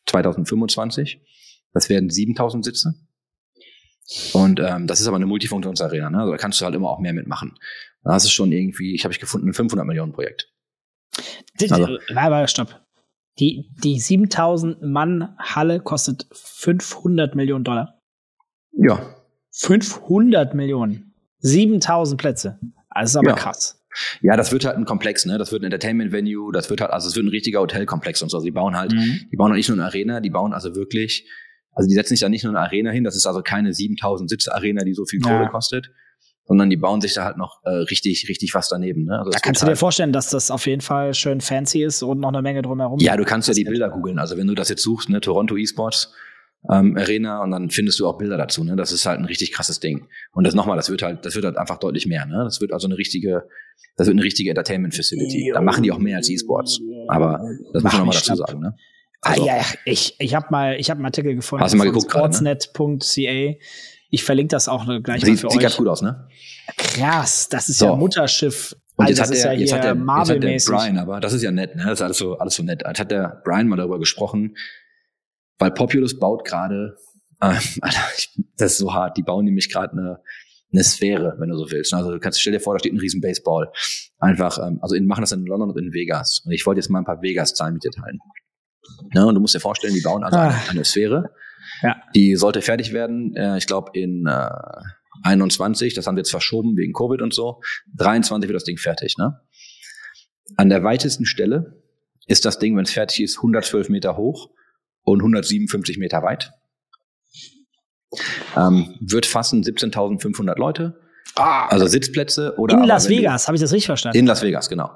2025. 0.08 1.22
Das 1.74 1.90
werden 1.90 2.10
7000 2.10 2.66
Sitze. 2.66 2.94
Und 4.34 4.60
ähm, 4.60 4.86
das 4.88 5.02
ist 5.02 5.08
aber 5.08 5.16
eine 5.16 5.26
Multifunktionsarena, 5.26 6.10
ne? 6.10 6.20
Also 6.20 6.32
da 6.32 6.38
kannst 6.38 6.62
du 6.62 6.66
halt 6.66 6.76
immer 6.76 6.90
auch 6.90 7.00
mehr 7.00 7.14
mitmachen. 7.14 7.58
Das 8.04 8.24
ist 8.24 8.32
schon 8.32 8.52
irgendwie, 8.52 8.94
ich 8.94 9.04
habe 9.04 9.14
ich 9.14 9.20
gefunden, 9.20 9.50
ein 9.50 9.54
500 9.54 9.86
Millionen 9.86 10.14
Projekt. 10.14 10.52
Die- 11.60 11.72
Also- 11.72 11.98
Aber 12.16 12.48
stopp. 12.48 12.82
Die, 13.40 13.70
die 13.84 14.00
7000 14.00 14.82
Mann 14.84 15.36
Halle 15.40 15.82
kostet 15.82 16.28
500 16.32 17.36
Millionen 17.36 17.64
Dollar. 17.66 18.02
Ja. 18.72 19.16
500 19.52 20.54
Millionen. 20.54 21.05
7000 21.50 22.20
Plätze. 22.20 22.60
Also 22.90 23.20
ist 23.20 23.26
aber 23.26 23.30
Ja. 23.30 23.36
krass. 23.36 23.82
Ja, 24.22 24.36
das 24.36 24.52
wird 24.52 24.66
halt 24.66 24.76
ein 24.78 24.86
Komplex, 24.86 25.26
ne? 25.26 25.38
Das 25.38 25.52
wird 25.52 25.62
ein 25.62 25.66
Entertainment-Venue, 25.66 26.52
das 26.52 26.70
wird 26.70 26.82
halt, 26.82 26.92
also 26.92 27.08
es 27.08 27.16
wird 27.16 27.26
ein 27.26 27.30
richtiger 27.30 27.60
Hotelkomplex 27.62 28.22
und 28.22 28.30
so. 28.30 28.40
Sie 28.40 28.52
bauen 28.52 28.76
halt, 28.76 28.92
Mhm. 28.94 29.20
die 29.32 29.38
bauen 29.38 29.52
halt 29.52 29.58
nicht 29.58 29.70
nur 29.70 29.78
eine 29.78 29.86
Arena, 29.86 30.20
die 30.20 30.30
bauen 30.30 30.54
also 30.54 30.76
wirklich, 30.76 31.30
also 31.72 31.88
die 31.88 31.94
setzen 31.96 32.10
sich 32.10 32.20
da 32.20 32.28
nicht 32.30 32.44
nur 32.44 32.52
eine 32.54 32.60
Arena 32.60 32.92
hin, 32.92 33.04
das 33.06 33.16
ist 33.16 33.26
also 33.26 33.42
keine 33.42 33.74
7000 33.74 34.30
Sitze-Arena, 34.30 34.84
die 34.84 34.94
so 34.94 35.06
viel 35.06 35.22
Ja. 35.24 35.30
Kohle 35.38 35.50
kostet, 35.50 35.92
sondern 36.46 36.70
die 36.70 36.78
bauen 36.78 37.00
sich 37.00 37.14
da 37.14 37.24
halt 37.24 37.38
noch 37.38 37.62
äh, 37.64 37.70
richtig, 37.70 38.26
richtig 38.28 38.54
was 38.54 38.68
daneben, 38.68 39.06
ne? 39.06 39.18
Also 39.20 39.32
Da 39.32 39.36
das 39.36 39.42
kannst 39.42 39.62
du 39.62 39.66
dir 39.66 39.70
halt, 39.72 39.80
vorstellen, 39.80 40.12
dass 40.12 40.30
das 40.30 40.52
auf 40.52 40.66
jeden 40.68 40.82
Fall 40.82 41.14
schön 41.14 41.40
fancy 41.40 41.84
ist 41.84 42.04
und 42.04 42.20
noch 42.20 42.30
eine 42.30 42.42
Menge 42.42 42.62
drumherum. 42.64 43.00
Ja, 43.00 43.16
du 43.16 43.24
kannst 43.24 43.48
ja 43.48 43.54
die. 43.54 43.64
Bilder 43.64 43.90
googeln. 43.90 44.20
Also 44.20 44.36
wenn 44.38 44.48
du 44.48 44.56
das 44.56 44.68
jetzt 44.70 44.84
suchst, 44.84 45.10
ne, 45.10 45.22
Toronto 45.22 45.56
Esports 45.58 46.14
ähm, 46.72 46.98
Arena 46.98 47.42
und 47.44 47.52
dann 47.52 47.70
findest 47.70 48.00
du 48.00 48.08
auch 48.08 48.18
Bilder 48.18 48.38
dazu, 48.38 48.64
ne? 48.64 48.76
Das 48.76 48.92
ist 48.92 49.06
halt 49.06 49.20
ein 49.20 49.26
richtig 49.26 49.52
krasses 49.52 49.80
Ding. 49.80 50.08
Und 50.34 50.46
das 50.46 50.54
nochmal, 50.56 50.78
das 50.78 50.90
wird 50.90 51.02
halt, 51.02 51.26
das 51.26 51.36
wird 51.36 51.46
halt 51.46 51.58
einfach 51.58 51.78
deutlich 51.78 52.06
mehr, 52.08 52.26
ne? 52.26 52.42
Das 52.44 52.62
wird 52.62 52.72
also 52.74 52.88
eine 52.88 52.98
richtige, 52.98 53.44
das 53.98 54.08
wird 54.08 54.16
eine 54.16 54.24
richtige 54.24 54.50
Entertainment 54.50 54.96
Facility. 54.96 55.52
Da 55.54 55.62
machen 55.62 55.84
die 55.84 55.92
auch 55.92 55.98
mehr 56.00 56.18
als 56.18 56.30
E-Sports. 56.30 56.80
Aber 57.08 57.40
das 57.74 57.84
muss 57.84 57.92
man 57.94 58.00
nochmal 58.02 58.16
dazu 58.16 58.36
sagen, 58.36 58.60
ne? 58.60 58.76
Ah, 59.22 59.30
Also- 59.32 59.46
ja, 59.46 59.62
ich, 59.86 60.16
ich 60.20 60.36
habe 60.36 60.48
mal, 60.52 60.76
ich 60.80 60.90
hab 60.90 60.98
einen 60.98 61.06
Artikel 61.06 61.36
gefunden 61.36 61.64
Hast 61.64 61.74
du 61.74 61.78
mal 61.78 61.86
geguckt 61.86 62.14
ne? 62.42 62.58
sportsnet.ca. 62.62 63.58
Ich 64.12 64.24
verlinke 64.24 64.52
das 64.56 64.68
auch 64.68 64.86
gleich 64.86 65.04
mal 65.06 65.20
Sieht, 65.26 65.40
für 65.40 65.50
sieht 65.50 65.58
euch. 65.58 65.64
ganz 65.64 65.78
gut 65.78 65.88
aus, 65.88 66.02
ne? 66.02 66.28
Krass, 66.78 67.50
das 67.50 67.70
ist 67.70 67.80
So. 67.80 67.86
ja 67.88 67.96
Mutterschiff. 67.96 68.76
Und 68.98 69.06
Also 69.08 69.10
jetzt 69.12 69.20
das 69.20 69.28
hat, 69.28 69.36
ist 69.36 69.44
der, 69.44 69.54
ja 69.54 69.60
jetzt, 69.60 69.70
hier 69.70 69.78
hat 69.78 69.84
der, 69.84 70.52
jetzt 70.52 70.70
hat 70.70 70.74
der. 70.74 70.78
Brian, 70.78 70.98
aber 71.00 71.20
das 71.20 71.34
ist 71.34 71.42
ja 71.42 71.52
nett, 71.52 71.76
ne? 71.76 71.84
Das 71.84 71.94
ist 71.94 72.02
alles 72.02 72.18
so, 72.18 72.38
alles 72.38 72.56
so 72.56 72.64
nett. 72.64 72.84
Jetzt 72.88 73.00
hat 73.00 73.12
der 73.12 73.42
Brian 73.44 73.68
mal 73.68 73.76
darüber 73.76 74.00
gesprochen, 74.00 74.56
weil 75.58 75.72
Populous 75.72 76.20
baut 76.20 76.46
gerade, 76.46 76.96
äh, 77.42 77.56
das 78.58 78.74
ist 78.74 78.78
so 78.78 78.94
hart, 78.94 79.18
die 79.18 79.24
bauen 79.24 79.46
nämlich 79.46 79.72
gerade 79.72 79.94
eine, 79.94 80.22
eine 80.72 80.84
Sphäre, 80.84 81.36
wenn 81.40 81.50
du 81.50 81.58
so 81.58 81.70
willst. 81.72 81.94
Also 81.94 82.12
du 82.12 82.20
kannst, 82.20 82.42
stell 82.42 82.54
dir 82.54 82.60
vor, 82.60 82.74
da 82.76 82.80
steht 82.80 82.94
ein 82.94 83.00
riesen 83.00 83.22
Baseball. 83.22 83.72
Einfach, 84.20 84.58
ähm, 84.60 84.80
also 84.82 84.96
in, 84.96 85.06
machen 85.06 85.22
das 85.22 85.32
in 85.32 85.46
London 85.46 85.70
und 85.72 85.78
in 85.78 85.94
Vegas. 85.94 86.42
Und 86.46 86.52
ich 86.52 86.66
wollte 86.66 86.80
jetzt 86.80 86.90
mal 86.90 87.00
ein 87.00 87.06
paar 87.06 87.22
Vegas-Zahlen 87.22 87.74
mit 87.74 87.84
dir 87.84 87.92
teilen. 87.92 88.20
Ne? 89.14 89.26
Und 89.26 89.36
du 89.36 89.42
musst 89.42 89.56
dir 89.56 89.60
vorstellen, 89.60 89.94
die 89.94 90.02
bauen 90.02 90.24
also 90.24 90.38
eine, 90.38 90.54
Ah. 90.54 90.62
eine 90.70 90.86
Sphäre. 90.86 91.32
Ja. 91.82 91.96
Die 92.16 92.36
sollte 92.36 92.62
fertig 92.62 92.94
werden, 92.94 93.36
äh, 93.36 93.58
ich 93.58 93.68
glaube 93.68 93.92
in 93.94 94.26
äh, 94.28 94.50
21, 95.24 95.94
das 95.94 96.08
haben 96.08 96.16
wir 96.16 96.20
jetzt 96.22 96.30
verschoben 96.32 96.78
wegen 96.78 96.94
Covid 96.94 97.22
und 97.22 97.34
so. 97.34 97.62
23 97.98 98.48
wird 98.48 98.56
das 98.56 98.64
Ding 98.64 98.78
fertig, 98.78 99.18
ne? 99.18 99.42
An 100.58 100.70
der 100.70 100.84
weitesten 100.84 101.26
Stelle 101.26 101.82
ist 102.28 102.46
das 102.46 102.60
Ding, 102.60 102.78
wenn 102.78 102.84
es 102.84 102.92
fertig 102.92 103.22
ist, 103.22 103.38
112 103.38 103.90
Meter 103.90 104.18
hoch 104.18 104.50
und 105.06 105.20
157 105.22 105.98
Meter 105.98 106.22
weit. 106.24 106.52
Ähm, 108.56 108.96
wird 109.00 109.26
fassen 109.26 109.64
17.500 109.64 110.58
Leute, 110.58 111.00
Ah, 111.36 111.68
also 111.68 111.86
Sitzplätze 111.88 112.54
oder 112.58 112.76
in 112.76 112.80
aber, 112.82 112.88
Las 112.88 113.10
Vegas, 113.10 113.48
habe 113.48 113.56
ich 113.58 113.62
das 113.62 113.72
richtig 113.74 113.88
verstanden? 113.88 114.18
in 114.18 114.26
Las 114.26 114.42
Vegas, 114.42 114.70
genau. 114.70 114.92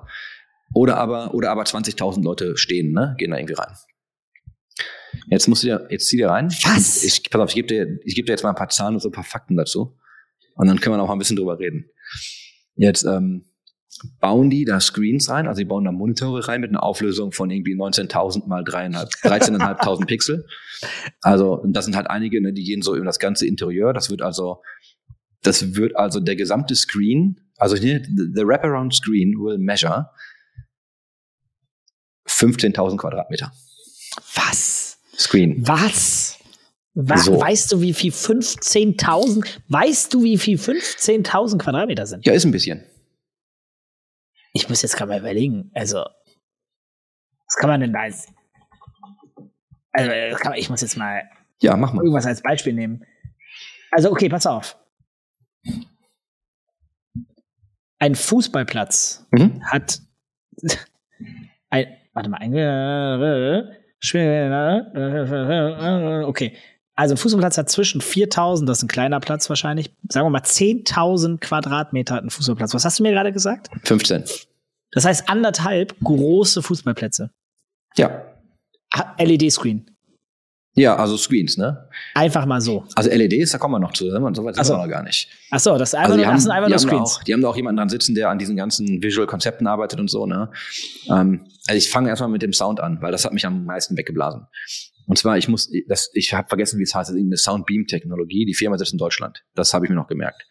Oder 0.74 0.98
aber, 0.98 1.34
oder 1.34 1.52
aber 1.52 1.64
20.000 1.64 2.24
Leute 2.24 2.56
stehen, 2.56 2.94
ne? 2.94 3.16
Gehen 3.18 3.32
da 3.32 3.38
irgendwie 3.38 3.56
rein. 3.56 3.76
Jetzt 5.28 5.48
musst 5.48 5.64
du 5.64 5.68
dir, 5.68 5.88
jetzt 5.90 6.08
zieh 6.08 6.18
dir 6.18 6.30
rein. 6.30 6.50
Was? 6.64 7.04
Ich, 7.04 7.30
pass 7.30 7.42
auf, 7.42 7.50
ich 7.50 7.56
gebe 7.56 7.68
dir, 7.68 8.00
ich 8.06 8.16
gebe 8.16 8.28
dir 8.28 8.34
jetzt 8.34 8.44
mal 8.44 8.50
ein 8.50 8.56
paar 8.56 8.70
Zahlen 8.70 8.94
und 8.94 9.02
so 9.02 9.10
ein 9.10 9.12
paar 9.12 9.24
Fakten 9.24 9.58
dazu. 9.58 9.98
Und 10.56 10.68
dann 10.68 10.80
können 10.80 10.94
wir 10.94 10.98
noch 10.98 11.08
mal 11.08 11.14
ein 11.14 11.20
bisschen 11.20 11.36
drüber 11.36 11.58
reden. 11.60 11.90
Jetzt, 12.76 13.04
ähm, 13.04 13.46
bauen 14.20 14.50
die 14.50 14.66
da 14.66 14.80
Screens 14.80 15.30
rein, 15.30 15.48
also 15.48 15.60
die 15.60 15.66
bauen 15.66 15.86
da 15.86 15.92
Monitore 15.92 16.48
rein 16.48 16.62
mit 16.62 16.70
einer 16.70 16.84
Auflösung 16.84 17.32
von 17.32 17.50
irgendwie 17.50 17.76
19.000 17.76 18.48
mal 18.48 18.64
3,5 18.64 19.22
13.500 19.24 20.06
Pixel. 20.08 20.46
Also, 21.22 21.64
das 21.68 21.86
sind 21.86 21.96
halt 21.96 22.10
einige, 22.10 22.42
ne, 22.42 22.54
die 22.54 22.64
gehen 22.64 22.82
so 22.82 22.96
über 22.96 23.06
das 23.06 23.20
ganze 23.20 23.46
Interieur. 23.46 23.94
Das 23.94 24.10
wird 24.10 24.22
also, 24.22 24.62
das 25.42 25.76
wird 25.76 25.96
also 25.96 26.20
der 26.20 26.36
gesamte 26.36 26.76
Screen, 26.76 27.40
also 27.58 27.76
hier, 27.76 28.02
the 28.04 28.46
wraparound 28.46 28.96
screen 28.96 29.36
will 29.38 29.58
measure 29.58 30.10
15.000 32.28 32.98
Quadratmeter. 32.98 33.52
Was? 34.36 34.98
Screen. 35.18 35.68
Was? 35.68 36.38
Wa 36.94 37.18
So. 37.18 37.40
Weißt 37.40 37.72
du, 37.72 37.82
wie 37.82 37.94
viel 37.94 38.12
15.000, 38.12 39.46
weißt 39.68 40.14
du, 40.14 40.24
wie 40.24 40.38
viel 40.38 40.58
15.000 40.58 41.58
Quadratmeter 41.58 42.06
sind? 42.06 42.26
Ja, 42.26 42.34
ist 42.34 42.46
ein 42.46 42.52
bisschen. 42.52 42.84
Ich 44.54 44.68
muss 44.70 44.82
jetzt 44.82 44.96
gerade 44.98 45.10
mal 45.12 45.20
überlegen. 45.20 45.72
Also, 45.74 46.00
was 46.00 47.56
kann 47.60 47.70
man 47.70 47.82
denn 47.82 47.94
da 47.94 48.02
als. 48.02 48.28
Also, 49.92 50.12
äh, 50.12 50.36
man, 50.36 50.56
ich 50.56 50.70
muss 50.70 50.82
jetzt 50.82 50.98
mal 50.98 51.24
Ja, 51.62 51.76
mach 51.78 51.94
mal. 51.94 52.02
irgendwas 52.04 52.26
als 52.26 52.42
Beispiel 52.42 52.74
nehmen. 52.74 53.06
Also, 53.92 54.12
okay, 54.12 54.30
pass 54.30 54.46
auf. 54.48 54.78
Ein 58.00 58.16
Fußballplatz 58.16 59.28
Mhm. 59.32 59.62
hat. 59.66 60.00
Ein, 61.72 61.86
warte 62.14 62.30
mal, 62.30 62.38
ein. 62.38 62.54
Okay. 66.26 66.56
Also 67.00 67.14
ein 67.14 67.18
Fußballplatz 67.18 67.58
hat 67.58 67.70
zwischen 67.70 68.02
4000, 68.02 68.68
das 68.68 68.80
ist 68.80 68.84
ein 68.84 68.88
kleiner 68.90 69.22
Platz 69.22 69.48
wahrscheinlich, 69.48 69.90
sagen 70.10 70.26
wir 70.26 70.32
mal 70.32 70.42
10.000 70.42 71.40
Quadratmeter 71.40 72.16
hat 72.16 72.26
ein 72.26 72.30
Fußballplatz. 72.30 72.74
Was 72.74 72.84
hast 72.84 73.00
du 73.00 73.04
mir 73.04 73.12
gerade 73.12 73.32
gesagt? 73.32 73.70
15. 73.84 74.26
Das 74.92 75.06
heißt 75.06 75.30
anderthalb 75.30 75.96
große 76.04 76.62
Fußballplätze. 76.62 77.32
Ja. 77.96 78.26
LED-Screen. 79.18 79.90
Ja, 80.76 80.98
also 80.98 81.16
Screens, 81.16 81.58
ne? 81.58 81.90
Einfach 82.16 82.46
mal 82.46 82.60
so. 82.60 82.86
Also 82.96 83.10
LEDs, 83.10 83.52
da 83.52 83.58
kommen 83.58 83.76
wir 83.76 83.80
noch 83.80 83.94
zu, 83.94 84.06
ne? 84.06 84.20
so 84.34 84.44
weit 84.44 84.56
sind 84.56 84.66
so. 84.66 84.74
wir 84.74 84.78
noch 84.78 84.88
gar 84.88 85.04
nicht. 85.04 85.30
Ach 85.52 85.60
so, 85.60 85.78
das, 85.78 85.90
ist 85.90 85.96
einfach 85.96 86.12
Also 86.12 86.18
nur, 86.18 86.26
die 86.26 86.32
das 86.32 86.44
sind 86.44 86.52
haben, 86.52 86.64
einfach 86.64 86.78
die, 86.80 86.86
nur 86.86 86.92
haben 86.92 87.00
da 87.00 87.06
Screens. 87.06 87.18
auch, 87.18 87.24
die 87.24 87.34
haben 87.34 87.42
da 87.42 87.48
auch 87.48 87.56
jemanden 87.56 87.78
dran 87.78 87.90
sitzen, 87.90 88.14
der 88.14 88.30
an 88.30 88.40
diesen 88.40 88.56
ganzen 88.56 89.02
Visual-Konzepten 89.02 89.68
arbeitet 89.68 90.00
und 90.00 90.10
so, 90.10 90.26
ne? 90.26 90.52
Ähm, 91.10 91.46
also 91.68 91.78
ich 91.78 91.90
fange 91.90 92.10
erstmal 92.10 92.30
mit 92.30 92.42
dem 92.42 92.54
Sound 92.54 92.80
an, 92.82 93.02
weil 93.02 93.12
das 93.12 93.26
hat 93.26 93.34
mich 93.34 93.46
am 93.46 93.66
meisten 93.66 93.98
weggeblasen. 93.98 94.48
Und 95.10 95.18
zwar, 95.18 95.40
ich 95.40 95.48
muss, 95.48 95.72
das, 95.88 96.12
ich 96.14 96.36
habe 96.36 96.48
vergessen, 96.50 96.78
wie 96.78 96.84
es 96.84 96.94
heißt, 96.94 97.10
eine 97.10 97.36
Sound-Beam-Technologie. 97.36 98.46
Die 98.46 98.54
Firma 98.54 98.78
sitzt 98.78 98.92
in 98.92 99.00
Deutschland. 99.00 99.44
Das 99.56 99.74
habe 99.74 99.84
ich 99.84 99.90
mir 99.90 99.96
noch 99.96 100.08
gemerkt. 100.08 100.46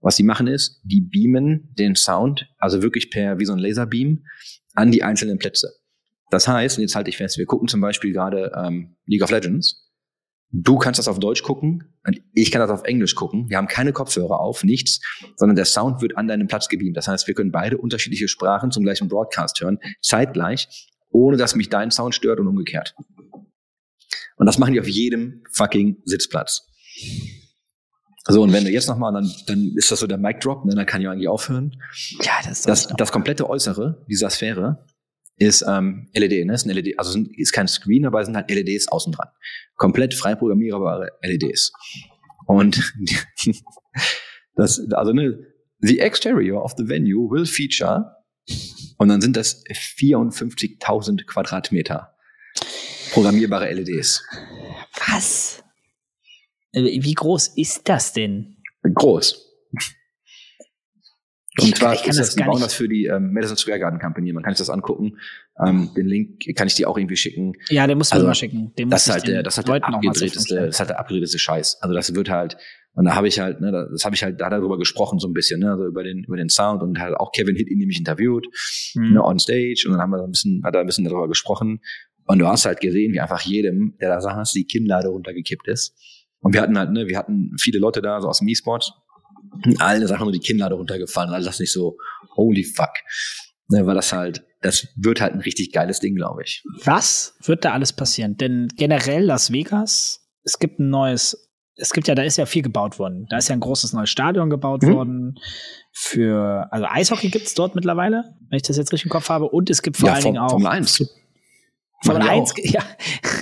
Was 0.00 0.16
die 0.16 0.22
machen 0.22 0.46
ist, 0.46 0.80
die 0.82 1.02
beamen 1.02 1.74
den 1.78 1.94
Sound, 1.94 2.48
also 2.56 2.82
wirklich 2.82 3.10
per, 3.10 3.38
wie 3.38 3.44
so 3.44 3.52
ein 3.52 3.58
Laserbeam, 3.58 4.24
an 4.72 4.92
die 4.92 5.02
einzelnen 5.02 5.38
Plätze. 5.38 5.74
Das 6.30 6.48
heißt, 6.48 6.78
und 6.78 6.82
jetzt 6.82 6.94
halte 6.96 7.10
ich 7.10 7.18
fest, 7.18 7.36
wir 7.36 7.44
gucken 7.44 7.68
zum 7.68 7.82
Beispiel 7.82 8.14
gerade 8.14 8.50
ähm, 8.56 8.96
League 9.04 9.22
of 9.22 9.30
Legends. 9.30 9.90
Du 10.52 10.78
kannst 10.78 10.98
das 10.98 11.06
auf 11.06 11.18
Deutsch 11.18 11.42
gucken 11.42 11.94
und 12.06 12.18
ich 12.32 12.50
kann 12.50 12.60
das 12.60 12.70
auf 12.70 12.84
Englisch 12.84 13.14
gucken. 13.14 13.50
Wir 13.50 13.58
haben 13.58 13.68
keine 13.68 13.92
Kopfhörer 13.92 14.40
auf, 14.40 14.64
nichts, 14.64 15.02
sondern 15.36 15.56
der 15.56 15.66
Sound 15.66 16.00
wird 16.00 16.16
an 16.16 16.28
deinem 16.28 16.46
Platz 16.46 16.68
gebeamt. 16.68 16.96
Das 16.96 17.08
heißt, 17.08 17.26
wir 17.26 17.34
können 17.34 17.52
beide 17.52 17.76
unterschiedliche 17.76 18.26
Sprachen 18.26 18.70
zum 18.70 18.84
gleichen 18.84 19.08
Broadcast 19.08 19.60
hören, 19.60 19.78
zeitgleich, 20.00 20.88
ohne 21.10 21.36
dass 21.36 21.54
mich 21.54 21.68
dein 21.68 21.90
Sound 21.90 22.14
stört 22.14 22.40
und 22.40 22.46
umgekehrt. 22.46 22.94
Und 24.42 24.46
das 24.46 24.58
machen 24.58 24.72
die 24.72 24.80
auf 24.80 24.88
jedem 24.88 25.44
fucking 25.52 25.98
Sitzplatz. 26.04 26.66
So, 28.26 28.42
und 28.42 28.52
wenn 28.52 28.64
du 28.64 28.70
jetzt 28.72 28.88
nochmal, 28.88 29.12
dann, 29.12 29.30
dann 29.46 29.72
ist 29.76 29.92
das 29.92 30.00
so 30.00 30.08
der 30.08 30.18
Mic 30.18 30.40
Drop, 30.40 30.64
ne, 30.64 30.74
dann 30.74 30.84
kann 30.84 31.00
ich 31.00 31.06
eigentlich 31.06 31.28
aufhören. 31.28 31.80
Ja, 32.22 32.32
das 32.44 32.62
Das, 32.62 32.88
das 32.88 33.12
komplette 33.12 33.48
Äußere 33.48 34.04
dieser 34.10 34.30
Sphäre 34.30 34.84
ist 35.36 35.64
ähm, 35.68 36.08
LED, 36.12 36.44
ne? 36.44 36.54
Ist 36.54 36.66
ein 36.66 36.70
LED, 36.74 36.98
also 36.98 37.12
sind- 37.12 37.28
ist 37.38 37.52
kein 37.52 37.68
Screen, 37.68 38.04
aber 38.04 38.18
es 38.20 38.26
sind 38.26 38.34
halt 38.34 38.50
LEDs 38.50 38.88
außen 38.88 39.12
dran. 39.12 39.28
Komplett 39.76 40.12
frei 40.12 40.34
programmierbare 40.34 41.10
LEDs. 41.22 41.70
Und 42.48 42.92
das, 44.56 44.80
also 44.90 45.12
ne, 45.12 45.38
the 45.78 46.00
exterior 46.00 46.64
of 46.64 46.74
the 46.76 46.88
venue 46.88 47.30
will 47.30 47.46
feature 47.46 48.16
und 48.98 49.06
dann 49.06 49.20
sind 49.20 49.36
das 49.36 49.62
54.000 49.66 51.26
Quadratmeter 51.26 52.11
programmierbare 53.12 53.72
LEDs. 53.72 54.24
Was? 55.08 55.62
Äh, 56.72 56.82
Wie 57.02 57.14
groß 57.14 57.48
ist 57.56 57.88
das 57.88 58.12
denn? 58.12 58.56
Groß. 58.82 59.48
Ich 61.58 61.64
Und 61.66 61.76
zwar 61.76 61.92
ich 61.92 62.00
kann 62.00 62.10
ist 62.10 62.18
das 62.18 62.34
das, 62.34 62.60
das 62.60 62.72
für 62.74 62.88
die 62.88 63.04
ähm, 63.06 63.32
Madison 63.34 63.58
Square 63.58 63.78
Garden 63.78 63.98
Company. 64.00 64.32
Man 64.32 64.42
kann 64.42 64.54
sich 64.54 64.58
das 64.66 64.70
angucken. 64.70 65.18
Ähm, 65.62 65.90
den 65.94 66.06
Link 66.06 66.44
kann 66.56 66.66
ich 66.66 66.74
dir 66.74 66.88
auch 66.88 66.96
irgendwie 66.96 67.16
schicken. 67.16 67.52
Ja, 67.68 67.86
den 67.86 67.98
musst 67.98 68.10
du 68.10 68.14
Also, 68.14 68.24
mir 68.24 68.30
mal 68.30 68.34
schicken. 68.34 68.72
Den 68.78 68.88
Das 68.88 69.06
muss 69.06 69.08
ist 69.08 69.12
halt 69.12 69.28
der, 69.28 69.42
das 69.42 69.58
ist 69.58 69.68
halt 69.68 69.82
der 69.82 69.86
abgedrehteste, 69.94 70.54
das 70.56 70.68
ist 70.70 70.78
halt 70.80 70.90
der 70.90 70.98
abgedrehteste 70.98 71.38
Scheiß. 71.38 71.82
Also 71.82 71.94
das 71.94 72.14
wird 72.14 72.30
halt, 72.30 72.56
und 72.94 73.04
da 73.04 73.14
habe 73.14 73.28
ich 73.28 73.38
halt, 73.38 73.60
ne, 73.60 73.70
das 73.92 74.04
habe 74.06 74.14
ich 74.14 74.22
halt 74.22 74.40
da 74.40 74.48
darüber 74.48 74.78
gesprochen 74.78 75.18
so 75.18 75.28
ein 75.28 75.34
bisschen, 75.34 75.60
ne, 75.60 75.72
also 75.72 75.84
über 75.84 76.02
den 76.02 76.24
über 76.24 76.38
den 76.38 76.48
Sound 76.48 76.82
und 76.82 76.98
halt 76.98 77.14
auch 77.16 77.32
Kevin 77.32 77.54
Hitt 77.54 77.68
ihn 77.68 77.78
nämlich 77.78 77.98
interviewt, 77.98 78.46
stellen. 78.54 79.12
ne, 79.12 79.22
on 79.22 79.38
stage 79.38 79.84
und 79.86 79.92
dann 79.92 80.00
haben 80.00 80.10
wir 80.10 80.22
ein 80.24 80.30
bisschen, 80.30 80.62
hat 80.64 80.74
er 80.74 80.80
ein 80.80 80.86
bisschen 80.86 81.04
darüber 81.04 81.28
gesprochen 81.28 81.80
und 82.32 82.38
du 82.38 82.46
hast 82.48 82.64
halt 82.64 82.80
gesehen, 82.80 83.12
wie 83.12 83.20
einfach 83.20 83.40
jedem, 83.42 83.96
der 84.00 84.08
da 84.08 84.20
saß, 84.20 84.52
die 84.52 84.64
Kinnlade 84.64 85.08
runtergekippt 85.08 85.68
ist. 85.68 85.94
Und 86.40 86.54
wir 86.54 86.60
hatten 86.60 86.76
halt, 86.78 86.90
ne, 86.90 87.06
wir 87.06 87.16
hatten 87.18 87.52
viele 87.60 87.78
Leute 87.78 88.02
da, 88.02 88.20
so 88.20 88.28
aus 88.28 88.38
dem 88.40 88.48
E-Sport, 88.48 88.92
und 89.64 89.80
allen 89.80 90.02
ist 90.02 90.10
einfach 90.10 90.24
nur 90.24 90.32
die 90.32 90.38
Kinnlade 90.40 90.74
runtergefallen, 90.74 91.30
alle 91.32 91.44
das 91.44 91.60
nicht 91.60 91.72
so, 91.72 91.96
holy 92.36 92.64
fuck. 92.64 92.90
Ne, 93.68 93.86
weil 93.86 93.94
das 93.94 94.12
halt, 94.12 94.44
das 94.60 94.88
wird 94.96 95.20
halt 95.20 95.34
ein 95.34 95.40
richtig 95.40 95.72
geiles 95.72 96.00
Ding, 96.00 96.14
glaube 96.14 96.42
ich. 96.44 96.64
Was 96.84 97.36
wird 97.44 97.64
da 97.64 97.72
alles 97.72 97.92
passieren? 97.92 98.36
Denn 98.36 98.68
generell 98.76 99.24
Las 99.24 99.52
Vegas, 99.52 100.26
es 100.42 100.58
gibt 100.58 100.78
ein 100.80 100.90
neues, 100.90 101.50
es 101.76 101.92
gibt 101.92 102.08
ja, 102.08 102.14
da 102.14 102.22
ist 102.22 102.36
ja 102.38 102.46
viel 102.46 102.62
gebaut 102.62 102.98
worden. 102.98 103.26
Da 103.30 103.38
ist 103.38 103.48
ja 103.48 103.54
ein 103.54 103.60
großes 103.60 103.92
neues 103.92 104.10
Stadion 104.10 104.50
gebaut 104.50 104.82
Mhm. 104.82 104.92
worden. 104.94 105.34
Für, 105.92 106.68
also 106.72 106.86
Eishockey 106.88 107.28
gibt's 107.28 107.54
dort 107.54 107.74
mittlerweile, 107.74 108.24
wenn 108.48 108.56
ich 108.56 108.62
das 108.62 108.76
jetzt 108.76 108.92
richtig 108.92 109.06
im 109.06 109.10
Kopf 109.10 109.28
habe. 109.28 109.48
Und 109.48 109.70
es 109.70 109.82
gibt 109.82 109.96
vor 109.98 110.08
Ja, 110.08 110.14
allen 110.14 110.24
Dingen 110.24 110.38
auch. 110.38 110.50
Formel 110.50 110.68
1. 110.68 111.04
Formel 112.04 112.22
Machen 112.24 112.44
die 112.56 112.62
1, 112.62 112.72
ja, 112.74 112.82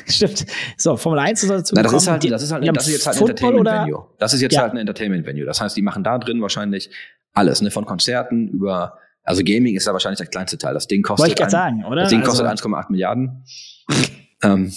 stimmt. 0.07 0.47
So, 0.77 0.97
Formel 0.97 1.19
1 1.21 1.43
ist 1.43 1.49
dazu 1.49 1.75
Na, 1.75 1.83
das 1.83 1.93
ist 1.93 2.07
halt, 2.09 2.25
das 2.31 2.43
ist 2.43 2.53
halt, 2.53 2.77
das 2.77 2.87
ist 2.87 2.93
jetzt 2.93 3.07
halt 3.07 3.17
ein 3.17 3.23
Entertainment-Venue. 3.23 4.07
Das 4.19 4.35
ist 4.35 4.41
jetzt 4.43 4.55
Ja. 4.55 4.63
halt 4.63 4.73
ein 4.73 4.77
Entertainment-Venue. 4.79 5.45
Das 5.47 5.61
heißt, 5.61 5.77
die 5.77 5.83
machen 5.83 6.05
da 6.05 6.19
drin 6.19 6.43
wahrscheinlich 6.43 6.91
alles, 7.33 7.63
ne, 7.63 7.71
von 7.71 7.87
Konzerten 7.87 8.49
über, 8.49 8.99
also 9.23 9.43
Gaming 9.45 9.77
ist 9.77 9.87
da 9.87 9.93
wahrscheinlich 9.93 10.19
der 10.19 10.27
kleinste 10.27 10.59
Teil. 10.59 10.75
Das 10.75 10.87
Ding 10.89 11.03
kostet, 11.03 11.21
Wollte 11.21 11.33
ich 11.33 11.39
gerade 11.39 11.51
sagen, 11.51 11.85
oder? 11.85 12.03
das 12.03 12.11
Ding 12.11 12.23
kostet 12.23 12.47
also, 12.47 12.69
1,8 12.69 12.91
Milliarden. 12.91 13.45
ähm, 14.43 14.73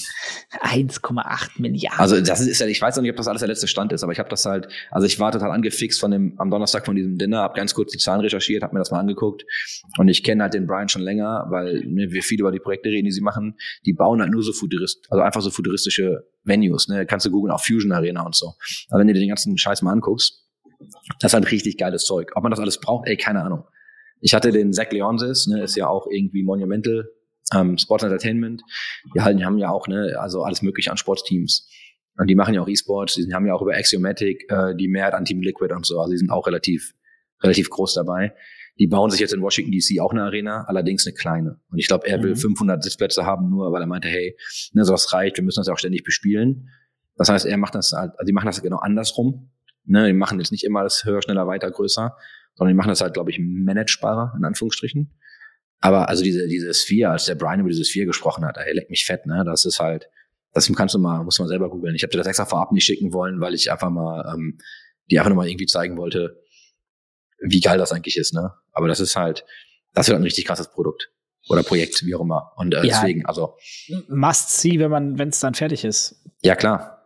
1,8 0.62 1.62
Milliarden. 1.62 2.00
also 2.00 2.20
das 2.20 2.42
ist 2.42 2.60
ja, 2.60 2.68
ich 2.68 2.82
weiß 2.82 2.96
noch 2.98 3.02
nicht, 3.02 3.12
ob 3.12 3.18
das 3.18 3.28
alles 3.28 3.40
der 3.40 3.48
letzte 3.48 3.68
Stand 3.68 3.94
ist, 3.94 4.04
aber 4.04 4.12
ich 4.12 4.20
habe 4.20 4.30
das 4.30 4.46
halt, 4.46 4.68
also 4.92 5.08
ich 5.08 5.20
war 5.20 5.32
total 5.32 5.52
angefixt 5.52 6.00
von 6.00 6.12
dem, 6.12 6.34
am 6.38 6.50
Donnerstag 6.50 6.86
von 6.86 6.96
diesem 6.96 7.18
Dinner, 7.18 7.40
habe 7.40 7.56
ganz 7.56 7.74
kurz 7.74 7.92
die 7.92 7.98
Zahlen 7.98 8.22
recherchiert, 8.22 8.64
habe 8.64 8.74
mir 8.74 8.80
das 8.80 8.92
mal 8.92 9.00
angeguckt 9.00 9.46
und 9.98 10.08
ich 10.10 10.24
kenne 10.24 10.44
halt 10.44 10.54
den 10.54 10.68
Brian 10.68 10.90
schon 10.90 11.02
länger, 11.02 11.48
weil 11.50 11.86
ne, 11.86 12.12
wir 12.12 12.24
viel 12.24 12.40
über 12.40 12.52
die 12.52 12.60
Projekte 12.60 12.90
reden, 12.90 13.06
die 13.06 13.12
sie 13.12 13.22
machen. 13.22 13.56
Die 13.86 13.94
bauen 13.94 14.22
halt 14.22 14.32
nur 14.32 14.44
so 14.44 14.52
futurist, 14.52 15.08
also 15.10 15.24
einfach 15.24 15.42
so 15.42 15.50
futuristische 15.50 16.28
Venues, 16.44 16.90
ne, 16.90 17.06
kannst 17.06 17.26
du 17.26 17.32
googeln, 17.32 17.54
auch 17.54 17.64
Fusion 17.64 17.94
Arena 17.94 18.24
und 18.24 18.36
so. 18.36 18.54
Aber 18.90 19.00
wenn 19.00 19.08
du 19.08 19.14
dir 19.14 19.22
den 19.22 19.30
ganzen 19.30 19.58
Scheiß 19.58 19.82
mal 19.82 19.92
anguckst, 19.92 20.44
das 21.20 21.32
ist 21.32 21.34
halt 21.34 21.52
richtig 21.52 21.78
geiles 21.78 22.04
Zeug. 22.04 22.32
Ob 22.36 22.44
man 22.44 22.52
das 22.52 22.60
alles 22.60 22.80
braucht, 22.80 23.08
ey, 23.08 23.16
keine 23.16 23.44
Ahnung. 23.44 23.64
Ich 24.20 24.34
hatte 24.34 24.52
den 24.52 24.74
Zach 24.74 24.92
Leonsis, 24.92 25.48
ne, 25.48 25.64
ist 25.64 25.76
ja 25.76 25.88
auch 25.88 26.08
irgendwie 26.10 26.44
Monumental 26.44 27.10
ähm, 27.54 27.78
Sports 27.78 28.04
Entertainment. 28.04 28.62
Die 29.16 29.22
halten, 29.22 29.38
die 29.40 29.46
haben 29.46 29.58
ja 29.58 29.70
auch, 29.70 29.88
ne, 29.88 30.16
also 30.20 30.44
alles 30.44 30.62
mögliche 30.62 30.92
an 30.92 30.98
Sportsteams. 30.98 31.70
Und 32.18 32.28
die 32.30 32.36
machen 32.36 32.54
ja 32.54 32.62
auch 32.62 32.68
E-Sports, 32.68 33.16
die 33.16 33.34
haben 33.34 33.48
ja 33.48 33.54
auch 33.54 33.62
über 33.62 33.74
Axiomatic 33.76 34.46
äh, 34.50 34.76
die 34.76 34.88
Mehrheit 34.88 35.14
an 35.14 35.26
Team 35.26 35.42
Liquid 35.42 35.74
und 35.74 35.86
so, 35.86 36.00
also 36.00 36.12
die 36.12 36.18
sind 36.18 36.30
auch 36.30 36.46
relativ, 36.46 36.94
relativ 37.42 37.70
groß 37.70 37.96
dabei. 37.96 38.34
Die 38.80 38.88
bauen 38.88 39.10
sich 39.12 39.20
jetzt 39.20 39.34
in 39.34 39.42
Washington 39.42 39.72
DC 39.72 40.00
auch 40.00 40.12
eine 40.12 40.24
Arena, 40.24 40.64
allerdings 40.68 41.06
eine 41.06 41.14
kleine. 41.14 41.60
Und 41.70 41.80
ich 41.80 41.88
glaube, 41.88 42.08
er 42.08 42.22
will 42.24 42.32
Mhm. 42.32 42.38
500 42.38 42.84
Sitzplätze 42.84 43.26
haben, 43.26 43.50
nur 43.50 43.72
weil 43.72 43.82
er 43.82 43.88
meinte, 43.88 44.08
hey, 44.08 44.36
ne, 44.74 44.84
so 44.86 44.92
das 44.94 45.12
reicht, 45.14 45.38
wir 45.38 45.44
müssen 45.44 45.60
das 45.60 45.68
ja 45.68 45.74
auch 45.74 45.78
ständig 45.80 46.04
bespielen. 46.04 46.70
Das 47.16 47.30
heißt, 47.30 47.46
er 47.46 47.58
macht 47.58 47.76
das 47.76 47.92
halt, 47.92 48.12
also 48.18 48.26
die 48.26 48.34
machen 48.34 48.48
das 48.48 48.62
genau 48.62 48.78
andersrum. 48.78 49.52
Ne, 49.86 50.08
die 50.08 50.14
machen 50.14 50.40
jetzt 50.40 50.52
nicht 50.52 50.64
immer 50.64 50.84
das 50.84 51.04
höher, 51.06 51.22
schneller, 51.22 51.46
weiter, 51.46 51.70
größer, 51.70 52.16
sondern 52.56 52.74
die 52.74 52.78
machen 52.78 52.90
das 52.90 53.02
halt, 53.02 53.14
glaube 53.14 53.32
ich, 53.32 53.40
managebarer, 53.40 54.34
in 54.38 54.46
Anführungsstrichen. 54.46 55.14
Aber 55.84 56.08
also 56.08 56.24
diese, 56.24 56.48
diese 56.48 56.74
Sphere, 56.74 57.10
als 57.12 57.26
der 57.26 57.36
Brian 57.36 57.60
über 57.60 57.68
diese 57.68 57.84
Sphere 57.84 58.06
gesprochen 58.06 58.46
hat, 58.46 58.56
ey, 58.58 58.74
leck 58.74 58.90
mich 58.90 59.04
fett, 59.04 59.26
ne? 59.26 59.44
Das 59.46 59.66
ist 59.66 59.82
halt, 59.82 60.08
das 60.54 60.72
kannst 60.74 60.96
du 60.96 61.00
mal, 61.00 61.26
muss 61.26 61.40
man 61.40 61.50
selber 61.50 61.70
googeln. 61.70 61.94
Ich 61.94 62.04
habe 62.04 62.12
dir 62.12 62.20
das 62.20 62.28
extra 62.28 62.46
vorab 62.46 62.72
nicht 62.72 62.86
schicken 62.86 63.12
wollen, 63.12 63.42
weil 63.42 63.54
ich 63.54 63.70
einfach 63.70 63.90
mal, 63.90 64.34
ähm, 64.34 64.60
die 65.12 65.20
einfach 65.20 65.30
nochmal 65.30 65.50
irgendwie 65.50 65.66
zeigen 65.66 65.98
wollte, 65.98 66.42
wie 67.42 67.60
geil 67.60 67.78
das 67.78 67.92
eigentlich 67.92 68.16
ist, 68.16 68.34
ne? 68.34 68.54
Aber 68.72 68.88
das 68.88 69.02
ist 69.02 69.18
halt, 69.18 69.44
das 69.94 70.08
wird 70.08 70.18
ein 70.18 70.24
richtig 70.24 70.46
krasses 70.46 70.72
Produkt. 70.72 71.12
Oder 71.50 71.64
Projekt, 71.64 72.06
wie 72.06 72.16
auch 72.16 72.22
immer. 72.22 72.54
Und 72.56 72.74
äh, 72.74 72.78
Ja. 72.78 73.02
deswegen, 73.02 73.26
also, 73.26 73.58
Must 74.08 74.52
see, 74.52 74.80
wenn 74.80 74.90
man, 74.90 75.18
wenn 75.20 75.28
es 75.30 75.42
dann 75.42 75.54
fertig 75.54 75.84
ist. 75.84 76.24
ja 76.44 76.56
klar. 76.56 77.06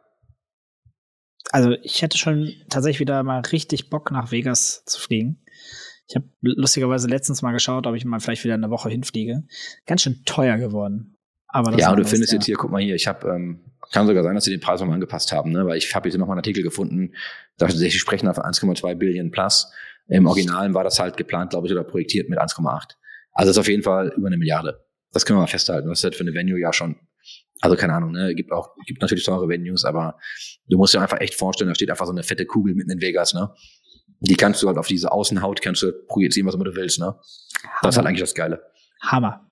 Also 1.50 1.72
ich 1.82 2.04
hätte 2.04 2.20
schon 2.20 2.54
tatsächlich 2.70 3.00
wieder 3.00 3.24
mal 3.24 3.40
richtig 3.40 3.90
Bock 3.90 4.12
nach 4.12 4.32
Vegas 4.32 4.84
zu 4.86 5.00
fliegen. 5.02 5.42
Ich 6.10 6.16
habe 6.16 6.26
lustigerweise 6.42 7.08
letztens 7.08 7.42
mal 7.42 7.52
geschaut, 7.52 7.86
ob 7.86 7.96
ich 7.96 8.06
mal 8.06 8.20
vielleicht 8.20 8.44
wieder 8.44 8.54
eine 8.54 8.70
Woche 8.70 8.90
hinfliege. 8.90 9.44
Ganz 9.86 10.04
schön 10.04 10.24
teuer 10.26 10.58
geworden. 10.58 11.18
Aber 11.48 11.72
das 11.72 11.82
Ja, 11.82 11.92
und 11.92 11.98
du 11.98 12.06
findest 12.06 12.32
Thema. 12.32 12.40
jetzt 12.40 12.46
hier, 12.46 12.56
guck 12.56 12.72
mal 12.72 12.82
hier, 12.82 12.96
ich 12.96 13.08
habe, 13.08 13.28
ähm, 13.30 13.62
kann 13.92 14.08
sogar 14.08 14.24
sein, 14.24 14.36
dass 14.36 14.46
sie 14.46 14.52
den 14.52 14.60
Preis 14.60 14.80
nochmal 14.80 14.96
angepasst 14.96 15.32
haben, 15.32 15.52
ne? 15.52 15.66
Weil 15.66 15.78
ich 15.78 15.94
habe 15.96 16.08
jetzt 16.08 16.18
nochmal 16.18 16.36
einen 16.36 16.40
Artikel 16.40 16.64
gefunden, 16.64 17.14
da 17.58 17.70
sie 17.70 17.92
sprechen 17.92 18.28
auf 18.28 18.40
1,2 18.40 18.96
Billion 18.96 19.32
plus. 19.32 19.72
Im 20.10 20.26
Originalen 20.26 20.74
war 20.74 20.84
das 20.84 21.00
halt 21.00 21.18
geplant, 21.18 21.50
glaube 21.52 21.68
ich, 21.68 21.74
oder 21.74 21.84
projektiert 21.84 22.30
mit 22.30 22.40
1,8. 22.40 22.96
Also 23.34 23.52
ist 23.52 23.58
auf 23.58 23.68
jeden 23.68 23.84
Fall 23.84 24.14
über 24.16 24.28
eine 24.28 24.38
Milliarde. 24.38 24.86
Das 25.12 25.26
können 25.26 25.38
wir 25.38 25.42
mal 25.42 25.48
festhalten. 25.48 25.90
Das 25.90 26.00
ist 26.00 26.04
halt 26.04 26.16
für 26.16 26.24
eine 26.24 26.34
Venue 26.34 26.60
ja 26.60 26.72
schon, 26.72 26.96
also 27.60 27.76
keine 27.76 27.94
Ahnung, 27.94 28.12
ne? 28.12 28.34
Gibt 28.36 28.52
auch, 28.52 28.76
gibt 28.86 29.02
natürlich 29.02 29.26
teure 29.26 29.50
Venues, 29.50 29.84
aber 29.84 30.18
du 30.68 30.78
musst 30.78 30.94
dir 30.94 31.02
einfach 31.02 31.20
echt 31.20 31.36
vorstellen, 31.36 31.70
da 31.70 31.76
steht 31.76 31.90
einfach 31.90 32.06
so 32.06 32.12
eine 32.12 32.24
fette 32.24 32.46
Kugel 32.46 32.76
mitten 32.76 32.92
in 32.92 33.02
Vegas, 33.02 33.34
ne? 33.34 33.54
Die 34.20 34.36
kannst 34.36 34.64
du 34.64 34.68
halt 34.68 34.78
auf 34.78 34.88
diese 34.88 35.12
Außenhaut, 35.12 35.62
kannst 35.62 35.84
du 35.84 35.92
projizieren, 36.08 36.48
was 36.48 36.56
immer 36.56 36.64
du 36.64 36.76
willst, 36.76 37.00
ne? 37.00 37.16
Das 37.82 37.94
ist 37.94 37.98
halt 37.98 38.08
eigentlich 38.08 38.22
das 38.22 38.34
Geile. 38.34 38.62
Hammer. 39.02 39.50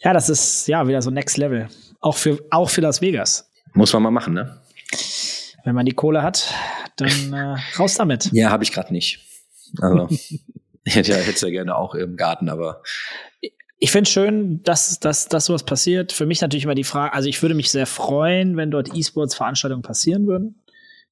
Ja, 0.00 0.12
das 0.12 0.28
ist 0.28 0.68
ja 0.68 0.86
wieder 0.86 1.02
so 1.02 1.10
Next 1.10 1.36
Level. 1.36 1.68
Auch 2.00 2.16
für, 2.16 2.38
auch 2.50 2.70
für 2.70 2.80
Las 2.80 3.00
Vegas. 3.00 3.50
Muss 3.74 3.92
man 3.92 4.02
mal 4.02 4.10
machen, 4.10 4.34
ne? 4.34 4.60
Wenn 5.64 5.74
man 5.74 5.84
die 5.84 5.92
Kohle 5.92 6.22
hat, 6.22 6.54
dann 6.96 7.32
äh, 7.32 7.56
raus 7.78 7.94
damit. 7.94 8.30
Ja, 8.32 8.50
habe 8.50 8.64
ich 8.64 8.72
gerade 8.72 8.92
nicht. 8.92 9.20
Also, 9.80 10.08
ich 10.10 10.40
hätte 10.94 11.12
ja, 11.12 11.18
hätte 11.18 11.46
ja 11.46 11.50
gerne 11.50 11.76
auch 11.76 11.94
im 11.94 12.16
Garten, 12.16 12.48
aber 12.48 12.82
ich 13.78 13.90
finde 13.90 14.08
schön, 14.08 14.62
dass, 14.62 14.98
dass, 15.00 15.28
dass 15.28 15.46
sowas 15.46 15.64
passiert. 15.64 16.12
Für 16.12 16.24
mich 16.24 16.40
natürlich 16.40 16.64
immer 16.64 16.74
die 16.74 16.84
Frage, 16.84 17.12
also 17.12 17.28
ich 17.28 17.42
würde 17.42 17.54
mich 17.54 17.70
sehr 17.70 17.86
freuen, 17.86 18.56
wenn 18.56 18.70
dort 18.70 18.94
E-Sports-Veranstaltungen 18.94 19.82
passieren 19.82 20.26
würden. 20.26 20.62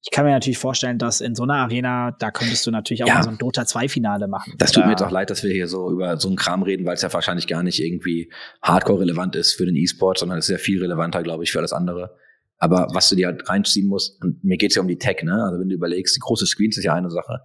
Ich 0.05 0.11
kann 0.11 0.23
mir 0.23 0.31
natürlich 0.31 0.59
vorstellen, 0.59 0.99
dass 0.99 1.19
in 1.19 1.33
so 1.33 1.43
einer 1.43 1.55
Arena, 1.55 2.11
da 2.19 2.29
könntest 2.29 2.67
du 2.67 2.71
natürlich 2.71 3.03
auch 3.03 3.07
Ja. 3.07 3.15
mal 3.15 3.23
so 3.23 3.29
ein 3.31 3.39
Dota 3.39 3.63
2-Finale 3.63 4.27
machen. 4.27 4.53
Das 4.59 4.71
tut 4.71 4.85
mir 4.85 4.91
jetzt 4.91 5.01
auch 5.01 5.09
leid, 5.09 5.31
dass 5.31 5.43
wir 5.43 5.51
hier 5.51 5.67
so 5.67 5.89
über 5.91 6.17
so 6.17 6.27
einen 6.27 6.37
Kram 6.37 6.61
reden, 6.61 6.85
weil 6.85 6.93
es 6.93 7.01
ja 7.01 7.11
wahrscheinlich 7.11 7.47
gar 7.47 7.63
nicht 7.63 7.79
irgendwie 7.79 8.31
hardcore 8.61 8.99
relevant 9.01 9.35
ist 9.35 9.53
für 9.53 9.65
den 9.65 9.75
E-Sport, 9.75 10.19
sondern 10.19 10.37
es 10.37 10.45
ist 10.45 10.51
ja 10.51 10.57
viel 10.59 10.79
relevanter, 10.79 11.23
glaube 11.23 11.43
ich, 11.43 11.51
für 11.51 11.57
alles 11.57 11.73
andere. 11.73 12.15
Aber 12.59 12.87
was 12.93 13.09
du 13.09 13.15
dir 13.15 13.25
halt 13.27 13.49
reinziehen 13.49 13.87
musst, 13.87 14.23
und 14.23 14.43
mir 14.43 14.57
geht's 14.57 14.75
ja 14.75 14.81
um 14.83 14.87
die 14.87 14.97
Tech, 14.99 15.23
ne? 15.23 15.43
Also 15.43 15.59
wenn 15.59 15.69
du 15.69 15.75
überlegst, 15.75 16.15
die 16.15 16.19
große 16.21 16.45
Screens 16.45 16.77
ist 16.77 16.83
ja 16.83 16.93
eine 16.93 17.09
Sache. 17.09 17.39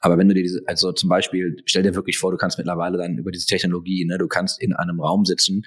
Aber 0.00 0.16
wenn 0.16 0.28
du 0.28 0.34
dir 0.34 0.42
diese, 0.42 0.62
also 0.66 0.92
zum 0.92 1.08
Beispiel, 1.08 1.56
stell 1.66 1.82
dir 1.82 1.94
wirklich 1.94 2.18
vor, 2.18 2.30
du 2.30 2.38
kannst 2.38 2.56
mittlerweile 2.56 2.96
dann 2.96 3.18
über 3.18 3.30
diese 3.30 3.46
Technologie, 3.46 4.04
ne, 4.06 4.16
du 4.16 4.28
kannst 4.28 4.60
in 4.62 4.72
einem 4.72 5.00
Raum 5.00 5.24
sitzen 5.24 5.64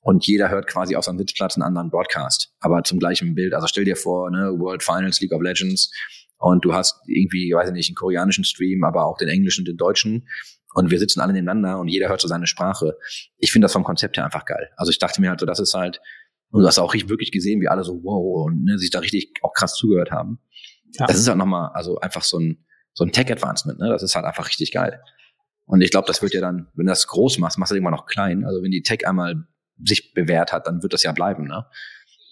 und 0.00 0.26
jeder 0.26 0.48
hört 0.48 0.66
quasi 0.66 0.96
auf 0.96 1.04
seinem 1.04 1.18
Sitzplatz 1.18 1.56
einen 1.56 1.62
anderen 1.62 1.90
Broadcast, 1.90 2.52
aber 2.60 2.82
zum 2.84 2.98
gleichen 2.98 3.34
Bild. 3.34 3.54
Also 3.54 3.66
stell 3.66 3.84
dir 3.84 3.96
vor, 3.96 4.30
ne, 4.30 4.54
World 4.58 4.82
Finals, 4.82 5.20
League 5.20 5.32
of 5.32 5.42
Legends 5.42 5.90
und 6.38 6.64
du 6.64 6.72
hast 6.72 7.00
irgendwie, 7.06 7.52
weiß 7.54 7.68
ich 7.68 7.74
nicht, 7.74 7.90
einen 7.90 7.96
koreanischen 7.96 8.44
Stream, 8.44 8.84
aber 8.84 9.06
auch 9.06 9.18
den 9.18 9.28
englischen, 9.28 9.64
den 9.64 9.76
deutschen 9.76 10.26
und 10.74 10.90
wir 10.90 10.98
sitzen 10.98 11.20
alle 11.20 11.32
nebeneinander 11.32 11.78
und 11.78 11.88
jeder 11.88 12.08
hört 12.08 12.20
so 12.20 12.28
seine 12.28 12.46
Sprache. 12.46 12.96
Ich 13.38 13.52
finde 13.52 13.64
das 13.66 13.72
vom 13.72 13.84
Konzept 13.84 14.16
her 14.16 14.24
einfach 14.24 14.44
geil. 14.44 14.70
Also 14.76 14.90
ich 14.90 14.98
dachte 14.98 15.20
mir 15.20 15.30
halt 15.30 15.40
so, 15.40 15.46
das 15.46 15.58
ist 15.58 15.74
halt, 15.74 16.00
und 16.50 16.62
du 16.62 16.66
hast 16.66 16.78
auch 16.78 16.94
richtig 16.94 17.10
wirklich 17.10 17.32
gesehen, 17.32 17.60
wie 17.60 17.68
alle 17.68 17.84
so 17.84 18.02
wow 18.02 18.46
und 18.46 18.64
ne, 18.64 18.78
sich 18.78 18.90
da 18.90 19.00
richtig 19.00 19.32
auch 19.42 19.52
krass 19.52 19.74
zugehört 19.74 20.10
haben. 20.10 20.40
Ja. 20.98 21.06
Das 21.06 21.18
ist 21.18 21.28
halt 21.28 21.38
nochmal, 21.38 21.70
also 21.74 21.98
einfach 22.00 22.22
so 22.22 22.38
ein, 22.38 22.64
so 22.92 23.04
ein 23.04 23.12
Tech-Advancement, 23.12 23.78
ne? 23.78 23.88
Das 23.88 24.02
ist 24.02 24.16
halt 24.16 24.24
einfach 24.24 24.48
richtig 24.48 24.72
geil. 24.72 25.00
Und 25.64 25.80
ich 25.80 25.92
glaube, 25.92 26.08
das 26.08 26.22
wird 26.22 26.34
ja 26.34 26.40
dann, 26.40 26.66
wenn 26.74 26.86
du 26.86 26.90
das 26.90 27.06
groß 27.06 27.38
machst, 27.38 27.58
machst 27.58 27.70
du 27.70 27.76
irgendwann 27.76 27.94
noch 27.94 28.06
klein. 28.06 28.44
Also 28.44 28.62
wenn 28.62 28.72
die 28.72 28.82
Tech 28.82 29.06
einmal 29.06 29.46
sich 29.84 30.14
bewährt 30.14 30.52
hat, 30.52 30.66
dann 30.66 30.82
wird 30.82 30.92
das 30.92 31.02
ja 31.02 31.12
bleiben, 31.12 31.46
ne? 31.46 31.66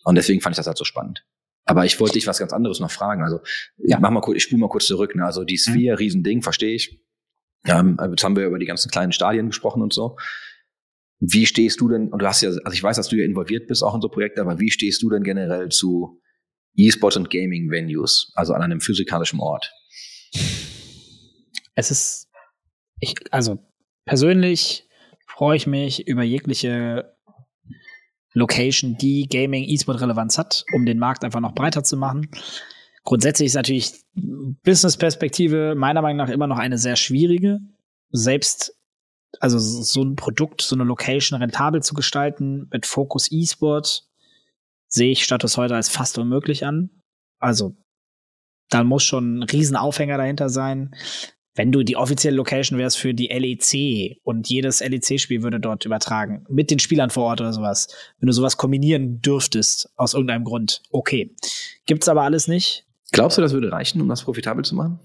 Und 0.04 0.14
deswegen 0.14 0.40
fand 0.40 0.54
ich 0.54 0.56
das 0.58 0.66
halt 0.66 0.78
so 0.78 0.84
spannend. 0.84 1.24
Aber 1.64 1.84
ich 1.84 2.00
wollte 2.00 2.14
dich 2.14 2.26
was 2.26 2.38
ganz 2.38 2.52
anderes 2.54 2.80
noch 2.80 2.90
fragen. 2.90 3.22
Also 3.22 3.40
Ja. 3.76 3.98
mach 4.00 4.10
mal 4.10 4.20
kurz, 4.20 4.38
ich 4.38 4.42
spule 4.44 4.60
mal 4.60 4.68
kurz 4.70 4.86
zurück. 4.86 5.14
Ne? 5.14 5.24
Also 5.24 5.44
die 5.44 5.58
Sphere, 5.58 5.98
Riesending, 5.98 6.40
verstehe 6.40 6.74
ich. 6.74 6.98
Ähm, 7.66 7.98
jetzt 8.10 8.24
haben 8.24 8.36
wir 8.36 8.46
über 8.46 8.58
die 8.58 8.64
ganzen 8.64 8.90
kleinen 8.90 9.12
Stadien 9.12 9.48
gesprochen 9.48 9.82
und 9.82 9.92
so. 9.92 10.16
Wie 11.20 11.44
stehst 11.44 11.80
du 11.80 11.88
denn, 11.88 12.08
und 12.08 12.22
du 12.22 12.26
hast 12.26 12.40
ja, 12.40 12.48
also 12.48 12.72
ich 12.72 12.82
weiß, 12.82 12.96
dass 12.96 13.08
du 13.08 13.16
ja 13.16 13.24
involviert 13.24 13.66
bist 13.66 13.82
auch 13.82 13.94
in 13.94 14.00
so 14.00 14.08
Projekte, 14.08 14.40
aber 14.40 14.58
wie 14.60 14.70
stehst 14.70 15.02
du 15.02 15.10
denn 15.10 15.24
generell 15.24 15.68
zu 15.68 16.22
E-Sports 16.74 17.16
und 17.16 17.28
Gaming-Venues, 17.28 18.32
also 18.34 18.54
an 18.54 18.62
einem 18.62 18.80
physikalischen 18.80 19.40
Ort? 19.40 19.70
es 21.74 21.90
ist, 21.90 22.28
ich, 23.00 23.14
also 23.30 23.58
persönlich 24.04 24.88
freue 25.26 25.56
ich 25.56 25.66
mich 25.66 26.08
über 26.08 26.22
jegliche 26.22 27.16
Location, 28.32 28.96
die 28.96 29.28
Gaming 29.28 29.64
E-Sport 29.64 30.00
Relevanz 30.00 30.38
hat, 30.38 30.64
um 30.74 30.86
den 30.86 30.98
Markt 30.98 31.24
einfach 31.24 31.40
noch 31.40 31.54
breiter 31.54 31.82
zu 31.82 31.96
machen. 31.96 32.30
Grundsätzlich 33.04 33.46
ist 33.46 33.54
natürlich 33.54 33.94
Business-Perspektive 34.14 35.74
meiner 35.74 36.02
Meinung 36.02 36.18
nach 36.18 36.28
immer 36.28 36.46
noch 36.46 36.58
eine 36.58 36.78
sehr 36.78 36.96
schwierige. 36.96 37.60
Selbst, 38.10 38.76
also 39.40 39.58
so 39.58 40.02
ein 40.02 40.16
Produkt, 40.16 40.60
so 40.62 40.76
eine 40.76 40.84
Location 40.84 41.40
rentabel 41.40 41.82
zu 41.82 41.94
gestalten 41.94 42.68
mit 42.70 42.86
Fokus 42.86 43.30
E-Sport 43.30 44.04
sehe 44.88 45.10
ich 45.10 45.24
Status 45.24 45.56
heute 45.56 45.74
als 45.74 45.88
fast 45.88 46.18
unmöglich 46.18 46.64
an. 46.64 46.90
Also, 47.38 47.76
da 48.70 48.84
muss 48.84 49.04
schon 49.04 49.38
ein 49.38 49.42
Riesenaufhänger 49.42 50.18
dahinter 50.18 50.48
sein 50.48 50.94
wenn 51.58 51.72
du 51.72 51.82
die 51.82 51.96
offizielle 51.96 52.36
Location 52.36 52.78
wärst 52.78 52.98
für 52.98 53.12
die 53.12 53.26
LEC 53.26 54.20
und 54.22 54.48
jedes 54.48 54.78
LEC-Spiel 54.80 55.42
würde 55.42 55.58
dort 55.58 55.84
übertragen, 55.84 56.46
mit 56.48 56.70
den 56.70 56.78
Spielern 56.78 57.10
vor 57.10 57.24
Ort 57.24 57.40
oder 57.40 57.52
sowas, 57.52 57.88
wenn 58.20 58.28
du 58.28 58.32
sowas 58.32 58.56
kombinieren 58.56 59.20
dürftest, 59.20 59.90
aus 59.96 60.14
irgendeinem 60.14 60.44
Grund, 60.44 60.82
okay. 60.92 61.34
Gibt's 61.84 62.08
aber 62.08 62.22
alles 62.22 62.46
nicht. 62.46 62.86
Glaubst 63.10 63.38
du, 63.38 63.42
das 63.42 63.52
würde 63.52 63.72
reichen, 63.72 64.00
um 64.00 64.08
das 64.08 64.22
profitabel 64.22 64.64
zu 64.64 64.76
machen? 64.76 65.00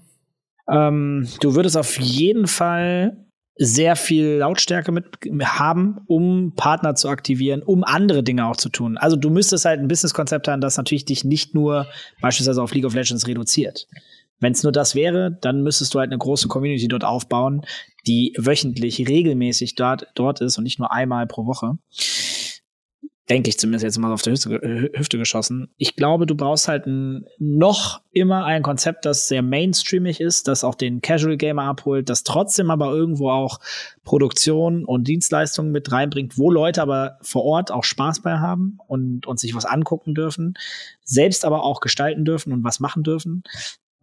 Ähm, 0.70 1.26
du 1.40 1.56
würdest 1.56 1.76
auf 1.76 1.98
jeden 1.98 2.46
Fall 2.46 3.26
sehr 3.56 3.96
viel 3.96 4.36
Lautstärke 4.36 4.92
mit 4.92 5.06
haben, 5.42 5.98
um 6.06 6.54
Partner 6.54 6.94
zu 6.94 7.08
aktivieren, 7.08 7.62
um 7.62 7.82
andere 7.82 8.22
Dinge 8.22 8.46
auch 8.46 8.56
zu 8.56 8.68
tun. 8.68 8.96
Also 8.96 9.16
du 9.16 9.28
müsstest 9.28 9.64
halt 9.64 9.80
ein 9.80 9.88
Businesskonzept 9.88 10.46
haben, 10.46 10.60
das 10.60 10.76
natürlich 10.76 11.04
dich 11.04 11.24
nicht 11.24 11.52
nur 11.54 11.88
beispielsweise 12.20 12.62
auf 12.62 12.72
League 12.74 12.84
of 12.84 12.94
Legends 12.94 13.26
reduziert. 13.26 13.88
Wenn 14.40 14.52
es 14.52 14.62
nur 14.62 14.72
das 14.72 14.94
wäre, 14.94 15.36
dann 15.40 15.62
müsstest 15.62 15.94
du 15.94 16.00
halt 16.00 16.10
eine 16.10 16.18
große 16.18 16.48
Community 16.48 16.88
dort 16.88 17.04
aufbauen, 17.04 17.62
die 18.06 18.34
wöchentlich 18.38 19.08
regelmäßig 19.08 19.74
dort, 19.74 20.06
dort 20.14 20.40
ist 20.40 20.58
und 20.58 20.64
nicht 20.64 20.78
nur 20.78 20.92
einmal 20.92 21.26
pro 21.26 21.46
Woche. 21.46 21.78
Denke 23.30 23.48
ich 23.48 23.58
zumindest 23.58 23.84
jetzt 23.84 23.98
mal 23.98 24.12
auf 24.12 24.20
der 24.20 24.34
Hüfte, 24.34 24.90
Hüfte 24.92 25.16
geschossen. 25.16 25.72
Ich 25.78 25.96
glaube, 25.96 26.26
du 26.26 26.34
brauchst 26.34 26.68
halt 26.68 26.84
ein, 26.86 27.24
noch 27.38 28.02
immer 28.12 28.44
ein 28.44 28.62
Konzept, 28.62 29.06
das 29.06 29.28
sehr 29.28 29.40
mainstreamig 29.40 30.20
ist, 30.20 30.46
das 30.46 30.62
auch 30.62 30.74
den 30.74 31.00
Casual 31.00 31.38
Gamer 31.38 31.62
abholt, 31.62 32.10
das 32.10 32.22
trotzdem 32.22 32.70
aber 32.70 32.92
irgendwo 32.92 33.30
auch 33.30 33.60
Produktion 34.04 34.84
und 34.84 35.08
Dienstleistungen 35.08 35.72
mit 35.72 35.90
reinbringt, 35.90 36.36
wo 36.36 36.50
Leute 36.50 36.82
aber 36.82 37.16
vor 37.22 37.44
Ort 37.44 37.70
auch 37.70 37.84
Spaß 37.84 38.20
bei 38.20 38.40
haben 38.40 38.76
und, 38.88 39.26
und 39.26 39.40
sich 39.40 39.54
was 39.54 39.64
angucken 39.64 40.14
dürfen, 40.14 40.52
selbst 41.02 41.46
aber 41.46 41.62
auch 41.62 41.80
gestalten 41.80 42.26
dürfen 42.26 42.52
und 42.52 42.62
was 42.62 42.78
machen 42.78 43.04
dürfen. 43.04 43.42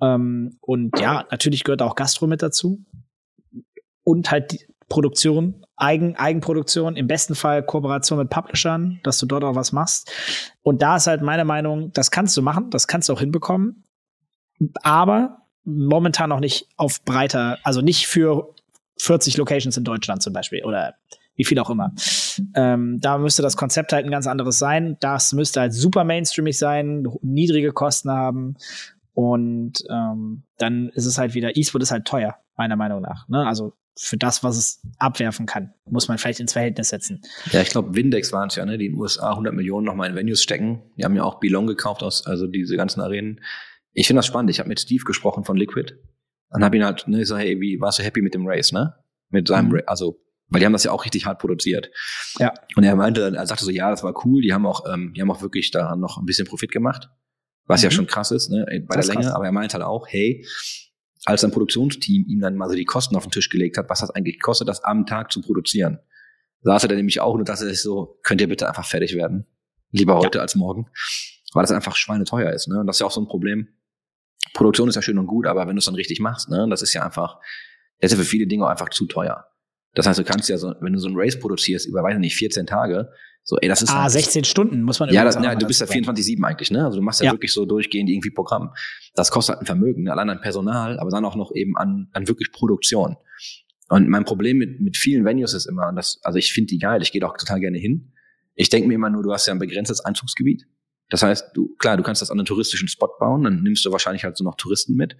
Ähm, 0.01 0.57
und 0.61 0.99
ja, 0.99 1.25
natürlich 1.31 1.63
gehört 1.63 1.81
auch 1.81 1.95
Gastro 1.95 2.27
mit 2.27 2.41
dazu. 2.41 2.83
Und 4.03 4.31
halt 4.31 4.51
die 4.51 4.65
Produktion, 4.89 5.65
Eigen, 5.77 6.17
Eigenproduktion, 6.17 6.97
im 6.97 7.07
besten 7.07 7.33
Fall 7.33 7.63
Kooperation 7.63 8.19
mit 8.19 8.29
Publishern, 8.29 8.99
dass 9.03 9.19
du 9.19 9.25
dort 9.25 9.43
auch 9.43 9.55
was 9.55 9.71
machst. 9.71 10.11
Und 10.63 10.81
da 10.81 10.97
ist 10.97 11.07
halt 11.07 11.21
meine 11.21 11.45
Meinung, 11.45 11.93
das 11.93 12.11
kannst 12.11 12.35
du 12.35 12.41
machen, 12.41 12.69
das 12.71 12.87
kannst 12.87 13.07
du 13.07 13.13
auch 13.13 13.19
hinbekommen. 13.19 13.83
Aber 14.83 15.37
momentan 15.63 16.29
noch 16.29 16.39
nicht 16.39 16.67
auf 16.75 17.03
breiter, 17.05 17.57
also 17.63 17.81
nicht 17.81 18.07
für 18.07 18.53
40 18.99 19.37
Locations 19.37 19.77
in 19.77 19.83
Deutschland 19.83 20.21
zum 20.21 20.33
Beispiel 20.33 20.63
oder 20.65 20.95
wie 21.35 21.45
viel 21.45 21.57
auch 21.59 21.69
immer. 21.69 21.93
Ähm, 22.55 22.99
da 22.99 23.17
müsste 23.17 23.41
das 23.41 23.55
Konzept 23.55 23.93
halt 23.93 24.05
ein 24.05 24.11
ganz 24.11 24.27
anderes 24.27 24.59
sein. 24.59 24.97
Das 24.99 25.31
müsste 25.31 25.61
halt 25.61 25.73
super 25.73 26.03
mainstreamig 26.03 26.57
sein, 26.57 27.07
niedrige 27.21 27.71
Kosten 27.71 28.11
haben 28.11 28.57
und 29.13 29.73
ähm, 29.89 30.43
dann 30.57 30.89
ist 30.89 31.05
es 31.05 31.17
halt 31.17 31.33
wieder, 31.33 31.55
E-Sport 31.55 31.83
ist 31.83 31.91
halt 31.91 32.05
teuer, 32.05 32.37
meiner 32.55 32.75
Meinung 32.75 33.01
nach. 33.01 33.27
Ne? 33.27 33.45
Also 33.45 33.73
für 33.97 34.17
das, 34.17 34.43
was 34.43 34.57
es 34.57 34.81
abwerfen 34.97 35.45
kann, 35.45 35.73
muss 35.85 36.07
man 36.07 36.17
vielleicht 36.17 36.39
ins 36.39 36.53
Verhältnis 36.53 36.89
setzen. 36.89 37.21
Ja, 37.51 37.61
ich 37.61 37.69
glaube, 37.69 37.93
Windex 37.93 38.31
waren 38.31 38.47
es 38.47 38.55
ja, 38.55 38.65
ne, 38.65 38.77
die 38.77 38.85
in 38.85 38.93
den 38.93 38.99
USA 38.99 39.31
100 39.31 39.53
Millionen 39.53 39.85
nochmal 39.85 40.09
in 40.09 40.15
Venues 40.15 40.41
stecken. 40.41 40.81
Die 40.97 41.03
haben 41.03 41.15
ja 41.15 41.23
auch 41.23 41.39
Belong 41.39 41.67
gekauft 41.67 42.01
aus, 42.03 42.25
also 42.25 42.47
diese 42.47 42.77
ganzen 42.77 43.01
Arenen. 43.01 43.41
Ich 43.93 44.07
finde 44.07 44.19
das 44.19 44.27
spannend. 44.27 44.49
Ich 44.49 44.59
habe 44.59 44.69
mit 44.69 44.79
Steve 44.79 45.03
gesprochen 45.03 45.43
von 45.43 45.57
Liquid 45.57 45.93
und 46.49 46.63
habe 46.63 46.77
ihn 46.77 46.85
halt, 46.85 47.07
ne, 47.07 47.21
ich 47.21 47.27
so, 47.27 47.37
hey, 47.37 47.59
wie 47.59 47.79
warst 47.81 47.99
du 47.99 48.03
happy 48.03 48.21
mit 48.21 48.33
dem 48.33 48.47
Race, 48.47 48.71
ne? 48.71 48.95
Mit 49.29 49.47
seinem, 49.49 49.67
Mhm. 49.67 49.75
Ra 49.75 49.81
also, 49.87 50.21
weil 50.47 50.59
die 50.59 50.65
haben 50.65 50.73
das 50.73 50.83
ja 50.83 50.91
auch 50.91 51.05
richtig 51.05 51.25
hart 51.25 51.39
produziert. 51.39 51.91
Ja. 52.39 52.53
Und 52.75 52.83
er 52.83 52.95
meinte, 52.95 53.33
er 53.35 53.47
sagte 53.47 53.65
so, 53.65 53.71
ja, 53.71 53.89
das 53.89 54.03
war 54.03 54.13
cool. 54.25 54.41
Die 54.41 54.53
haben 54.53 54.65
auch, 54.65 54.85
ähm, 54.91 55.13
die 55.15 55.21
haben 55.21 55.31
auch 55.31 55.41
wirklich 55.41 55.71
da 55.71 55.95
noch 55.95 56.17
ein 56.17 56.25
bisschen 56.25 56.47
Profit 56.47 56.71
gemacht, 56.71 57.09
was 57.65 57.81
ja 57.83 57.89
Mhm. 57.89 57.93
schon 57.93 58.07
krass 58.07 58.31
ist, 58.31 58.49
ne, 58.49 58.65
bei 58.87 58.95
Das 58.95 59.07
der 59.07 59.15
Länge. 59.15 59.25
krass. 59.27 59.35
Aber 59.35 59.45
er 59.45 59.51
meinte 59.51 59.73
halt 59.75 59.83
auch, 59.85 60.07
hey, 60.07 60.45
als 61.25 61.41
sein 61.41 61.51
Produktionsteam 61.51 62.25
ihm 62.27 62.39
dann 62.39 62.55
mal 62.55 62.67
so 62.69 62.75
die 62.75 62.85
Kosten 62.85 63.15
auf 63.15 63.23
den 63.23 63.31
Tisch 63.31 63.49
gelegt 63.49 63.77
hat, 63.77 63.89
was 63.89 63.99
das 63.99 64.09
eigentlich 64.11 64.39
kostet, 64.41 64.67
das 64.67 64.83
am 64.83 65.05
Tag 65.05 65.31
zu 65.31 65.41
produzieren, 65.41 65.99
saß 66.63 66.83
er 66.83 66.89
dann 66.89 66.97
nämlich 66.97 67.19
auch 67.21 67.33
und 67.35 67.47
dachte 67.47 67.67
sich 67.67 67.81
so, 67.81 68.19
könnt 68.23 68.41
ihr 68.41 68.47
bitte 68.47 68.67
einfach 68.67 68.85
fertig 68.85 69.15
werden? 69.15 69.45
Lieber 69.91 70.17
heute 70.17 70.41
als 70.41 70.55
morgen. 70.55 70.87
Weil 71.53 71.63
das 71.63 71.71
einfach 71.71 71.95
schweineteuer 71.95 72.51
ist, 72.51 72.67
ne? 72.69 72.79
Und 72.79 72.87
das 72.87 72.95
ist 72.95 73.01
ja 73.01 73.07
auch 73.07 73.11
so 73.11 73.21
ein 73.21 73.27
Problem. 73.27 73.67
Produktion 74.53 74.87
ist 74.89 74.95
ja 74.95 75.01
schön 75.01 75.17
und 75.17 75.27
gut, 75.27 75.45
aber 75.47 75.67
wenn 75.67 75.75
du 75.75 75.79
es 75.79 75.85
dann 75.85 75.95
richtig 75.95 76.19
machst, 76.19 76.49
ne, 76.49 76.65
das 76.69 76.81
ist 76.81 76.93
ja 76.93 77.03
einfach, 77.05 77.39
das 77.99 78.11
ist 78.11 78.17
ja 78.17 78.23
für 78.23 78.29
viele 78.29 78.47
Dinge 78.47 78.65
auch 78.65 78.69
einfach 78.69 78.89
zu 78.89 79.05
teuer. 79.05 79.45
Das 79.93 80.07
heißt, 80.07 80.17
du 80.19 80.23
kannst 80.23 80.47
ja 80.49 80.57
so, 80.57 80.73
wenn 80.79 80.93
du 80.93 80.99
so 80.99 81.09
ein 81.09 81.13
Race 81.15 81.37
produzierst 81.39 81.87
über, 81.87 82.01
weiß 82.03 82.13
ich 82.15 82.19
nicht, 82.19 82.35
14 82.37 82.65
Tage, 82.65 83.11
so, 83.43 83.57
ey, 83.59 83.67
das 83.67 83.81
ist 83.81 83.89
Ah, 83.89 84.03
halt, 84.03 84.11
16 84.11 84.43
Stunden 84.43 84.83
muss 84.83 84.99
man 84.99 85.09
ja, 85.09 85.23
das, 85.23 85.35
ja, 85.35 85.41
noch 85.41 85.47
mal 85.47 85.55
du 85.55 85.65
bist 85.67 85.79
ja 85.81 85.87
dazu 85.87 85.99
sagen. 86.03 86.17
24-7 86.17 86.43
eigentlich, 86.43 86.71
ne? 86.71 86.85
Also 86.85 86.97
du 86.99 87.03
machst 87.03 87.19
ja, 87.21 87.27
Ja. 87.27 87.31
wirklich 87.33 87.53
so 87.53 87.65
durchgehend 87.65 88.09
irgendwie 88.09 88.29
Programm. 88.29 88.71
Das 89.15 89.31
kostet 89.31 89.55
halt 89.55 89.63
ein 89.63 89.65
Vermögen, 89.65 90.03
ne? 90.03 90.11
allein 90.11 90.29
an 90.29 90.41
Personal, 90.41 90.99
aber 90.99 91.09
dann 91.09 91.25
auch 91.25 91.35
noch 91.35 91.51
eben 91.55 91.75
an, 91.77 92.07
an 92.13 92.27
wirklich 92.27 92.51
Produktion. 92.51 93.17
Und 93.89 94.07
mein 94.07 94.23
Problem 94.25 94.57
mit, 94.57 94.79
mit 94.79 94.95
vielen 94.95 95.25
Venues 95.25 95.53
ist 95.53 95.65
immer, 95.65 95.89
und 95.89 95.95
das, 95.95 96.19
also 96.23 96.37
ich 96.39 96.53
finde 96.53 96.67
die 96.67 96.77
geil, 96.79 97.01
ich 97.01 97.11
gehe 97.11 97.19
da 97.19 97.27
auch 97.27 97.35
total 97.37 97.59
gerne 97.59 97.77
hin. 97.77 98.13
Ich 98.55 98.69
denke 98.69 98.87
mir 98.87 98.93
immer 98.95 99.09
nur, 99.09 99.23
du 99.23 99.33
hast 99.33 99.47
ja 99.47 99.53
ein 99.53 99.59
begrenztes 99.59 99.99
Einzugsgebiet. 100.01 100.65
Das 101.09 101.23
heißt, 101.23 101.49
du, 101.55 101.75
klar, 101.77 101.97
du 101.97 102.03
kannst 102.03 102.21
das 102.21 102.31
an 102.31 102.39
einen 102.39 102.45
touristischen 102.45 102.87
Spot 102.87 103.09
bauen, 103.19 103.43
dann 103.43 103.63
nimmst 103.63 103.83
du 103.85 103.91
wahrscheinlich 103.91 104.23
halt 104.23 104.37
so 104.37 104.43
noch 104.45 104.55
Touristen 104.55 104.95
mit. 104.95 105.17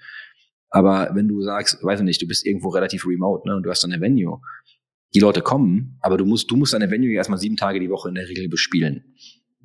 Aber 0.70 1.10
wenn 1.16 1.28
du 1.28 1.42
sagst, 1.42 1.84
weiß 1.84 2.00
ich 2.00 2.06
nicht, 2.06 2.22
du 2.22 2.28
bist 2.28 2.46
irgendwo 2.46 2.70
relativ 2.70 3.06
remote, 3.06 3.46
ne, 3.46 3.58
und 3.58 3.64
du 3.64 3.70
hast 3.70 3.84
dann 3.84 3.92
eine 3.92 4.02
Venue, 4.02 4.40
die 5.14 5.20
Leute 5.20 5.42
kommen, 5.42 5.98
aber 6.02 6.18
du 6.18 6.26
musst, 6.26 6.50
du 6.50 6.56
musst 6.56 6.74
deine 6.74 6.90
Venue 6.90 7.14
erstmal 7.14 7.40
sieben 7.40 7.58
Tage 7.58 7.80
die 7.80 7.90
Woche 7.90 8.10
in 8.10 8.16
der 8.16 8.28
Regel 8.28 8.48
bespielen. 8.50 9.16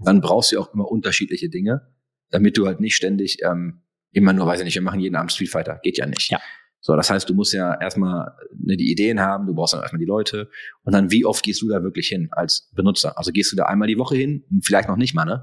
Dann 0.05 0.20
brauchst 0.20 0.53
du 0.53 0.61
auch 0.61 0.72
immer 0.74 0.90
unterschiedliche 0.90 1.49
Dinge, 1.49 1.88
damit 2.30 2.57
du 2.57 2.66
halt 2.66 2.80
nicht 2.80 2.97
ständig 2.97 3.38
ähm, 3.44 3.82
immer 4.12 4.32
nur, 4.32 4.47
weiß 4.47 4.61
ich 4.61 4.64
nicht, 4.64 4.74
wir 4.74 4.82
machen 4.82 5.01
jeden 5.01 5.16
Abend 5.16 5.32
Street 5.32 5.51
Fighter. 5.51 5.78
Geht 5.82 5.99
ja 5.99 6.07
nicht. 6.07 6.30
Ja. 6.30 6.40
So, 6.80 6.94
das 6.94 7.11
heißt, 7.11 7.28
du 7.28 7.34
musst 7.34 7.53
ja 7.53 7.80
erstmal 7.80 8.32
ne, 8.57 8.76
die 8.76 8.90
Ideen 8.92 9.20
haben, 9.20 9.47
du 9.47 9.55
brauchst 9.55 9.74
dann 9.74 9.80
erstmal 9.80 9.99
die 9.99 10.07
Leute 10.07 10.49
und 10.84 10.92
dann 10.92 11.11
wie 11.11 11.24
oft 11.24 11.42
gehst 11.42 11.61
du 11.62 11.68
da 11.68 11.82
wirklich 11.82 12.09
hin 12.09 12.28
als 12.30 12.70
Benutzer? 12.74 13.18
Also 13.18 13.32
gehst 13.32 13.51
du 13.51 13.57
da 13.57 13.64
einmal 13.64 13.88
die 13.88 13.99
Woche 13.99 14.14
hin, 14.14 14.44
vielleicht 14.62 14.88
noch 14.88 14.97
nicht 14.97 15.12
mal, 15.12 15.24
ne? 15.24 15.42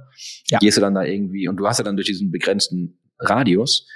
Ja. 0.49 0.60
Gehst 0.60 0.78
du 0.78 0.82
dann 0.82 0.93
da 0.93 1.04
irgendwie 1.04 1.49
und 1.49 1.58
du 1.58 1.68
hast 1.68 1.80
ja 1.80 1.84
dann 1.84 1.97
durch 1.97 2.08
diesen 2.08 2.32
begrenzten 2.32 2.97
Radius, 3.20 3.89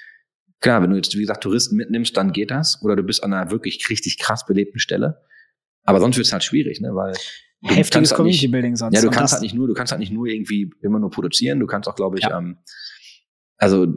klar, 0.59 0.83
wenn 0.83 0.89
du 0.89 0.97
jetzt 0.97 1.15
wie 1.15 1.21
gesagt 1.21 1.41
Touristen 1.41 1.77
mitnimmst, 1.77 2.17
dann 2.17 2.33
geht 2.33 2.51
das 2.51 2.81
oder 2.83 2.97
du 2.97 3.03
bist 3.03 3.23
an 3.23 3.31
einer 3.31 3.49
wirklich 3.49 3.89
richtig 3.89 4.19
krass 4.19 4.45
belebten 4.45 4.79
Stelle, 4.79 5.21
aber 5.87 5.99
sonst 5.99 6.17
wird 6.17 6.27
es 6.27 6.33
halt 6.33 6.43
schwierig, 6.43 6.79
ne, 6.81 6.93
weil 6.93 7.13
du 7.61 7.69
Heftiges 7.73 8.11
halt 8.11 8.17
Community 8.17 8.47
Building 8.47 8.75
sonst. 8.75 8.95
ja, 8.95 9.01
du 9.01 9.07
kannst 9.09 9.23
das- 9.23 9.31
halt 9.33 9.41
nicht 9.41 9.55
nur, 9.55 9.67
du 9.67 9.73
kannst 9.73 9.91
halt 9.91 9.99
nicht 9.99 10.11
nur 10.11 10.27
irgendwie 10.27 10.69
immer 10.83 10.99
nur 10.99 11.09
produzieren, 11.09 11.59
du 11.59 11.65
kannst 11.65 11.89
auch, 11.89 11.95
glaube 11.95 12.17
ich, 12.19 12.23
Ja. 12.25 12.37
ähm, 12.37 12.57
also 13.57 13.87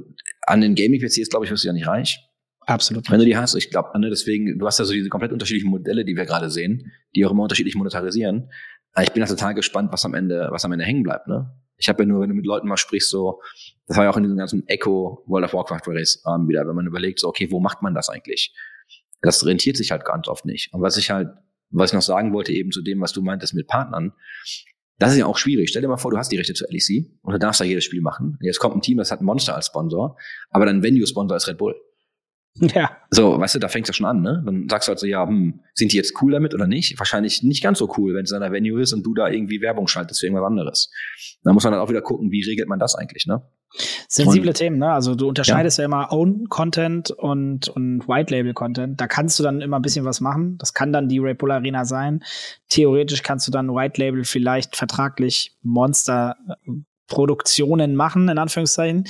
an 0.47 0.61
den 0.63 0.75
Gaming-PCs, 0.75 1.29
glaube 1.29 1.45
ich, 1.45 1.51
wirst 1.51 1.65
du 1.65 1.69
ja 1.69 1.73
nicht 1.75 1.87
reich. 1.87 2.19
Absolut. 2.67 3.11
Wenn 3.11 3.19
du 3.19 3.25
die 3.25 3.37
hast, 3.37 3.55
ich 3.55 3.71
glaube, 3.71 3.99
ne, 3.99 4.09
deswegen, 4.11 4.59
du 4.59 4.67
hast 4.67 4.79
ja 4.79 4.85
so 4.85 4.93
diese 4.93 5.09
komplett 5.09 5.33
unterschiedlichen 5.33 5.69
Modelle, 5.71 6.05
die 6.05 6.17
wir 6.17 6.25
gerade 6.25 6.51
sehen, 6.51 6.91
die 7.17 7.25
auch 7.27 7.31
immer 7.33 7.43
unterschiedlich 7.43 7.75
monetarisieren. 7.75 8.51
Aber 8.93 9.03
ich 9.05 9.13
bin 9.13 9.21
da 9.23 9.27
total 9.29 9.55
gespannt, 9.55 9.93
was 9.93 10.05
am 10.05 10.15
Ende, 10.15 10.49
was 10.51 10.65
am 10.65 10.73
Ende 10.73 10.85
hängen 10.85 11.03
bleibt, 11.03 11.27
ne? 11.29 11.51
Ich 11.77 11.89
habe 11.89 12.03
ja 12.03 12.07
nur, 12.07 12.21
wenn 12.21 12.29
du 12.29 12.35
mit 12.35 12.45
Leuten 12.45 12.69
mal 12.69 12.77
sprichst, 12.77 13.09
so, 13.09 13.41
das 13.87 13.97
war 13.97 14.05
ja 14.05 14.11
auch 14.11 14.17
in 14.19 14.23
diesem 14.25 14.37
ganzen 14.37 14.67
Echo 14.69 15.25
World 15.27 15.47
of 15.47 15.55
Warcraft 15.55 15.81
Race 15.87 16.23
ähm, 16.27 16.47
wieder, 16.47 16.67
wenn 16.69 16.75
man 16.75 16.87
überlegt, 16.87 17.19
so, 17.21 17.29
okay, 17.29 17.51
wo 17.51 17.59
macht 17.59 17.81
man 17.83 17.95
das 17.95 18.11
eigentlich? 18.11 18.55
Das 19.23 19.45
rentiert 19.47 19.77
sich 19.79 19.91
halt 19.91 20.05
ganz 20.05 20.29
oft 20.29 20.45
nicht. 20.45 20.73
Und 20.75 20.83
was 20.83 20.97
ich 20.99 21.11
halt, 21.11 21.29
was 21.71 21.91
ich 21.91 21.95
noch 21.95 22.03
sagen 22.03 22.33
wollte, 22.33 22.53
eben 22.53 22.71
zu 22.71 22.83
dem, 22.83 23.01
was 23.01 23.13
du 23.13 23.23
meintest 23.23 23.55
mit 23.55 23.67
Partnern, 23.67 24.13
das 24.99 25.13
ist 25.13 25.19
ja 25.19 25.27
auch 25.27 25.39
schwierig. 25.39 25.71
Stell 25.71 25.83
dir 25.83 25.89
mal 25.89 25.97
vor, 25.97 26.11
du 26.11 26.19
hast 26.19 26.31
die 26.31 26.37
Rechte 26.37 26.53
zur 26.53 26.69
LEC 26.71 27.07
und 27.23 27.33
du 27.33 27.39
darfst 27.39 27.61
da 27.61 27.65
jedes 27.65 27.85
Spiel 27.85 28.03
machen. 28.03 28.39
Jetzt 28.43 28.59
kommt 28.59 28.77
ein 28.77 28.83
Team, 28.83 28.99
das 28.99 29.11
hat 29.11 29.23
Monster 29.23 29.57
als 29.57 29.67
Sponsor, 29.67 30.17
aber 30.51 30.67
dein 30.67 30.83
Venue-Sponsor 30.83 31.37
ist 31.37 31.49
Red 31.49 31.59
Bull. 31.59 31.75
Ja. 32.75 32.97
So, 33.11 33.39
weißt 33.39 33.55
du, 33.55 33.59
da 33.61 33.69
fängt's 33.69 33.89
ja 33.89 33.95
schon 33.95 34.07
an, 34.07 34.23
ne? 34.23 34.43
Dann 34.45 34.69
sagst 34.69 34.89
du 34.89 34.91
halt 34.91 34.99
so, 34.99 35.07
ja, 35.07 35.27
hm, 35.27 35.61
sind 35.75 35.93
die 35.93 35.97
jetzt 35.97 36.21
cool 36.21 36.33
damit 36.33 36.53
oder 36.53 36.67
nicht? 36.67 36.99
Wahrscheinlich 36.99 37.43
nicht 37.43 37.63
ganz 37.63 37.79
so 37.79 37.93
cool, 37.97 38.15
wenn 38.15 38.25
es 38.25 38.33
einer 38.33 38.53
Venue 38.53 38.83
ist 38.83 38.93
und 38.93 39.05
du 39.05 39.15
da 39.15 39.29
irgendwie 39.29 39.61
Werbung 39.61 39.87
schaltest 39.87 40.21
für 40.21 40.27
irgendwas 40.27 40.47
anderes. 40.47 40.91
Da 41.45 41.53
muss 41.53 41.65
man 41.65 41.73
dann 41.73 41.81
auch 41.81 41.89
wieder 41.89 42.03
gucken, 42.03 42.31
wie 42.31 42.45
regelt 42.45 42.69
man 42.69 42.79
das 42.79 42.97
eigentlich, 42.97 43.27
ne? 43.27 43.43
Sensible 44.09 44.53
Themen, 44.53 44.79
ne? 44.79 44.93
Also 44.93 45.15
du 45.15 45.29
unterscheidest 45.29 45.79
ja, 45.79 45.85
immer 45.85 46.13
Own 46.13 46.49
Content 46.49 47.11
und, 47.11 47.69
und 47.69 48.09
White 48.09 48.35
Label 48.35 48.53
Content. 48.53 49.01
Da 49.01 49.07
kannst 49.07 49.39
du 49.39 49.43
dann 49.43 49.61
immer 49.61 49.79
ein 49.79 49.83
bisschen 49.83 50.05
was 50.05 50.21
machen. 50.21 50.59
Das 50.59 50.75
kann 50.75 50.93
dann 50.93 51.09
die 51.09 51.19
Red 51.19 51.39
Bull 51.39 51.53
Arena 51.53 51.85
sein. 51.85 52.25
Theoretisch 52.69 53.23
kannst 53.23 53.47
du 53.47 53.53
dann 53.53 53.75
White 53.75 54.01
Label 54.01 54.25
vielleicht 54.25 54.77
vertraglich 54.77 55.57
Monster 55.63 56.37
äh, 56.67 56.73
Produktionen 57.07 57.95
machen, 57.95 58.29
in 58.29 58.39
Anführungszeichen. 58.39 59.07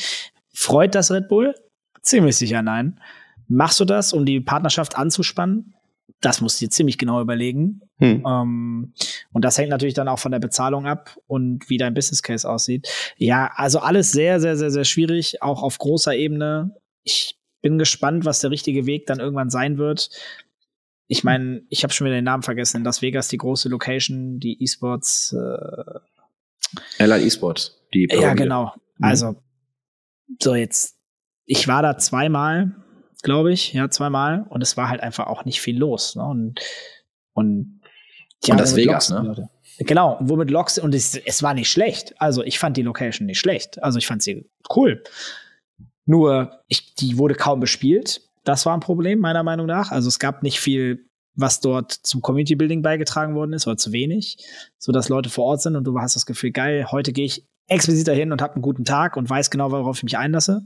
Freut 0.52 0.94
das 0.94 1.10
Red 1.10 1.28
Bull? 1.28 1.54
Ziemlich 2.02 2.36
sicher 2.36 2.62
nein. 2.62 3.00
Machst 3.48 3.80
du 3.80 3.84
das, 3.84 4.12
um 4.12 4.24
die 4.24 4.40
Partnerschaft 4.40 4.96
anzuspannen? 4.96 5.74
Das 6.20 6.40
musst 6.40 6.60
du 6.60 6.66
dir 6.66 6.70
ziemlich 6.70 6.98
genau 6.98 7.20
überlegen. 7.20 7.80
Hm. 7.98 8.24
Ähm, 8.26 8.94
und 9.32 9.44
das 9.44 9.56
hängt 9.56 9.70
natürlich 9.70 9.94
dann 9.94 10.08
auch 10.08 10.18
von 10.18 10.32
der 10.32 10.38
Bezahlung 10.38 10.86
ab 10.86 11.16
und 11.26 11.70
wie 11.70 11.78
dein 11.78 11.94
Business 11.94 12.22
Case 12.22 12.48
aussieht. 12.48 12.88
Ja, 13.16 13.50
also 13.54 13.78
alles 13.78 14.12
sehr, 14.12 14.40
sehr, 14.40 14.56
sehr, 14.56 14.70
sehr 14.70 14.84
schwierig, 14.84 15.42
auch 15.42 15.62
auf 15.62 15.78
großer 15.78 16.14
Ebene. 16.14 16.76
Ich 17.02 17.38
bin 17.62 17.78
gespannt, 17.78 18.24
was 18.24 18.40
der 18.40 18.50
richtige 18.50 18.86
Weg 18.86 19.06
dann 19.06 19.20
irgendwann 19.20 19.50
sein 19.50 19.78
wird. 19.78 20.10
Ich 21.06 21.24
meine, 21.24 21.62
ich 21.70 21.82
habe 21.82 21.92
schon 21.92 22.04
wieder 22.06 22.16
den 22.16 22.24
Namen 22.24 22.42
vergessen. 22.42 22.78
In 22.78 22.84
Las 22.84 23.02
Vegas, 23.02 23.28
die 23.28 23.38
große 23.38 23.68
Location, 23.68 24.38
die 24.38 24.62
E-Sports. 24.62 25.32
Äh, 25.32 27.02
Allied 27.02 27.26
Esports, 27.26 27.80
die 27.92 28.02
ja, 28.02 28.16
Pyramide. 28.16 28.42
genau. 28.44 28.74
Mhm. 28.98 29.04
Also, 29.04 29.36
so 30.40 30.54
jetzt. 30.54 30.96
Ich 31.46 31.66
war 31.66 31.82
da 31.82 31.98
zweimal, 31.98 32.76
glaube 33.22 33.52
ich, 33.52 33.72
ja, 33.72 33.90
zweimal. 33.90 34.46
Und 34.48 34.62
es 34.62 34.76
war 34.76 34.88
halt 34.88 35.02
einfach 35.02 35.26
auch 35.26 35.44
nicht 35.44 35.60
viel 35.60 35.78
los. 35.78 36.16
Ne? 36.16 36.24
Und, 36.24 36.60
und, 37.32 37.80
die 38.44 38.52
Und 38.52 38.58
mit 38.58 38.76
Vegas, 38.76 39.10
ne? 39.10 39.20
Leute. 39.20 39.50
Genau, 39.78 40.18
und 40.18 40.28
womit 40.28 40.50
Loks, 40.50 40.78
und 40.78 40.94
es, 40.94 41.16
es 41.16 41.42
war 41.42 41.54
nicht 41.54 41.70
schlecht. 41.70 42.14
Also 42.20 42.42
ich 42.42 42.58
fand 42.58 42.76
die 42.76 42.82
Location 42.82 43.26
nicht 43.26 43.38
schlecht. 43.38 43.82
Also 43.82 43.98
ich 43.98 44.06
fand 44.06 44.22
sie 44.22 44.48
cool. 44.74 45.02
Nur, 46.04 46.60
ich, 46.68 46.94
die 46.94 47.18
wurde 47.18 47.34
kaum 47.34 47.60
bespielt. 47.60 48.22
Das 48.44 48.66
war 48.66 48.74
ein 48.74 48.80
Problem, 48.80 49.20
meiner 49.20 49.42
Meinung 49.42 49.66
nach. 49.66 49.90
Also 49.90 50.08
es 50.08 50.18
gab 50.18 50.42
nicht 50.42 50.60
viel, 50.60 51.06
was 51.34 51.60
dort 51.60 51.92
zum 51.92 52.20
Community 52.20 52.56
Building 52.56 52.82
beigetragen 52.82 53.34
worden 53.34 53.52
ist, 53.52 53.66
oder 53.66 53.76
zu 53.76 53.92
wenig, 53.92 54.36
so 54.78 54.92
dass 54.92 55.08
Leute 55.08 55.30
vor 55.30 55.44
Ort 55.44 55.62
sind 55.62 55.76
und 55.76 55.84
du 55.84 55.98
hast 55.98 56.16
das 56.16 56.26
Gefühl, 56.26 56.50
geil, 56.50 56.86
heute 56.90 57.12
gehe 57.12 57.24
ich 57.24 57.46
explizit 57.68 58.08
dahin 58.08 58.32
und 58.32 58.42
habe 58.42 58.54
einen 58.54 58.62
guten 58.62 58.84
Tag 58.84 59.16
und 59.16 59.30
weiß 59.30 59.50
genau, 59.50 59.70
worauf 59.70 59.98
ich 59.98 60.02
mich 60.02 60.18
einlasse. 60.18 60.64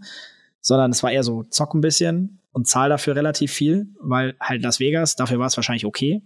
Sondern 0.61 0.91
es 0.91 1.03
war 1.03 1.13
eher 1.13 1.23
so, 1.23 1.43
zock 1.45 1.75
ein 1.75 1.83
bisschen 1.83 2.41
und 2.55 2.67
zahl 2.67 2.89
dafür 2.89 3.15
relativ 3.17 3.53
viel, 3.53 3.89
weil 4.01 4.35
halt 4.41 4.63
Las 4.63 4.81
Vegas, 4.81 5.17
dafür 5.17 5.39
war 5.39 5.49
es 5.49 5.57
wahrscheinlich 5.57 5.85
okay. 5.85 6.23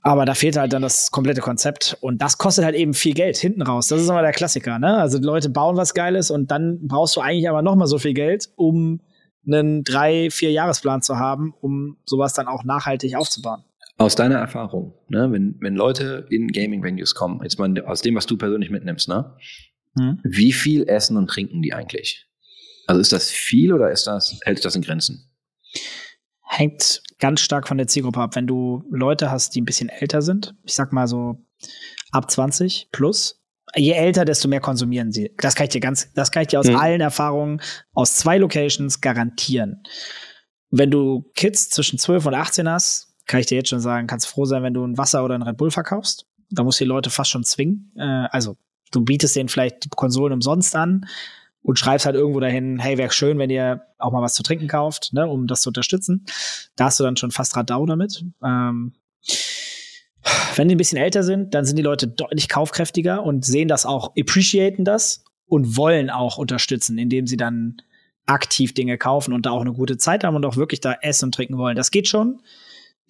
Aber 0.00 0.24
da 0.24 0.34
fehlt 0.34 0.56
halt 0.56 0.72
dann 0.72 0.82
das 0.82 1.10
komplette 1.10 1.40
Konzept 1.40 1.96
und 2.00 2.22
das 2.22 2.38
kostet 2.38 2.64
halt 2.64 2.74
eben 2.74 2.94
viel 2.94 3.14
Geld 3.14 3.36
hinten 3.36 3.62
raus. 3.62 3.88
Das 3.88 4.00
ist 4.00 4.08
immer 4.08 4.22
der 4.22 4.32
Klassiker, 4.32 4.78
ne? 4.78 4.96
Also 4.96 5.18
Leute 5.18 5.48
bauen 5.50 5.76
was 5.76 5.92
Geiles 5.94 6.30
und 6.30 6.50
dann 6.50 6.86
brauchst 6.86 7.16
du 7.16 7.20
eigentlich 7.20 7.48
aber 7.48 7.62
noch 7.62 7.74
mal 7.74 7.86
so 7.86 7.98
viel 7.98 8.14
Geld, 8.14 8.48
um 8.56 9.00
einen 9.46 9.82
drei, 9.82 10.30
vier 10.30 10.52
Jahresplan 10.52 11.02
zu 11.02 11.18
haben, 11.18 11.54
um 11.60 11.96
sowas 12.04 12.32
dann 12.34 12.46
auch 12.46 12.64
nachhaltig 12.64 13.16
aufzubauen. 13.16 13.64
Aus 13.96 14.14
deiner 14.14 14.36
Erfahrung, 14.36 14.94
ne, 15.08 15.30
wenn, 15.32 15.56
wenn 15.60 15.74
Leute 15.74 16.26
in 16.30 16.48
Gaming-Venues 16.48 17.14
kommen, 17.14 17.40
jetzt 17.42 17.58
mal 17.58 17.72
aus 17.84 18.02
dem, 18.02 18.14
was 18.14 18.26
du 18.26 18.36
persönlich 18.36 18.70
mitnimmst, 18.70 19.08
ne, 19.08 19.36
Hm? 19.98 20.18
wie 20.24 20.52
viel 20.52 20.88
essen 20.88 21.16
und 21.16 21.28
trinken 21.28 21.62
die 21.62 21.72
eigentlich? 21.72 22.26
Also 22.86 23.00
ist 23.00 23.12
das 23.12 23.30
viel 23.30 23.72
oder 23.72 23.90
ist 23.90 24.06
das, 24.06 24.38
hält 24.44 24.58
sich 24.58 24.62
das 24.64 24.76
in 24.76 24.82
Grenzen? 24.82 25.30
Hängt 26.42 27.02
ganz 27.18 27.40
stark 27.40 27.66
von 27.66 27.78
der 27.78 27.86
Zielgruppe 27.86 28.20
ab. 28.20 28.36
Wenn 28.36 28.46
du 28.46 28.84
Leute 28.90 29.30
hast, 29.30 29.54
die 29.54 29.60
ein 29.60 29.64
bisschen 29.64 29.88
älter 29.88 30.22
sind, 30.22 30.54
ich 30.62 30.74
sag 30.74 30.92
mal 30.92 31.08
so 31.08 31.44
ab 32.12 32.30
20 32.30 32.88
plus, 32.92 33.40
je 33.74 33.92
älter, 33.92 34.24
desto 34.24 34.46
mehr 34.48 34.60
konsumieren 34.60 35.10
sie. 35.10 35.32
Das 35.38 35.54
kann 35.54 35.64
ich 35.64 35.70
dir 35.72 35.80
ganz, 35.80 36.12
das 36.12 36.30
kann 36.30 36.42
ich 36.42 36.48
dir 36.48 36.60
aus 36.60 36.68
Mhm. 36.68 36.76
allen 36.76 37.00
Erfahrungen 37.00 37.60
aus 37.92 38.16
zwei 38.16 38.38
Locations 38.38 39.00
garantieren. 39.00 39.82
Wenn 40.70 40.90
du 40.90 41.24
Kids 41.34 41.70
zwischen 41.70 41.98
12 41.98 42.26
und 42.26 42.34
18 42.34 42.68
hast, 42.68 43.14
kann 43.26 43.40
ich 43.40 43.46
dir 43.46 43.56
jetzt 43.56 43.70
schon 43.70 43.80
sagen, 43.80 44.06
kannst 44.06 44.26
froh 44.26 44.44
sein, 44.44 44.62
wenn 44.62 44.74
du 44.74 44.84
ein 44.84 44.98
Wasser 44.98 45.24
oder 45.24 45.34
ein 45.34 45.42
Red 45.42 45.56
Bull 45.56 45.70
verkaufst. 45.70 46.26
Da 46.50 46.62
musst 46.62 46.78
du 46.78 46.84
die 46.84 46.88
Leute 46.88 47.10
fast 47.10 47.30
schon 47.30 47.42
zwingen. 47.44 47.92
Äh, 47.96 48.02
also 48.30 48.56
du 48.92 49.00
bietest 49.04 49.34
denen 49.34 49.48
vielleicht 49.48 49.84
die 49.84 49.88
Konsolen 49.88 50.34
umsonst 50.34 50.76
an 50.76 51.06
und 51.64 51.78
schreibst 51.78 52.04
halt 52.04 52.14
irgendwo 52.14 52.40
dahin, 52.40 52.78
hey, 52.78 52.98
wäre 52.98 53.10
schön, 53.10 53.38
wenn 53.38 53.48
ihr 53.48 53.86
auch 53.98 54.12
mal 54.12 54.20
was 54.20 54.34
zu 54.34 54.42
trinken 54.42 54.68
kauft, 54.68 55.14
ne, 55.14 55.26
um 55.26 55.46
das 55.46 55.62
zu 55.62 55.70
unterstützen. 55.70 56.26
Da 56.76 56.84
hast 56.84 57.00
du 57.00 57.04
dann 57.04 57.16
schon 57.16 57.30
fast 57.30 57.56
Radau 57.56 57.86
damit. 57.86 58.22
Ähm, 58.44 58.92
wenn 60.56 60.68
die 60.68 60.74
ein 60.74 60.78
bisschen 60.78 60.98
älter 60.98 61.22
sind, 61.22 61.54
dann 61.54 61.64
sind 61.64 61.76
die 61.76 61.82
Leute 61.82 62.06
deutlich 62.06 62.50
kaufkräftiger 62.50 63.24
und 63.24 63.46
sehen 63.46 63.66
das 63.66 63.86
auch, 63.86 64.12
appreciaten 64.18 64.84
das 64.84 65.24
und 65.46 65.76
wollen 65.78 66.10
auch 66.10 66.36
unterstützen, 66.36 66.98
indem 66.98 67.26
sie 67.26 67.38
dann 67.38 67.78
aktiv 68.26 68.74
Dinge 68.74 68.98
kaufen 68.98 69.32
und 69.32 69.46
da 69.46 69.50
auch 69.50 69.62
eine 69.62 69.72
gute 69.72 69.96
Zeit 69.96 70.22
haben 70.22 70.36
und 70.36 70.44
auch 70.44 70.56
wirklich 70.56 70.80
da 70.80 70.96
essen 71.00 71.26
und 71.26 71.34
trinken 71.34 71.56
wollen. 71.56 71.76
Das 71.76 71.90
geht 71.90 72.08
schon. 72.08 72.42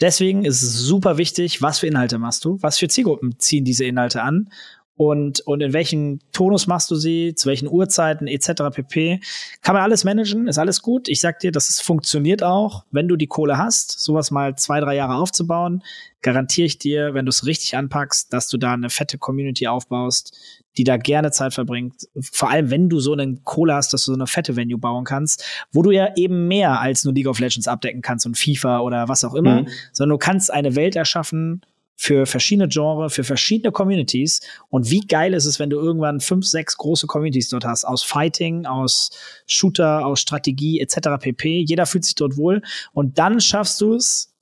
Deswegen 0.00 0.44
ist 0.44 0.62
es 0.62 0.78
super 0.78 1.18
wichtig, 1.18 1.60
was 1.60 1.80
für 1.80 1.88
Inhalte 1.88 2.18
machst 2.18 2.44
du, 2.44 2.58
was 2.60 2.78
für 2.78 2.88
Zielgruppen 2.88 3.38
ziehen 3.38 3.64
diese 3.64 3.84
Inhalte 3.84 4.22
an 4.22 4.48
und, 4.96 5.40
und 5.40 5.60
in 5.60 5.72
welchem 5.72 6.20
Tonus 6.32 6.66
machst 6.66 6.90
du 6.90 6.94
sie, 6.94 7.34
zu 7.34 7.48
welchen 7.48 7.68
Uhrzeiten 7.68 8.28
etc. 8.28 8.70
pp. 8.72 9.20
Kann 9.60 9.74
man 9.74 9.82
alles 9.82 10.04
managen, 10.04 10.46
ist 10.46 10.58
alles 10.58 10.82
gut. 10.82 11.08
Ich 11.08 11.20
sag 11.20 11.40
dir, 11.40 11.50
das 11.50 11.80
funktioniert 11.80 12.42
auch, 12.44 12.84
wenn 12.92 13.08
du 13.08 13.16
die 13.16 13.26
Kohle 13.26 13.58
hast, 13.58 14.00
sowas 14.00 14.30
mal 14.30 14.54
zwei, 14.56 14.78
drei 14.80 14.94
Jahre 14.94 15.16
aufzubauen, 15.16 15.82
garantiere 16.22 16.66
ich 16.66 16.78
dir, 16.78 17.12
wenn 17.12 17.26
du 17.26 17.30
es 17.30 17.44
richtig 17.44 17.76
anpackst, 17.76 18.32
dass 18.32 18.48
du 18.48 18.56
da 18.56 18.72
eine 18.72 18.88
fette 18.88 19.18
Community 19.18 19.66
aufbaust, 19.66 20.38
die 20.76 20.84
da 20.84 20.96
gerne 20.96 21.30
Zeit 21.32 21.54
verbringt. 21.54 22.08
Vor 22.20 22.50
allem, 22.50 22.70
wenn 22.70 22.88
du 22.88 22.98
so 23.00 23.12
einen 23.12 23.44
Kohle 23.44 23.74
hast, 23.74 23.92
dass 23.92 24.04
du 24.04 24.12
so 24.12 24.16
eine 24.16 24.26
fette 24.26 24.56
Venue 24.56 24.78
bauen 24.78 25.04
kannst, 25.04 25.44
wo 25.72 25.82
du 25.82 25.90
ja 25.90 26.14
eben 26.16 26.48
mehr 26.48 26.80
als 26.80 27.04
nur 27.04 27.14
League 27.14 27.28
of 27.28 27.40
Legends 27.40 27.68
abdecken 27.68 28.00
kannst 28.02 28.26
und 28.26 28.38
FIFA 28.38 28.80
oder 28.80 29.08
was 29.08 29.24
auch 29.24 29.34
immer, 29.34 29.62
Mhm. 29.62 29.68
sondern 29.92 30.18
du 30.18 30.18
kannst 30.18 30.52
eine 30.52 30.76
Welt 30.76 30.96
erschaffen 30.96 31.62
für 31.96 32.26
verschiedene 32.26 32.68
Genres, 32.68 33.14
für 33.14 33.24
verschiedene 33.24 33.72
Communities. 33.72 34.40
Und 34.68 34.90
wie 34.90 35.00
geil 35.00 35.34
ist 35.34 35.46
es, 35.46 35.58
wenn 35.58 35.70
du 35.70 35.78
irgendwann 35.78 36.20
fünf, 36.20 36.46
sechs 36.46 36.76
große 36.76 37.06
Communities 37.06 37.48
dort 37.48 37.64
hast, 37.64 37.84
aus 37.84 38.02
Fighting, 38.02 38.66
aus 38.66 39.10
Shooter, 39.46 40.04
aus 40.04 40.20
Strategie 40.20 40.80
etc. 40.80 41.20
pp. 41.20 41.60
Jeder 41.60 41.86
fühlt 41.86 42.04
sich 42.04 42.14
dort 42.14 42.36
wohl. 42.36 42.62
Und 42.92 43.18
dann 43.18 43.40
schaffst 43.40 43.80
du 43.80 43.94
es, 43.94 44.34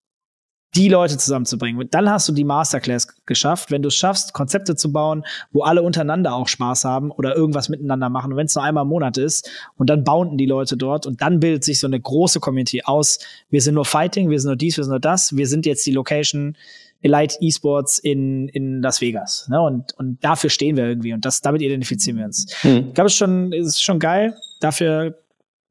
die 0.74 0.88
Leute 0.88 1.18
zusammenzubringen. 1.18 1.80
Und 1.80 1.94
Dann 1.94 2.08
hast 2.08 2.28
du 2.28 2.32
die 2.32 2.44
Masterclass 2.44 3.06
geschafft, 3.26 3.70
wenn 3.70 3.82
du 3.82 3.88
es 3.88 3.94
schaffst, 3.94 4.32
Konzepte 4.32 4.74
zu 4.74 4.90
bauen, 4.90 5.24
wo 5.50 5.62
alle 5.62 5.82
untereinander 5.82 6.34
auch 6.34 6.48
Spaß 6.48 6.84
haben 6.84 7.10
oder 7.10 7.36
irgendwas 7.36 7.68
miteinander 7.68 8.08
machen. 8.08 8.36
Wenn 8.36 8.46
es 8.46 8.54
nur 8.54 8.64
einmal 8.64 8.84
im 8.84 8.88
Monat 8.88 9.18
ist, 9.18 9.50
und 9.76 9.90
dann 9.90 10.04
bounden 10.04 10.38
die 10.38 10.46
Leute 10.46 10.76
dort 10.76 11.06
und 11.06 11.20
dann 11.20 11.40
bildet 11.40 11.64
sich 11.64 11.78
so 11.78 11.86
eine 11.86 12.00
große 12.00 12.40
Community 12.40 12.82
aus. 12.84 13.18
Wir 13.50 13.60
sind 13.60 13.74
nur 13.74 13.84
Fighting, 13.84 14.30
wir 14.30 14.40
sind 14.40 14.48
nur 14.48 14.56
dies, 14.56 14.78
wir 14.78 14.84
sind 14.84 14.92
nur 14.92 15.00
das. 15.00 15.36
Wir 15.36 15.46
sind 15.46 15.66
jetzt 15.66 15.84
die 15.84 15.92
Location 15.92 16.56
Elite 17.02 17.36
Esports 17.40 17.98
in, 17.98 18.48
in 18.48 18.80
Las 18.80 19.00
Vegas. 19.00 19.48
Ne? 19.48 19.60
Und, 19.60 19.92
und 19.94 20.22
dafür 20.24 20.50
stehen 20.50 20.76
wir 20.76 20.86
irgendwie 20.86 21.12
und 21.12 21.24
das, 21.24 21.40
damit 21.40 21.60
identifizieren 21.62 22.18
wir 22.18 22.24
uns. 22.26 22.46
Hm. 22.62 22.88
Ich 22.88 22.94
glaube, 22.94 23.06
es 23.08 23.12
ist 23.14 23.18
schon, 23.18 23.52
es 23.52 23.66
ist 23.66 23.82
schon 23.82 23.98
geil. 23.98 24.36
Dafür, 24.60 25.18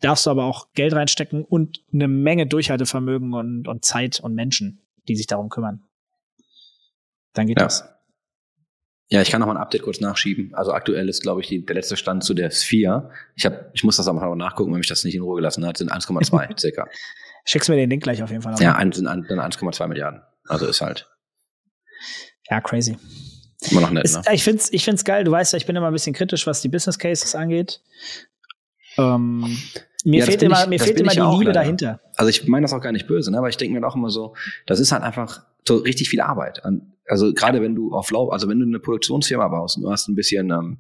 darfst 0.01 0.25
du 0.25 0.31
aber 0.31 0.45
auch 0.45 0.73
Geld 0.73 0.93
reinstecken 0.93 1.43
und 1.45 1.83
eine 1.93 2.07
Menge 2.07 2.47
Durchhaltevermögen 2.47 3.33
und, 3.33 3.67
und 3.67 3.85
Zeit 3.85 4.19
und 4.19 4.33
Menschen, 4.33 4.81
die 5.07 5.15
sich 5.15 5.27
darum 5.27 5.49
kümmern. 5.49 5.83
Dann 7.33 7.47
geht 7.47 7.59
Ja. 7.59 7.65
das. 7.65 7.87
Ja, 9.09 9.21
ich 9.21 9.29
kann 9.29 9.41
noch 9.41 9.47
mal 9.47 9.57
ein 9.57 9.61
Update 9.61 9.81
kurz 9.81 9.99
nachschieben. 9.99 10.53
Also 10.55 10.71
aktuell 10.71 11.09
ist, 11.09 11.21
glaube 11.21 11.41
ich, 11.41 11.47
die, 11.47 11.65
der 11.65 11.75
letzte 11.75 11.97
Stand 11.97 12.23
zu 12.23 12.33
der 12.33 12.49
Sphere. 12.49 13.11
Ich 13.35 13.45
hab, 13.45 13.69
ich 13.73 13.83
muss 13.83 13.97
das 13.97 14.07
aber 14.07 14.21
noch 14.21 14.35
nachgucken, 14.35 14.71
weil 14.71 14.77
mich 14.77 14.87
das 14.87 15.03
nicht 15.03 15.15
in 15.15 15.21
Ruhe 15.21 15.35
gelassen 15.35 15.65
hat. 15.65 15.77
Sind 15.77 15.91
1,2 15.91 16.57
circa. 16.59 16.87
Schickst 17.43 17.69
mir 17.69 17.75
den 17.75 17.89
Link 17.89 18.03
gleich 18.03 18.23
auf 18.23 18.29
jeden 18.31 18.41
Fall. 18.41 18.53
noch. 18.53 18.61
Ja, 18.61 18.75
ein, 18.75 18.91
sind 18.93 19.07
ein, 19.07 19.25
dann 19.27 19.39
1,2 19.39 19.87
Milliarden. 19.87 20.21
Also 20.47 20.65
ist 20.65 20.79
halt 20.81 21.09
ja 22.49 22.61
crazy. 22.61 22.97
immer 23.69 23.81
noch 23.81 23.91
nett, 23.91 24.03
Ist, 24.05 24.15
ne? 24.15 24.23
Ich 24.33 24.43
find's, 24.43 24.71
ich 24.71 24.83
find's 24.83 25.03
geil. 25.05 25.23
Du 25.23 25.31
weißt 25.31 25.53
ja, 25.53 25.57
ich 25.57 25.65
bin 25.65 25.75
immer 25.75 25.87
ein 25.87 25.93
bisschen 25.93 26.13
kritisch, 26.13 26.47
was 26.47 26.61
die 26.61 26.69
Business 26.69 26.97
Cases 26.97 27.35
angeht. 27.35 27.81
Ähm, 28.97 29.57
mir 30.03 30.19
Ja, 30.19 30.25
fehlt 30.25 30.43
immer, 30.43 30.63
ich- 30.63 30.67
mir 30.69 30.79
fehlt 30.79 30.99
immer 30.99 31.11
die 31.11 31.21
auch 31.21 31.31
Liebe 31.39 31.45
leider. 31.51 31.59
dahinter. 31.61 32.01
Also 32.15 32.29
ich 32.29 32.47
meine 32.47 32.63
das 32.65 32.73
auch 32.73 32.81
gar 32.81 32.91
nicht 32.91 33.07
böse, 33.07 33.31
ne? 33.31 33.37
aber 33.37 33.49
ich 33.49 33.57
denke 33.57 33.79
mir 33.79 33.85
auch 33.87 33.95
immer 33.95 34.09
so, 34.09 34.35
das 34.65 34.79
ist 34.79 34.91
halt 34.91 35.03
einfach 35.03 35.45
so 35.67 35.77
richtig 35.77 36.09
viel 36.09 36.21
Arbeit. 36.21 36.61
Also 37.05 37.33
gerade 37.33 37.61
wenn 37.61 37.75
du 37.75 37.93
auf 37.93 38.09
Lauf, 38.11 38.31
also 38.31 38.49
wenn 38.49 38.59
du 38.59 38.65
eine 38.65 38.79
Produktionsfirma 38.79 39.47
baust 39.47 39.77
und 39.77 39.83
du 39.83 39.91
hast 39.91 40.07
ein 40.07 40.15
bisschen 40.15 40.49
ähm, 40.49 40.79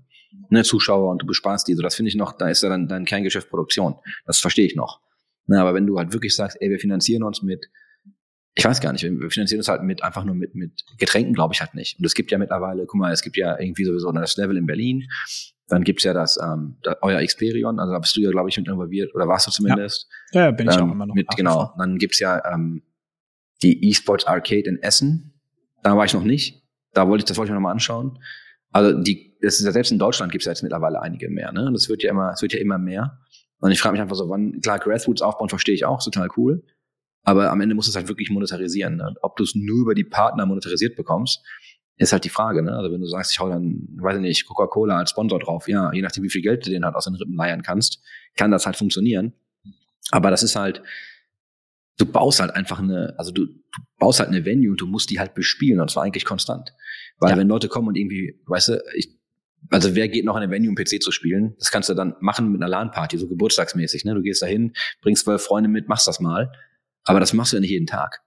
ne, 0.49 0.63
Zuschauer 0.63 1.11
und 1.11 1.21
du 1.21 1.25
besparst 1.27 1.67
die, 1.67 1.75
so 1.75 1.83
das 1.83 1.95
finde 1.95 2.09
ich 2.09 2.15
noch, 2.15 2.33
da 2.33 2.49
ist 2.49 2.63
ja 2.63 2.69
dann 2.69 2.87
dein 2.87 3.05
Kerngeschäft 3.05 3.49
Produktion. 3.49 3.95
Das 4.25 4.39
verstehe 4.39 4.65
ich 4.65 4.75
noch. 4.75 5.01
Ne, 5.47 5.59
aber 5.61 5.73
wenn 5.73 5.85
du 5.85 5.97
halt 5.99 6.13
wirklich 6.13 6.35
sagst, 6.35 6.57
ey, 6.59 6.69
wir 6.69 6.79
finanzieren 6.79 7.23
uns 7.23 7.41
mit, 7.43 7.67
ich 8.55 8.65
weiß 8.65 8.81
gar 8.81 8.91
nicht, 8.91 9.03
wir 9.03 9.31
finanzieren 9.31 9.59
uns 9.59 9.67
halt 9.69 9.81
mit 9.83 10.03
einfach 10.03 10.25
nur 10.25 10.35
mit, 10.35 10.55
mit 10.55 10.83
Getränken, 10.97 11.33
glaube 11.33 11.53
ich 11.53 11.61
halt 11.61 11.73
nicht. 11.73 11.97
Und 11.99 12.05
es 12.05 12.13
gibt 12.13 12.31
ja 12.31 12.37
mittlerweile, 12.37 12.85
guck 12.85 12.99
mal, 12.99 13.13
es 13.13 13.21
gibt 13.21 13.37
ja 13.37 13.57
irgendwie 13.57 13.85
sowieso 13.85 14.11
das 14.11 14.35
Level 14.35 14.57
in 14.57 14.65
Berlin, 14.65 15.07
dann 15.67 15.83
gibt's 15.85 16.03
ja 16.03 16.13
das, 16.13 16.37
ähm, 16.37 16.75
da, 16.83 16.97
euer 17.01 17.25
Xperion, 17.25 17.79
also 17.79 17.93
da 17.93 17.99
bist 17.99 18.15
du 18.17 18.21
ja, 18.21 18.29
glaube 18.29 18.49
ich, 18.49 18.57
mit 18.57 18.67
involviert, 18.67 19.15
oder 19.15 19.27
warst 19.27 19.47
du 19.47 19.51
zumindest. 19.51 20.09
Ja, 20.33 20.51
bin 20.51 20.67
ich 20.69 20.75
Ähm, 20.75 20.81
auch 20.81 20.91
immer 20.91 21.05
noch. 21.05 21.15
Mit, 21.15 21.27
genau. 21.37 21.73
Dann 21.77 21.97
gibt's 21.97 22.19
ja 22.19 22.43
ähm, 22.53 22.83
die 23.63 23.89
eSports 23.89 24.25
Arcade 24.25 24.63
in 24.65 24.81
Essen. 24.83 25.39
Da 25.81 25.95
war 25.95 26.03
ich 26.03 26.13
noch 26.13 26.23
nicht. 26.23 26.61
Da 26.93 27.07
wollte 27.07 27.21
ich, 27.21 27.25
das 27.25 27.37
wollte 27.37 27.49
ich 27.49 27.51
mir 27.51 27.55
nochmal 27.55 27.71
anschauen. 27.71 28.19
Also 28.71 28.99
die, 29.01 29.37
das 29.41 29.59
ist 29.59 29.65
ja 29.65 29.71
selbst 29.71 29.93
in 29.93 29.99
Deutschland 29.99 30.31
gibt's 30.31 30.45
ja 30.45 30.51
jetzt 30.51 30.61
mittlerweile 30.61 31.01
einige 31.01 31.29
mehr. 31.29 31.53
Ne? 31.53 31.67
Und 31.67 31.73
das 31.73 31.87
wird 31.87 32.03
ja 32.03 32.09
immer, 32.09 32.31
es 32.33 32.41
wird 32.41 32.51
ja 32.53 32.59
immer 32.59 32.77
mehr. 32.77 33.19
Und 33.59 33.71
ich 33.71 33.79
frage 33.79 33.93
mich 33.93 34.01
einfach 34.01 34.15
so, 34.15 34.27
wann, 34.29 34.59
klar, 34.59 34.79
Grassroots 34.79 35.21
aufbauen 35.21 35.49
verstehe 35.49 35.75
ich 35.75 35.85
auch, 35.85 35.99
ist 35.99 36.05
total 36.05 36.27
cool. 36.35 36.63
Aber 37.23 37.51
am 37.51 37.61
Ende 37.61 37.75
musst 37.75 37.87
du 37.87 37.91
es 37.91 37.95
halt 37.95 38.07
wirklich 38.07 38.29
monetarisieren. 38.29 38.97
Ne? 38.97 39.13
Ob 39.21 39.35
du 39.37 39.43
es 39.43 39.53
nur 39.55 39.81
über 39.81 39.95
die 39.95 40.03
Partner 40.03 40.45
monetarisiert 40.45 40.95
bekommst, 40.95 41.41
ist 41.97 42.13
halt 42.13 42.23
die 42.25 42.29
Frage. 42.29 42.63
Ne? 42.63 42.73
Also 42.75 42.91
wenn 42.91 43.01
du 43.01 43.07
sagst, 43.07 43.31
ich 43.31 43.39
hau 43.39 43.47
dann, 43.49 43.87
weiß 43.97 44.15
ich 44.15 44.21
nicht, 44.21 44.47
Coca-Cola 44.47 44.97
als 44.97 45.11
Sponsor 45.11 45.39
drauf, 45.39 45.67
ja, 45.67 45.91
je 45.93 46.01
nachdem, 46.01 46.23
wie 46.23 46.29
viel 46.29 46.41
Geld 46.41 46.65
du 46.65 46.71
den 46.71 46.83
halt 46.83 46.95
aus 46.95 47.05
den 47.05 47.15
Rippen 47.15 47.35
leiern 47.35 47.61
kannst, 47.61 48.01
kann 48.35 48.49
das 48.49 48.65
halt 48.65 48.75
funktionieren. 48.75 49.33
Aber 50.09 50.31
das 50.31 50.41
ist 50.41 50.55
halt, 50.55 50.81
du 51.97 52.05
baust 52.07 52.39
halt 52.39 52.55
einfach 52.55 52.79
eine, 52.79 53.13
also 53.19 53.31
du, 53.31 53.45
du 53.45 53.61
baust 53.99 54.19
halt 54.19 54.29
eine 54.29 54.43
Venue 54.45 54.71
und 54.71 54.81
du 54.81 54.87
musst 54.87 55.11
die 55.11 55.19
halt 55.19 55.35
bespielen 55.35 55.79
und 55.79 55.91
zwar 55.91 56.03
eigentlich 56.03 56.25
konstant. 56.25 56.73
Weil 57.19 57.31
Ja. 57.31 57.37
wenn 57.37 57.47
Leute 57.47 57.67
kommen 57.67 57.87
und 57.87 57.95
irgendwie, 57.95 58.41
weißt 58.47 58.69
du, 58.69 58.83
ich, 58.95 59.15
also 59.69 59.93
wer 59.95 60.07
geht 60.09 60.25
noch 60.25 60.35
in 60.35 60.41
eine 60.41 60.51
Venue, 60.51 60.69
um 60.69 60.75
PC 60.75 60.99
zu 61.03 61.11
spielen? 61.11 61.53
Das 61.59 61.69
kannst 61.69 61.87
du 61.87 61.93
dann 61.93 62.15
machen 62.19 62.51
mit 62.51 62.61
einer 62.61 62.69
LAN-Party, 62.69 63.19
so 63.19 63.27
geburtstagsmäßig. 63.27 64.05
Ne? 64.05 64.15
Du 64.15 64.23
gehst 64.23 64.41
dahin, 64.41 64.73
bringst 65.01 65.25
zwölf 65.25 65.43
Freunde 65.43 65.69
mit, 65.69 65.87
machst 65.87 66.07
das 66.07 66.19
mal. 66.19 66.51
Aber 67.05 67.19
das 67.19 67.33
machst 67.33 67.51
du 67.51 67.57
ja 67.57 67.61
nicht 67.61 67.71
jeden 67.71 67.87
Tag. 67.87 68.21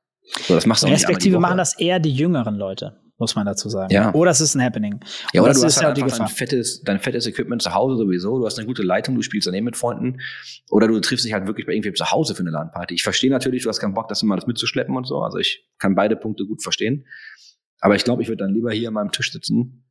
So, 0.47 0.55
das 0.55 0.67
machst 0.67 0.83
du 0.83 0.87
auch 0.87 0.93
Respektive 0.93 1.39
machen 1.39 1.59
das 1.59 1.79
eher 1.79 2.01
die 2.01 2.13
jüngeren 2.13 2.57
Leute, 2.57 2.99
muss 3.19 3.37
man 3.37 3.45
dazu 3.45 3.69
sagen. 3.69 3.93
Ja. 3.93 4.13
Oder 4.15 4.31
es 4.31 4.41
ist 4.41 4.55
ein 4.55 4.63
Happening. 4.63 5.01
Ja, 5.33 5.43
oder 5.43 5.51
das 5.51 5.61
du 5.61 5.67
ist 5.67 5.77
hast 5.77 5.85
halt 5.85 5.97
die 5.99 6.03
einfach 6.03 6.19
dein 6.19 6.29
fettes, 6.29 6.83
dein 6.83 6.99
fettes 6.99 7.27
Equipment 7.27 7.61
zu 7.63 7.75
Hause 7.75 7.97
sowieso, 7.97 8.39
du 8.39 8.47
hast 8.47 8.59
eine 8.59 8.67
gute 8.67 8.83
Leitung, 8.83 9.15
du 9.17 9.23
spielst 9.23 9.47
daneben 9.47 9.67
mit 9.67 9.77
Freunden. 9.77 10.21
Oder 10.71 10.89
du 10.89 10.99
triffst 11.01 11.25
dich 11.27 11.35
halt 11.35 11.47
wirklich 11.47 11.67
bei 11.67 11.73
irgendwem 11.73 11.95
zu 11.95 12.11
Hause 12.11 12.35
für 12.35 12.41
eine 12.41 12.51
LAN-Party. 12.51 12.95
Ich 12.95 13.03
verstehe 13.03 13.31
natürlich, 13.31 13.63
du 13.65 13.69
hast 13.69 13.81
keinen 13.81 13.95
Bock, 13.95 14.09
das 14.09 14.23
immer 14.23 14.35
alles 14.35 14.47
mitzuschleppen 14.47 14.97
und 14.97 15.07
so. 15.07 15.21
Also 15.21 15.39
ich 15.39 15.69
kann 15.79 15.95
beide 15.95 16.17
Punkte 16.17 16.47
gut 16.47 16.63
verstehen. 16.63 17.07
Aber 17.81 17.95
ich 17.97 18.05
glaube, 18.05 18.23
ich 18.23 18.29
würde 18.29 18.45
dann 18.45 18.55
lieber 18.55 18.73
hier 18.73 18.89
an 18.89 18.95
meinem 18.95 19.13
Tisch 19.13 19.31
sitzen 19.31 19.85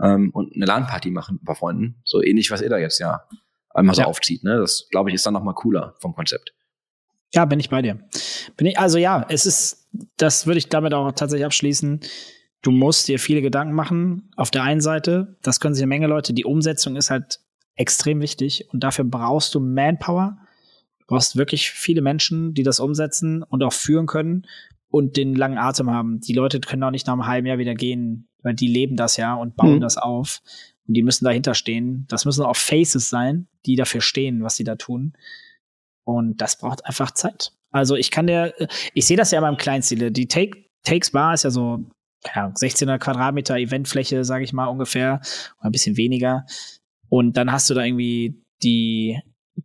ähm, 0.00 0.30
und 0.32 0.54
eine 0.54 0.66
LAN-Party 0.66 1.10
machen 1.10 1.34
mit 1.34 1.42
ein 1.42 1.46
paar 1.46 1.56
Freunden. 1.56 2.00
So 2.04 2.22
ähnlich, 2.22 2.52
was 2.52 2.62
ihr 2.62 2.68
da 2.70 2.78
jetzt 2.78 3.00
ja 3.00 3.22
einmal 3.70 3.96
so 3.96 4.02
Ja. 4.02 4.06
aufzieht. 4.06 4.44
Ne? 4.44 4.56
Das, 4.58 4.86
glaube 4.90 5.10
ich, 5.10 5.14
ist 5.16 5.26
dann 5.26 5.34
noch 5.34 5.42
mal 5.42 5.54
cooler 5.54 5.96
vom 6.00 6.14
Konzept. 6.14 6.52
Ja, 7.32 7.44
bin 7.44 7.60
ich 7.60 7.70
bei 7.70 7.82
dir. 7.82 8.00
Bin 8.56 8.66
ich, 8.66 8.78
also 8.78 8.98
ja, 8.98 9.24
es 9.28 9.46
ist, 9.46 9.88
das 10.16 10.46
würde 10.46 10.58
ich 10.58 10.68
damit 10.68 10.94
auch 10.94 11.10
tatsächlich 11.12 11.46
abschließen. 11.46 12.00
Du 12.62 12.70
musst 12.70 13.08
dir 13.08 13.18
viele 13.18 13.40
Gedanken 13.42 13.74
machen. 13.74 14.30
Auf 14.36 14.50
der 14.50 14.64
einen 14.64 14.80
Seite, 14.80 15.36
das 15.42 15.60
können 15.60 15.74
sich 15.74 15.82
eine 15.82 15.88
Menge 15.88 16.06
Leute, 16.08 16.32
die 16.34 16.44
Umsetzung 16.44 16.96
ist 16.96 17.10
halt 17.10 17.40
extrem 17.76 18.20
wichtig 18.20 18.68
und 18.72 18.80
dafür 18.82 19.04
brauchst 19.04 19.54
du 19.54 19.60
Manpower. 19.60 20.36
Du 20.98 21.06
brauchst 21.06 21.36
wirklich 21.36 21.70
viele 21.70 22.02
Menschen, 22.02 22.52
die 22.52 22.62
das 22.62 22.80
umsetzen 22.80 23.42
und 23.42 23.62
auch 23.62 23.72
führen 23.72 24.06
können 24.06 24.46
und 24.90 25.16
den 25.16 25.34
langen 25.34 25.56
Atem 25.58 25.90
haben. 25.90 26.20
Die 26.20 26.34
Leute 26.34 26.60
können 26.60 26.82
auch 26.82 26.90
nicht 26.90 27.06
nach 27.06 27.14
einem 27.14 27.26
halben 27.26 27.46
Jahr 27.46 27.58
wieder 27.58 27.74
gehen, 27.74 28.28
weil 28.42 28.54
die 28.54 28.66
leben 28.68 28.96
das 28.96 29.16
ja 29.16 29.34
und 29.34 29.56
bauen 29.56 29.76
Mhm. 29.76 29.80
das 29.80 29.96
auf. 29.96 30.42
Und 30.86 30.94
die 30.94 31.02
müssen 31.02 31.24
dahinter 31.24 31.54
stehen. 31.54 32.06
Das 32.08 32.24
müssen 32.24 32.44
auch 32.44 32.56
Faces 32.56 33.08
sein, 33.08 33.46
die 33.64 33.76
dafür 33.76 34.00
stehen, 34.00 34.42
was 34.42 34.56
sie 34.56 34.64
da 34.64 34.74
tun. 34.74 35.14
Und 36.04 36.40
das 36.40 36.58
braucht 36.58 36.84
einfach 36.86 37.12
Zeit. 37.12 37.52
Also 37.70 37.94
ich 37.94 38.10
kann 38.10 38.26
dir, 38.26 38.54
ich 38.94 39.06
sehe 39.06 39.16
das 39.16 39.30
ja 39.30 39.38
immer 39.38 39.48
im 39.48 39.56
Kleinstile. 39.56 40.10
Die 40.10 40.26
Take, 40.26 40.64
Takes 40.82 41.12
Bar 41.12 41.34
ist 41.34 41.44
ja 41.44 41.50
so 41.50 41.84
Ahnung, 42.34 42.50
1600 42.50 43.00
Quadratmeter 43.00 43.56
Eventfläche, 43.56 44.24
sage 44.24 44.44
ich 44.44 44.52
mal 44.52 44.66
ungefähr, 44.66 45.20
oder 45.58 45.66
ein 45.66 45.72
bisschen 45.72 45.96
weniger. 45.96 46.44
Und 47.08 47.36
dann 47.36 47.50
hast 47.50 47.70
du 47.70 47.74
da 47.74 47.84
irgendwie 47.84 48.42
die 48.62 49.18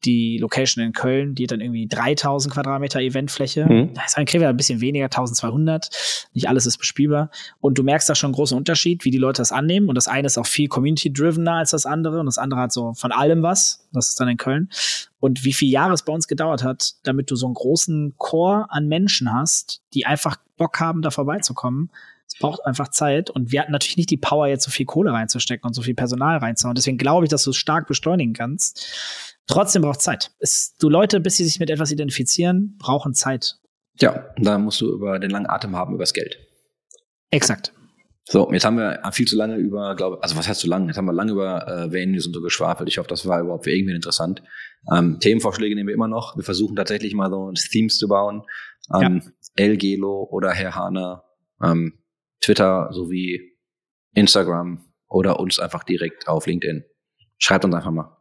die 0.04 0.38
Location 0.40 0.84
in 0.84 0.94
Köln, 0.94 1.36
die 1.36 1.44
hat 1.44 1.52
dann 1.52 1.62
irgendwie 1.62 1.88
3000 1.88 2.54
Quadratmeter 2.54 3.00
Eventfläche. 3.00 3.66
Mhm. 3.66 3.94
Da 3.94 4.04
ist 4.06 4.18
ein 4.18 4.26
Krefeld 4.26 4.50
ein 4.50 4.58
bisschen 4.58 4.82
weniger, 4.82 5.06
1200. 5.06 5.90
Nicht 6.34 6.50
alles 6.50 6.66
ist 6.66 6.78
bespielbar. 6.78 7.30
Und 7.62 7.78
du 7.78 7.84
merkst 7.84 8.10
da 8.10 8.16
schon 8.16 8.30
einen 8.30 8.36
großen 8.36 8.58
Unterschied, 8.58 9.06
wie 9.06 9.12
die 9.12 9.18
Leute 9.18 9.42
das 9.42 9.52
annehmen. 9.52 9.88
Und 9.90 9.96
das 9.96 10.08
eine 10.08 10.26
ist 10.26 10.38
auch 10.38 10.48
viel 10.48 10.68
community-drivener 10.68 11.54
als 11.54 11.72
das 11.72 11.86
andere. 11.86 12.20
Und 12.20 12.26
das 12.26 12.38
andere 12.38 12.62
hat 12.62 12.72
so 12.72 12.94
von 12.94 13.12
allem 13.12 13.44
was. 13.44 13.88
Das 13.94 14.10
ist 14.10 14.20
dann 14.20 14.28
in 14.28 14.38
Köln. 14.38 14.70
Und 15.20 15.44
wie 15.44 15.54
viele 15.54 15.72
Jahre 15.72 15.94
es 15.94 16.04
bei 16.04 16.14
uns 16.14 16.28
gedauert 16.28 16.64
hat, 16.64 16.94
damit 17.04 17.32
du 17.32 17.36
so 17.36 17.46
einen 17.46 17.56
großen 17.56 18.14
Chor 18.18 18.68
an 18.70 18.88
Menschen 18.88 19.34
hast, 19.34 19.82
die 19.94 20.06
einfach 20.06 20.38
Bock 20.58 20.80
haben, 20.80 21.02
da 21.02 21.12
vorbeizukommen. 21.12 21.90
Es 22.28 22.40
braucht 22.40 22.66
einfach 22.66 22.90
Zeit. 22.90 23.30
Und 23.30 23.52
wir 23.52 23.62
hatten 23.62 23.72
natürlich 23.72 23.98
nicht 23.98 24.10
die 24.10 24.18
Power, 24.18 24.48
jetzt 24.48 24.64
so 24.64 24.72
viel 24.72 24.86
Kohle 24.86 25.12
reinzustecken 25.12 25.68
und 25.68 25.74
so 25.74 25.82
viel 25.82 25.96
Personal 25.96 26.38
reinzuhauen. 26.38 26.76
Deswegen 26.76 26.98
glaube 26.98 27.26
ich, 27.26 27.30
dass 27.30 27.44
du 27.44 27.52
es 27.52 27.58
stark 27.58 27.88
beschleunigen 27.88 28.34
kannst. 28.34 29.35
Trotzdem 29.48 29.84
braucht 29.84 30.02
Zeit. 30.02 30.32
Es, 30.40 30.76
du 30.80 30.90
Leute, 30.90 31.20
bis 31.20 31.38
sie 31.38 31.46
sich 31.46 31.60
mit 31.60 31.70
etwas 31.70 31.92
identifizieren, 31.92 32.76
brauchen 32.80 33.14
Zeit. 33.14 33.56
Ja, 34.00 34.34
da 34.38 34.58
musst 34.58 34.82
du 34.82 34.92
über 34.92 35.20
den 35.20 35.30
langen 35.30 35.48
Atem 35.48 35.76
haben, 35.76 35.94
über 35.94 36.04
das 36.04 36.14
Geld. 36.14 36.38
Exakt. 37.32 37.72
So, 38.28 38.52
jetzt 38.52 38.66
haben 38.66 38.78
wir 38.78 39.02
viel 39.12 39.28
zu 39.28 39.36
lange 39.36 39.58
über, 39.58 39.96
glaube 39.96 40.22
also 40.24 40.36
was 40.36 40.48
heißt 40.48 40.60
zu 40.60 40.68
lange? 40.68 40.88
Jetzt 40.88 40.98
haben 40.98 41.06
wir 41.06 41.14
lange 41.14 41.32
über 41.32 41.68
äh, 41.68 41.92
Venues 41.92 42.26
und 42.26 42.34
so 42.34 42.42
geschwafelt. 42.42 42.90
Ich 42.90 42.98
hoffe, 42.98 43.08
das 43.08 43.28
war 43.28 43.40
überhaupt 43.40 43.66
für 43.66 43.72
irgendwen 43.72 43.96
interessant. 43.96 44.42
Ähm, 44.92 45.20
Themenvorschläge 45.20 45.76
nehmen 45.76 45.88
wir 45.88 45.94
immer 45.94 46.08
noch. 46.08 46.36
Wir 46.36 46.44
versuchen 46.44 46.76
tatsächlich 46.76 47.14
mal 47.14 47.30
so 47.30 47.52
Themes 47.72 47.98
zu 47.98 48.08
bauen. 48.08 48.44
Ähm, 48.94 49.22
El 49.56 49.78
Gelo 49.78 50.28
oder 50.32 50.52
Herr 50.52 50.76
Hahner, 50.76 51.24
ähm, 51.64 52.00
Twitter 52.42 52.90
sowie 52.92 53.58
Instagram 54.14 54.84
oder 55.08 55.40
uns 55.40 55.60
einfach 55.60 55.84
direkt 55.84 56.28
auf 56.28 56.48
LinkedIn. 56.48 56.84
Schreibt 57.38 57.64
uns 57.64 57.76
einfach 57.76 57.92
mal. 57.92 58.15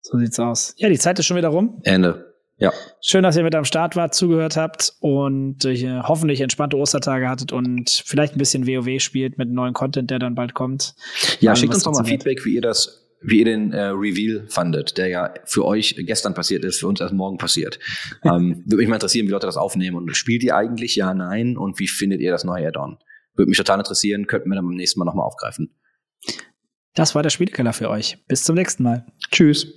So 0.00 0.18
sieht's 0.18 0.38
aus. 0.38 0.74
Ja, 0.76 0.88
die 0.88 0.98
Zeit 0.98 1.18
ist 1.18 1.26
schon 1.26 1.36
wieder 1.36 1.48
rum. 1.48 1.80
Ende. 1.84 2.28
Ja. 2.58 2.72
Schön, 3.00 3.22
dass 3.22 3.36
ihr 3.36 3.44
mit 3.44 3.54
am 3.54 3.64
Start 3.64 3.94
wart, 3.94 4.14
zugehört 4.14 4.56
habt 4.56 4.94
und 4.98 5.64
äh, 5.64 6.00
hoffentlich 6.02 6.40
entspannte 6.40 6.76
Ostertage 6.76 7.28
hattet 7.28 7.52
und 7.52 8.02
vielleicht 8.04 8.34
ein 8.34 8.38
bisschen 8.38 8.66
WoW 8.66 9.00
spielt 9.00 9.38
mit 9.38 9.48
neuen 9.48 9.74
Content, 9.74 10.10
der 10.10 10.18
dann 10.18 10.34
bald 10.34 10.54
kommt. 10.54 10.94
Ja, 11.38 11.54
schickt 11.54 11.72
uns 11.72 11.84
doch 11.84 11.92
mal. 11.92 12.04
Feedback, 12.04 12.44
wie 12.44 12.54
ihr 12.54 12.60
das, 12.60 13.06
wie 13.22 13.38
ihr 13.38 13.44
den 13.44 13.72
äh, 13.72 13.90
Reveal 13.90 14.46
fandet, 14.48 14.98
der 14.98 15.06
ja 15.06 15.34
für 15.44 15.64
euch 15.64 15.94
gestern 15.98 16.34
passiert 16.34 16.64
ist, 16.64 16.80
für 16.80 16.88
uns 16.88 17.00
erst 17.00 17.14
morgen 17.14 17.38
passiert. 17.38 17.78
ähm, 18.24 18.64
würde 18.66 18.78
mich 18.78 18.88
mal 18.88 18.96
interessieren, 18.96 19.28
wie 19.28 19.32
Leute 19.32 19.46
das 19.46 19.56
aufnehmen 19.56 19.96
und 19.96 20.16
spielt 20.16 20.42
ihr 20.42 20.56
eigentlich 20.56 20.96
ja, 20.96 21.14
nein 21.14 21.56
und 21.56 21.78
wie 21.78 21.86
findet 21.86 22.20
ihr 22.20 22.32
das 22.32 22.42
neue 22.42 22.66
Add-on? 22.66 22.98
Würde 23.36 23.50
mich 23.50 23.58
total 23.58 23.78
interessieren, 23.78 24.26
könnten 24.26 24.50
wir 24.50 24.56
dann 24.56 24.66
beim 24.66 24.74
nächsten 24.74 24.98
Mal 24.98 25.04
nochmal 25.04 25.26
aufgreifen. 25.26 25.72
Das 26.98 27.14
war 27.14 27.22
der 27.22 27.30
Spielekeller 27.30 27.72
für 27.72 27.90
euch. 27.90 28.18
Bis 28.26 28.42
zum 28.42 28.56
nächsten 28.56 28.82
Mal. 28.82 29.06
Tschüss. 29.30 29.72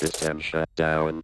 System 0.00 0.40
shut 0.40 0.64
down. 0.76 1.22